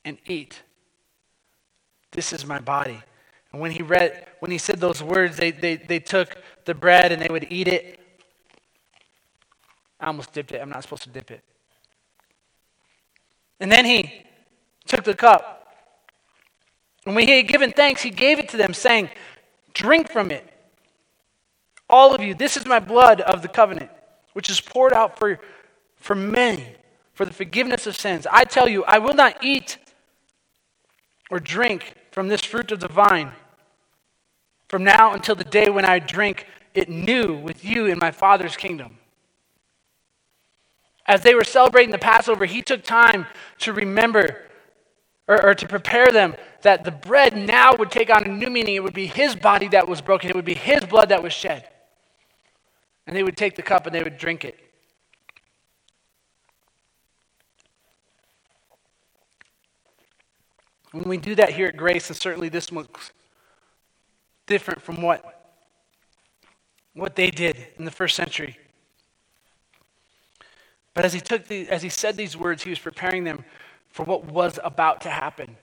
and 0.05 0.19
eat. 0.27 0.63
This 2.13 2.33
is 2.33 2.47
my 2.47 2.61
body. 2.61 3.03
And 3.53 3.61
when 3.61 3.71
he 3.71 3.83
read, 3.83 4.27
when 4.39 4.51
he 4.51 4.59
said 4.59 4.81
those 4.81 5.03
words, 5.03 5.37
they, 5.37 5.51
they, 5.51 5.77
they 5.77 5.99
took 5.99 6.37
the 6.65 6.75
bread 6.75 7.13
and 7.13 7.21
they 7.21 7.29
would 7.29 7.47
eat 7.51 7.69
it. 7.69 7.99
I 10.01 10.07
almost 10.07 10.33
dipped 10.33 10.53
it. 10.53 10.61
I'm 10.61 10.71
not 10.71 10.83
supposed 10.83 11.03
to 11.03 11.11
dip 11.11 11.31
it. 11.31 11.43
And 13.61 13.71
then 13.71 13.85
he 13.85 14.25
took 14.87 15.05
the 15.05 15.15
cup. 15.15 15.75
And 17.05 17.15
when 17.15 17.27
he 17.27 17.37
had 17.37 17.49
given 17.49 17.73
thanks, 17.73 18.03
he 18.03 18.11
gave 18.11 18.39
it 18.39 18.49
to 18.51 18.57
them, 18.57 18.75
saying, 18.75 19.11
Drink 19.75 20.11
from 20.11 20.31
it. 20.31 20.49
All 21.89 22.15
of 22.15 22.23
you, 22.23 22.35
this 22.35 22.57
is 22.57 22.67
my 22.67 22.79
blood 22.79 23.21
of 23.21 23.43
the 23.43 23.49
covenant, 23.49 23.91
which 24.33 24.49
is 24.49 24.61
poured 24.61 24.93
out 24.93 25.19
for, 25.19 25.39
for 25.97 26.15
many 26.15 26.77
for 27.15 27.25
the 27.25 27.33
forgiveness 27.33 27.87
of 27.87 27.97
sins. 27.97 28.27
I 28.31 28.45
tell 28.45 28.69
you, 28.69 28.85
I 28.85 28.99
will 28.99 29.15
not 29.15 29.45
eat 29.45 29.79
or 31.31 31.39
drink 31.39 31.95
from 32.13 32.29
this 32.29 32.45
fruit 32.45 32.71
of 32.71 32.79
the 32.79 32.89
vine 32.89 33.33
from 34.73 34.85
now 34.85 35.13
until 35.13 35.35
the 35.35 35.45
day 35.45 35.69
when 35.69 35.85
I 35.85 35.99
drink 35.99 36.47
it 36.73 36.89
new 36.89 37.37
with 37.37 37.63
you 37.63 37.85
in 37.85 37.99
my 37.99 38.11
Father's 38.11 38.57
kingdom. 38.57 38.97
As 41.05 41.23
they 41.23 41.35
were 41.35 41.45
celebrating 41.45 41.91
the 41.91 41.99
Passover, 41.99 42.47
he 42.47 42.63
took 42.63 42.83
time 42.83 43.27
to 43.59 43.75
remember 43.75 44.47
or, 45.29 45.45
or, 45.45 45.55
to 45.55 45.69
prepare 45.69 46.11
them 46.11 46.35
that 46.63 46.85
the 46.85 46.91
bread 46.91 47.37
now 47.37 47.77
would 47.77 47.91
take 47.91 48.09
on 48.09 48.25
a 48.25 48.29
new 48.29 48.49
meaning. 48.49 48.75
It 48.75 48.83
would 48.83 48.95
be 48.95 49.07
his 49.07 49.37
body 49.37 49.69
that 49.69 49.87
was 49.87 50.01
broken, 50.01 50.31
it 50.31 50.37
would 50.37 50.45
be 50.45 50.55
his 50.55 50.85
blood 50.87 51.11
that 51.11 51.23
was 51.23 51.35
shed. 51.35 51.69
And 53.07 53.15
they 53.15 53.23
would 53.23 53.37
take 53.37 53.57
the 53.57 53.63
cup 53.63 53.85
and 53.85 53.95
they 53.95 54.03
would 54.03 54.17
drink 54.17 54.43
it. 54.45 54.59
When 60.93 61.05
we 61.05 61.17
do 61.17 61.35
that 61.35 61.51
here 61.51 61.67
at 61.67 61.77
Grace, 61.77 62.09
and 62.09 62.17
certainly 62.17 62.49
this 62.49 62.71
looks 62.71 63.11
different 64.47 64.83
from 64.83 65.01
what, 65.01 65.57
what 66.95 67.17
they 67.17 67.31
did 67.31 67.67
in 67.79 67.85
the 67.85 67.91
first 67.91 68.15
century. 68.15 68.59
But 70.95 71.07
as 71.07 71.15
he, 71.15 71.21
took 71.21 71.49
the, 71.49 71.69
as 71.69 71.83
he 71.83 71.89
said 71.89 72.17
these 72.17 72.37
words, 72.37 72.63
he 72.63 72.71
was 72.71 72.79
preparing 72.79 73.25
them 73.25 73.45
for 73.89 74.05
what 74.05 74.27
was 74.27 74.59
about 74.63 75.01
to 75.03 75.11
happen 75.11 75.57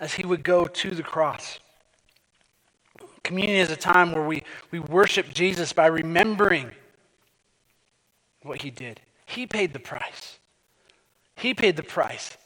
as 0.00 0.14
he 0.14 0.26
would 0.26 0.42
go 0.42 0.66
to 0.66 0.90
the 0.90 1.02
cross. 1.02 1.60
Communion 3.22 3.60
is 3.60 3.70
a 3.70 3.76
time 3.76 4.12
where 4.12 4.26
we, 4.26 4.42
we 4.70 4.80
worship 4.80 5.32
Jesus 5.32 5.72
by 5.72 5.86
remembering 5.86 6.72
what 8.42 8.62
he 8.62 8.70
did. 8.70 9.00
He 9.24 9.46
paid 9.46 9.72
the 9.72 9.78
price. 9.78 10.38
He 11.36 11.54
paid 11.54 11.76
the 11.76 11.82
price. 11.82 12.36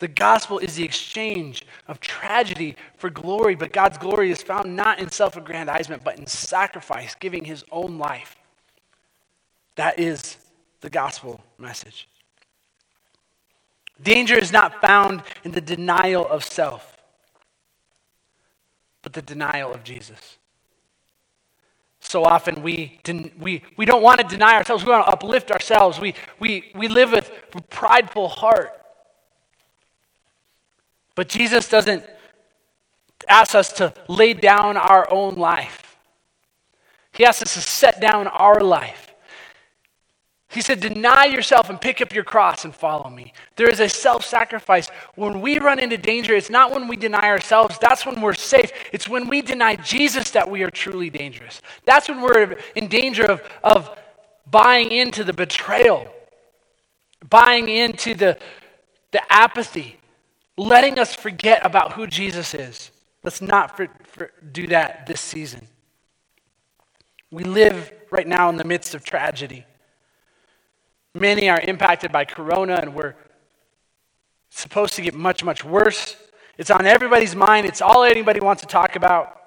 The 0.00 0.08
gospel 0.08 0.58
is 0.58 0.76
the 0.76 0.84
exchange 0.84 1.66
of 1.86 2.00
tragedy 2.00 2.74
for 2.96 3.10
glory, 3.10 3.54
but 3.54 3.72
God's 3.72 3.98
glory 3.98 4.30
is 4.30 4.42
found 4.42 4.74
not 4.74 4.98
in 4.98 5.10
self 5.10 5.36
aggrandizement, 5.36 6.02
but 6.02 6.18
in 6.18 6.26
sacrifice, 6.26 7.14
giving 7.14 7.44
his 7.44 7.64
own 7.70 7.98
life. 7.98 8.34
That 9.76 9.98
is 10.00 10.38
the 10.80 10.90
gospel 10.90 11.42
message. 11.58 12.08
Danger 14.02 14.36
is 14.36 14.50
not 14.50 14.80
found 14.80 15.22
in 15.44 15.52
the 15.52 15.60
denial 15.60 16.26
of 16.26 16.44
self, 16.44 16.96
but 19.02 19.12
the 19.12 19.22
denial 19.22 19.72
of 19.74 19.84
Jesus. 19.84 20.38
So 22.00 22.24
often 22.24 22.62
we, 22.62 22.98
den- 23.04 23.32
we, 23.38 23.62
we 23.76 23.84
don't 23.84 24.02
want 24.02 24.22
to 24.22 24.26
deny 24.26 24.54
ourselves, 24.54 24.82
we 24.82 24.90
want 24.92 25.04
to 25.04 25.12
uplift 25.12 25.50
ourselves. 25.50 26.00
We, 26.00 26.14
we, 26.38 26.72
we 26.74 26.88
live 26.88 27.12
with 27.12 27.30
a 27.54 27.60
prideful 27.60 28.28
heart. 28.28 28.79
But 31.20 31.28
Jesus 31.28 31.68
doesn't 31.68 32.02
ask 33.28 33.54
us 33.54 33.74
to 33.74 33.92
lay 34.08 34.32
down 34.32 34.78
our 34.78 35.06
own 35.12 35.34
life, 35.34 35.98
He 37.12 37.26
asks 37.26 37.42
us 37.42 37.52
to 37.52 37.60
set 37.60 38.00
down 38.00 38.26
our 38.26 38.60
life. 38.60 39.14
He 40.48 40.62
said, 40.62 40.80
Deny 40.80 41.26
yourself 41.26 41.68
and 41.68 41.78
pick 41.78 42.00
up 42.00 42.14
your 42.14 42.24
cross 42.24 42.64
and 42.64 42.74
follow 42.74 43.10
me. 43.10 43.34
There 43.56 43.68
is 43.68 43.80
a 43.80 43.88
self 43.90 44.24
sacrifice. 44.24 44.88
When 45.14 45.42
we 45.42 45.58
run 45.58 45.78
into 45.78 45.98
danger, 45.98 46.34
it's 46.34 46.48
not 46.48 46.72
when 46.72 46.88
we 46.88 46.96
deny 46.96 47.28
ourselves, 47.28 47.76
that's 47.78 48.06
when 48.06 48.22
we're 48.22 48.32
safe. 48.32 48.72
It's 48.90 49.06
when 49.06 49.28
we 49.28 49.42
deny 49.42 49.76
Jesus 49.76 50.30
that 50.30 50.50
we 50.50 50.62
are 50.62 50.70
truly 50.70 51.10
dangerous. 51.10 51.60
That's 51.84 52.08
when 52.08 52.22
we're 52.22 52.56
in 52.74 52.88
danger 52.88 53.26
of, 53.26 53.42
of 53.62 53.94
buying 54.50 54.90
into 54.90 55.22
the 55.22 55.34
betrayal, 55.34 56.10
buying 57.28 57.68
into 57.68 58.14
the, 58.14 58.38
the 59.10 59.20
apathy, 59.30 59.99
letting 60.60 60.98
us 60.98 61.14
forget 61.14 61.64
about 61.64 61.92
who 61.92 62.06
Jesus 62.06 62.52
is. 62.54 62.90
Let's 63.24 63.40
not 63.40 63.76
for, 63.76 63.88
for, 64.04 64.30
do 64.52 64.66
that 64.68 65.06
this 65.06 65.20
season. 65.20 65.66
We 67.30 67.44
live 67.44 67.92
right 68.10 68.26
now 68.26 68.50
in 68.50 68.56
the 68.56 68.64
midst 68.64 68.94
of 68.94 69.04
tragedy. 69.04 69.64
Many 71.14 71.48
are 71.48 71.60
impacted 71.60 72.12
by 72.12 72.24
corona, 72.24 72.74
and 72.74 72.94
we're 72.94 73.14
supposed 74.50 74.94
to 74.94 75.02
get 75.02 75.14
much, 75.14 75.42
much 75.42 75.64
worse. 75.64 76.16
It's 76.58 76.70
on 76.70 76.86
everybody's 76.86 77.34
mind, 77.34 77.66
it's 77.66 77.80
all 77.80 78.04
anybody 78.04 78.40
wants 78.40 78.60
to 78.62 78.68
talk 78.68 78.96
about. 78.96 79.40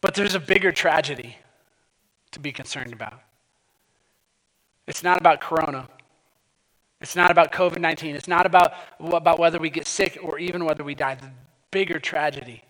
But 0.00 0.14
there's 0.14 0.34
a 0.34 0.40
bigger 0.40 0.70
tragedy 0.70 1.36
to 2.32 2.40
be 2.40 2.52
concerned 2.52 2.92
about. 2.92 3.20
It's 4.86 5.02
not 5.02 5.18
about 5.18 5.40
corona. 5.40 5.88
It's 7.00 7.16
not 7.16 7.30
about 7.30 7.52
COVID 7.52 7.80
19. 7.80 8.16
It's 8.16 8.28
not 8.28 8.46
about, 8.46 8.74
about 8.98 9.38
whether 9.38 9.58
we 9.58 9.70
get 9.70 9.86
sick 9.86 10.18
or 10.22 10.38
even 10.38 10.64
whether 10.64 10.84
we 10.84 10.94
die. 10.94 11.16
The 11.16 11.30
bigger 11.70 11.98
tragedy 11.98 12.62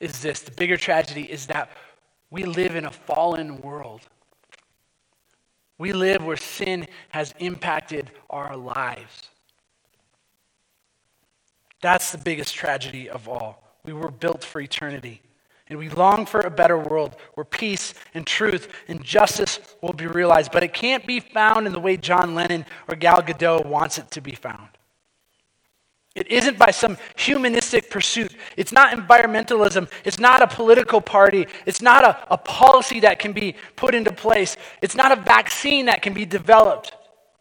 is 0.00 0.20
this 0.20 0.40
the 0.40 0.50
bigger 0.50 0.76
tragedy 0.76 1.22
is 1.22 1.46
that 1.46 1.70
we 2.30 2.44
live 2.44 2.74
in 2.74 2.84
a 2.84 2.90
fallen 2.90 3.60
world. 3.60 4.02
We 5.78 5.92
live 5.92 6.24
where 6.24 6.36
sin 6.36 6.86
has 7.10 7.34
impacted 7.38 8.10
our 8.30 8.56
lives. 8.56 9.30
That's 11.80 12.12
the 12.12 12.18
biggest 12.18 12.54
tragedy 12.54 13.08
of 13.10 13.28
all. 13.28 13.62
We 13.84 13.92
were 13.92 14.10
built 14.10 14.42
for 14.42 14.60
eternity. 14.60 15.20
And 15.68 15.78
we 15.78 15.88
long 15.88 16.26
for 16.26 16.40
a 16.40 16.50
better 16.50 16.78
world 16.78 17.16
where 17.34 17.44
peace 17.44 17.94
and 18.12 18.26
truth 18.26 18.68
and 18.86 19.02
justice 19.02 19.58
will 19.80 19.94
be 19.94 20.06
realized. 20.06 20.52
But 20.52 20.62
it 20.62 20.74
can't 20.74 21.06
be 21.06 21.20
found 21.20 21.66
in 21.66 21.72
the 21.72 21.80
way 21.80 21.96
John 21.96 22.34
Lennon 22.34 22.66
or 22.86 22.96
Gal 22.96 23.22
Gadot 23.22 23.64
wants 23.64 23.98
it 23.98 24.10
to 24.12 24.20
be 24.20 24.34
found. 24.34 24.68
It 26.14 26.30
isn't 26.30 26.58
by 26.58 26.70
some 26.70 26.96
humanistic 27.16 27.90
pursuit. 27.90 28.36
It's 28.56 28.70
not 28.70 28.96
environmentalism. 28.96 29.90
It's 30.04 30.20
not 30.20 30.42
a 30.42 30.46
political 30.46 31.00
party. 31.00 31.48
It's 31.66 31.82
not 31.82 32.04
a, 32.04 32.32
a 32.32 32.38
policy 32.38 33.00
that 33.00 33.18
can 33.18 33.32
be 33.32 33.56
put 33.74 33.94
into 33.94 34.12
place. 34.12 34.56
It's 34.80 34.94
not 34.94 35.16
a 35.16 35.20
vaccine 35.20 35.86
that 35.86 36.02
can 36.02 36.14
be 36.14 36.24
developed 36.24 36.92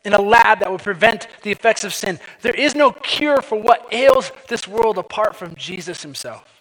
in 0.05 0.13
a 0.13 0.21
lab 0.21 0.59
that 0.59 0.71
would 0.71 0.81
prevent 0.81 1.27
the 1.43 1.51
effects 1.51 1.83
of 1.83 1.93
sin. 1.93 2.19
There 2.41 2.55
is 2.55 2.73
no 2.73 2.91
cure 2.91 3.41
for 3.41 3.61
what 3.61 3.87
ails 3.91 4.31
this 4.47 4.67
world 4.67 4.97
apart 4.97 5.35
from 5.35 5.55
Jesus 5.55 6.01
himself. 6.01 6.52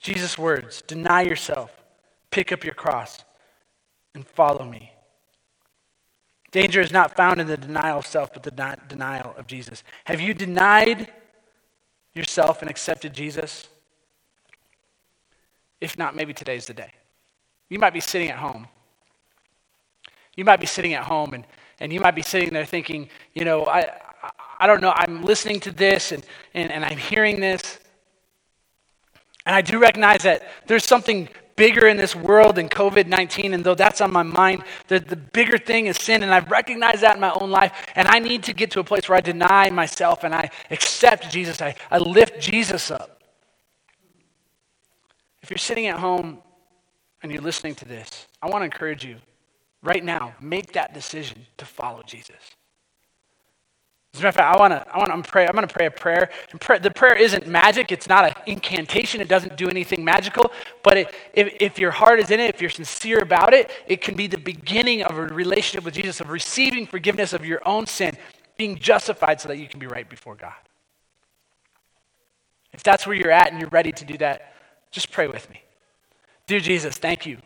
Jesus' 0.00 0.38
words 0.38 0.82
deny 0.82 1.22
yourself, 1.22 1.70
pick 2.30 2.52
up 2.52 2.64
your 2.64 2.74
cross, 2.74 3.24
and 4.14 4.26
follow 4.26 4.64
me. 4.64 4.92
Danger 6.50 6.80
is 6.80 6.92
not 6.92 7.14
found 7.14 7.40
in 7.40 7.46
the 7.46 7.56
denial 7.56 7.98
of 7.98 8.06
self, 8.06 8.32
but 8.32 8.42
the 8.42 8.76
denial 8.88 9.34
of 9.36 9.46
Jesus. 9.46 9.84
Have 10.04 10.20
you 10.20 10.32
denied 10.32 11.12
yourself 12.14 12.62
and 12.62 12.70
accepted 12.70 13.12
Jesus? 13.12 13.68
If 15.80 15.98
not, 15.98 16.16
maybe 16.16 16.32
today's 16.32 16.66
the 16.66 16.74
day. 16.74 16.92
You 17.68 17.78
might 17.78 17.92
be 17.92 18.00
sitting 18.00 18.30
at 18.30 18.38
home. 18.38 18.66
You 20.36 20.44
might 20.44 20.60
be 20.60 20.66
sitting 20.66 20.94
at 20.94 21.04
home 21.04 21.34
and, 21.34 21.44
and 21.80 21.92
you 21.92 22.00
might 22.00 22.14
be 22.14 22.22
sitting 22.22 22.52
there 22.52 22.64
thinking, 22.64 23.10
you 23.34 23.44
know, 23.44 23.66
I, 23.66 23.92
I 24.58 24.66
don't 24.66 24.80
know, 24.80 24.92
I'm 24.96 25.22
listening 25.22 25.60
to 25.60 25.70
this 25.70 26.12
and, 26.12 26.24
and, 26.54 26.72
and 26.72 26.84
I'm 26.84 26.96
hearing 26.96 27.40
this. 27.40 27.78
And 29.48 29.56
I 29.56 29.62
do 29.62 29.78
recognize 29.78 30.24
that 30.24 30.42
there's 30.66 30.84
something 30.84 31.26
bigger 31.56 31.88
in 31.88 31.96
this 31.96 32.14
world 32.14 32.56
than 32.56 32.68
COVID 32.68 33.06
19. 33.06 33.54
And 33.54 33.64
though 33.64 33.74
that's 33.74 34.02
on 34.02 34.12
my 34.12 34.22
mind, 34.22 34.62
the, 34.88 35.00
the 35.00 35.16
bigger 35.16 35.56
thing 35.56 35.86
is 35.86 35.96
sin. 35.96 36.22
And 36.22 36.34
I've 36.34 36.50
recognized 36.50 37.00
that 37.00 37.14
in 37.14 37.20
my 37.22 37.32
own 37.32 37.50
life. 37.50 37.72
And 37.94 38.06
I 38.08 38.18
need 38.18 38.42
to 38.42 38.52
get 38.52 38.70
to 38.72 38.80
a 38.80 38.84
place 38.84 39.08
where 39.08 39.16
I 39.16 39.22
deny 39.22 39.70
myself 39.70 40.22
and 40.22 40.34
I 40.34 40.50
accept 40.70 41.30
Jesus. 41.30 41.62
I, 41.62 41.74
I 41.90 41.96
lift 41.96 42.38
Jesus 42.38 42.90
up. 42.90 43.22
If 45.40 45.48
you're 45.48 45.56
sitting 45.56 45.86
at 45.86 45.98
home 45.98 46.40
and 47.22 47.32
you're 47.32 47.40
listening 47.40 47.74
to 47.76 47.86
this, 47.86 48.26
I 48.42 48.50
want 48.50 48.60
to 48.60 48.66
encourage 48.66 49.02
you 49.02 49.16
right 49.82 50.04
now, 50.04 50.34
make 50.42 50.74
that 50.74 50.92
decision 50.92 51.46
to 51.56 51.64
follow 51.64 52.02
Jesus. 52.02 52.57
As 54.14 54.20
a 54.20 54.22
matter 54.22 54.28
of 54.28 54.34
fact, 54.36 54.56
I 54.56 54.58
want 54.58 54.72
to 54.72 54.94
I 54.94 54.98
want 54.98 55.24
to 55.24 55.30
pray. 55.30 55.46
I'm 55.46 55.52
going 55.52 55.68
to 55.68 55.72
pray 55.72 55.86
a 55.86 55.90
prayer. 55.90 56.30
Pray, 56.60 56.78
the 56.78 56.90
prayer 56.90 57.16
isn't 57.16 57.46
magic. 57.46 57.92
It's 57.92 58.08
not 58.08 58.24
an 58.24 58.34
incantation. 58.46 59.20
It 59.20 59.28
doesn't 59.28 59.56
do 59.56 59.68
anything 59.68 60.04
magical. 60.04 60.50
But 60.82 60.96
it, 60.96 61.14
if, 61.34 61.54
if 61.60 61.78
your 61.78 61.90
heart 61.90 62.18
is 62.18 62.30
in 62.30 62.40
it, 62.40 62.54
if 62.54 62.60
you're 62.60 62.70
sincere 62.70 63.20
about 63.20 63.52
it, 63.52 63.70
it 63.86 64.00
can 64.00 64.16
be 64.16 64.26
the 64.26 64.38
beginning 64.38 65.02
of 65.02 65.18
a 65.18 65.22
relationship 65.26 65.84
with 65.84 65.94
Jesus, 65.94 66.20
of 66.20 66.30
receiving 66.30 66.86
forgiveness 66.86 67.34
of 67.34 67.44
your 67.44 67.60
own 67.68 67.86
sin, 67.86 68.16
being 68.56 68.78
justified 68.78 69.40
so 69.40 69.48
that 69.48 69.58
you 69.58 69.68
can 69.68 69.78
be 69.78 69.86
right 69.86 70.08
before 70.08 70.34
God. 70.34 70.54
If 72.72 72.82
that's 72.82 73.06
where 73.06 73.14
you're 73.14 73.30
at 73.30 73.52
and 73.52 73.60
you're 73.60 73.70
ready 73.70 73.92
to 73.92 74.04
do 74.04 74.16
that, 74.18 74.54
just 74.90 75.12
pray 75.12 75.26
with 75.26 75.48
me. 75.50 75.62
Dear 76.46 76.60
Jesus, 76.60 76.96
thank 76.96 77.26
you 77.26 77.38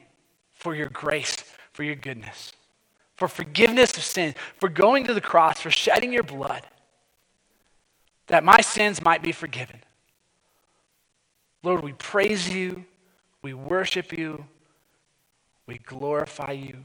for 0.55 0.77
your 0.77 0.89
grace, 0.89 1.45
for 1.73 1.83
your 1.83 1.97
goodness 1.97 2.53
for 3.17 3.29
forgiveness 3.29 3.97
of 3.97 4.03
sin, 4.03 4.35
for 4.59 4.69
going 4.69 5.05
to 5.05 5.15
the 5.15 5.21
cross, 5.21 5.61
for 5.61 5.71
shedding 5.71 6.13
your 6.13 6.23
blood, 6.23 6.63
that 8.27 8.45
my 8.45 8.61
sins 8.61 9.03
might 9.03 9.23
be 9.23 9.33
forgiven. 9.33 9.81
Lord, 11.63 11.85
we 11.85 11.93
praise 11.93 12.49
you, 12.49 12.85
we 13.43 13.55
worship 13.55 14.13
you, 14.17 14.45
we 15.67 15.79
glorify 15.79 16.53
you. 16.53 16.85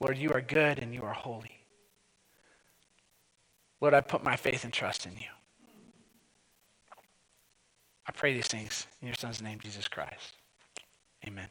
Lord, 0.00 0.18
you 0.18 0.30
are 0.32 0.40
good 0.40 0.78
and 0.78 0.92
you 0.92 1.02
are 1.02 1.12
holy. 1.12 1.60
Lord, 3.80 3.94
I 3.94 4.00
put 4.00 4.24
my 4.24 4.36
faith 4.36 4.64
and 4.64 4.72
trust 4.72 5.06
in 5.06 5.12
you. 5.12 5.28
I 8.06 8.12
pray 8.12 8.34
these 8.34 8.48
things 8.48 8.86
in 9.00 9.08
your 9.08 9.14
Son's 9.14 9.40
name, 9.40 9.58
Jesus 9.60 9.88
Christ. 9.88 10.34
Amen. 11.26 11.48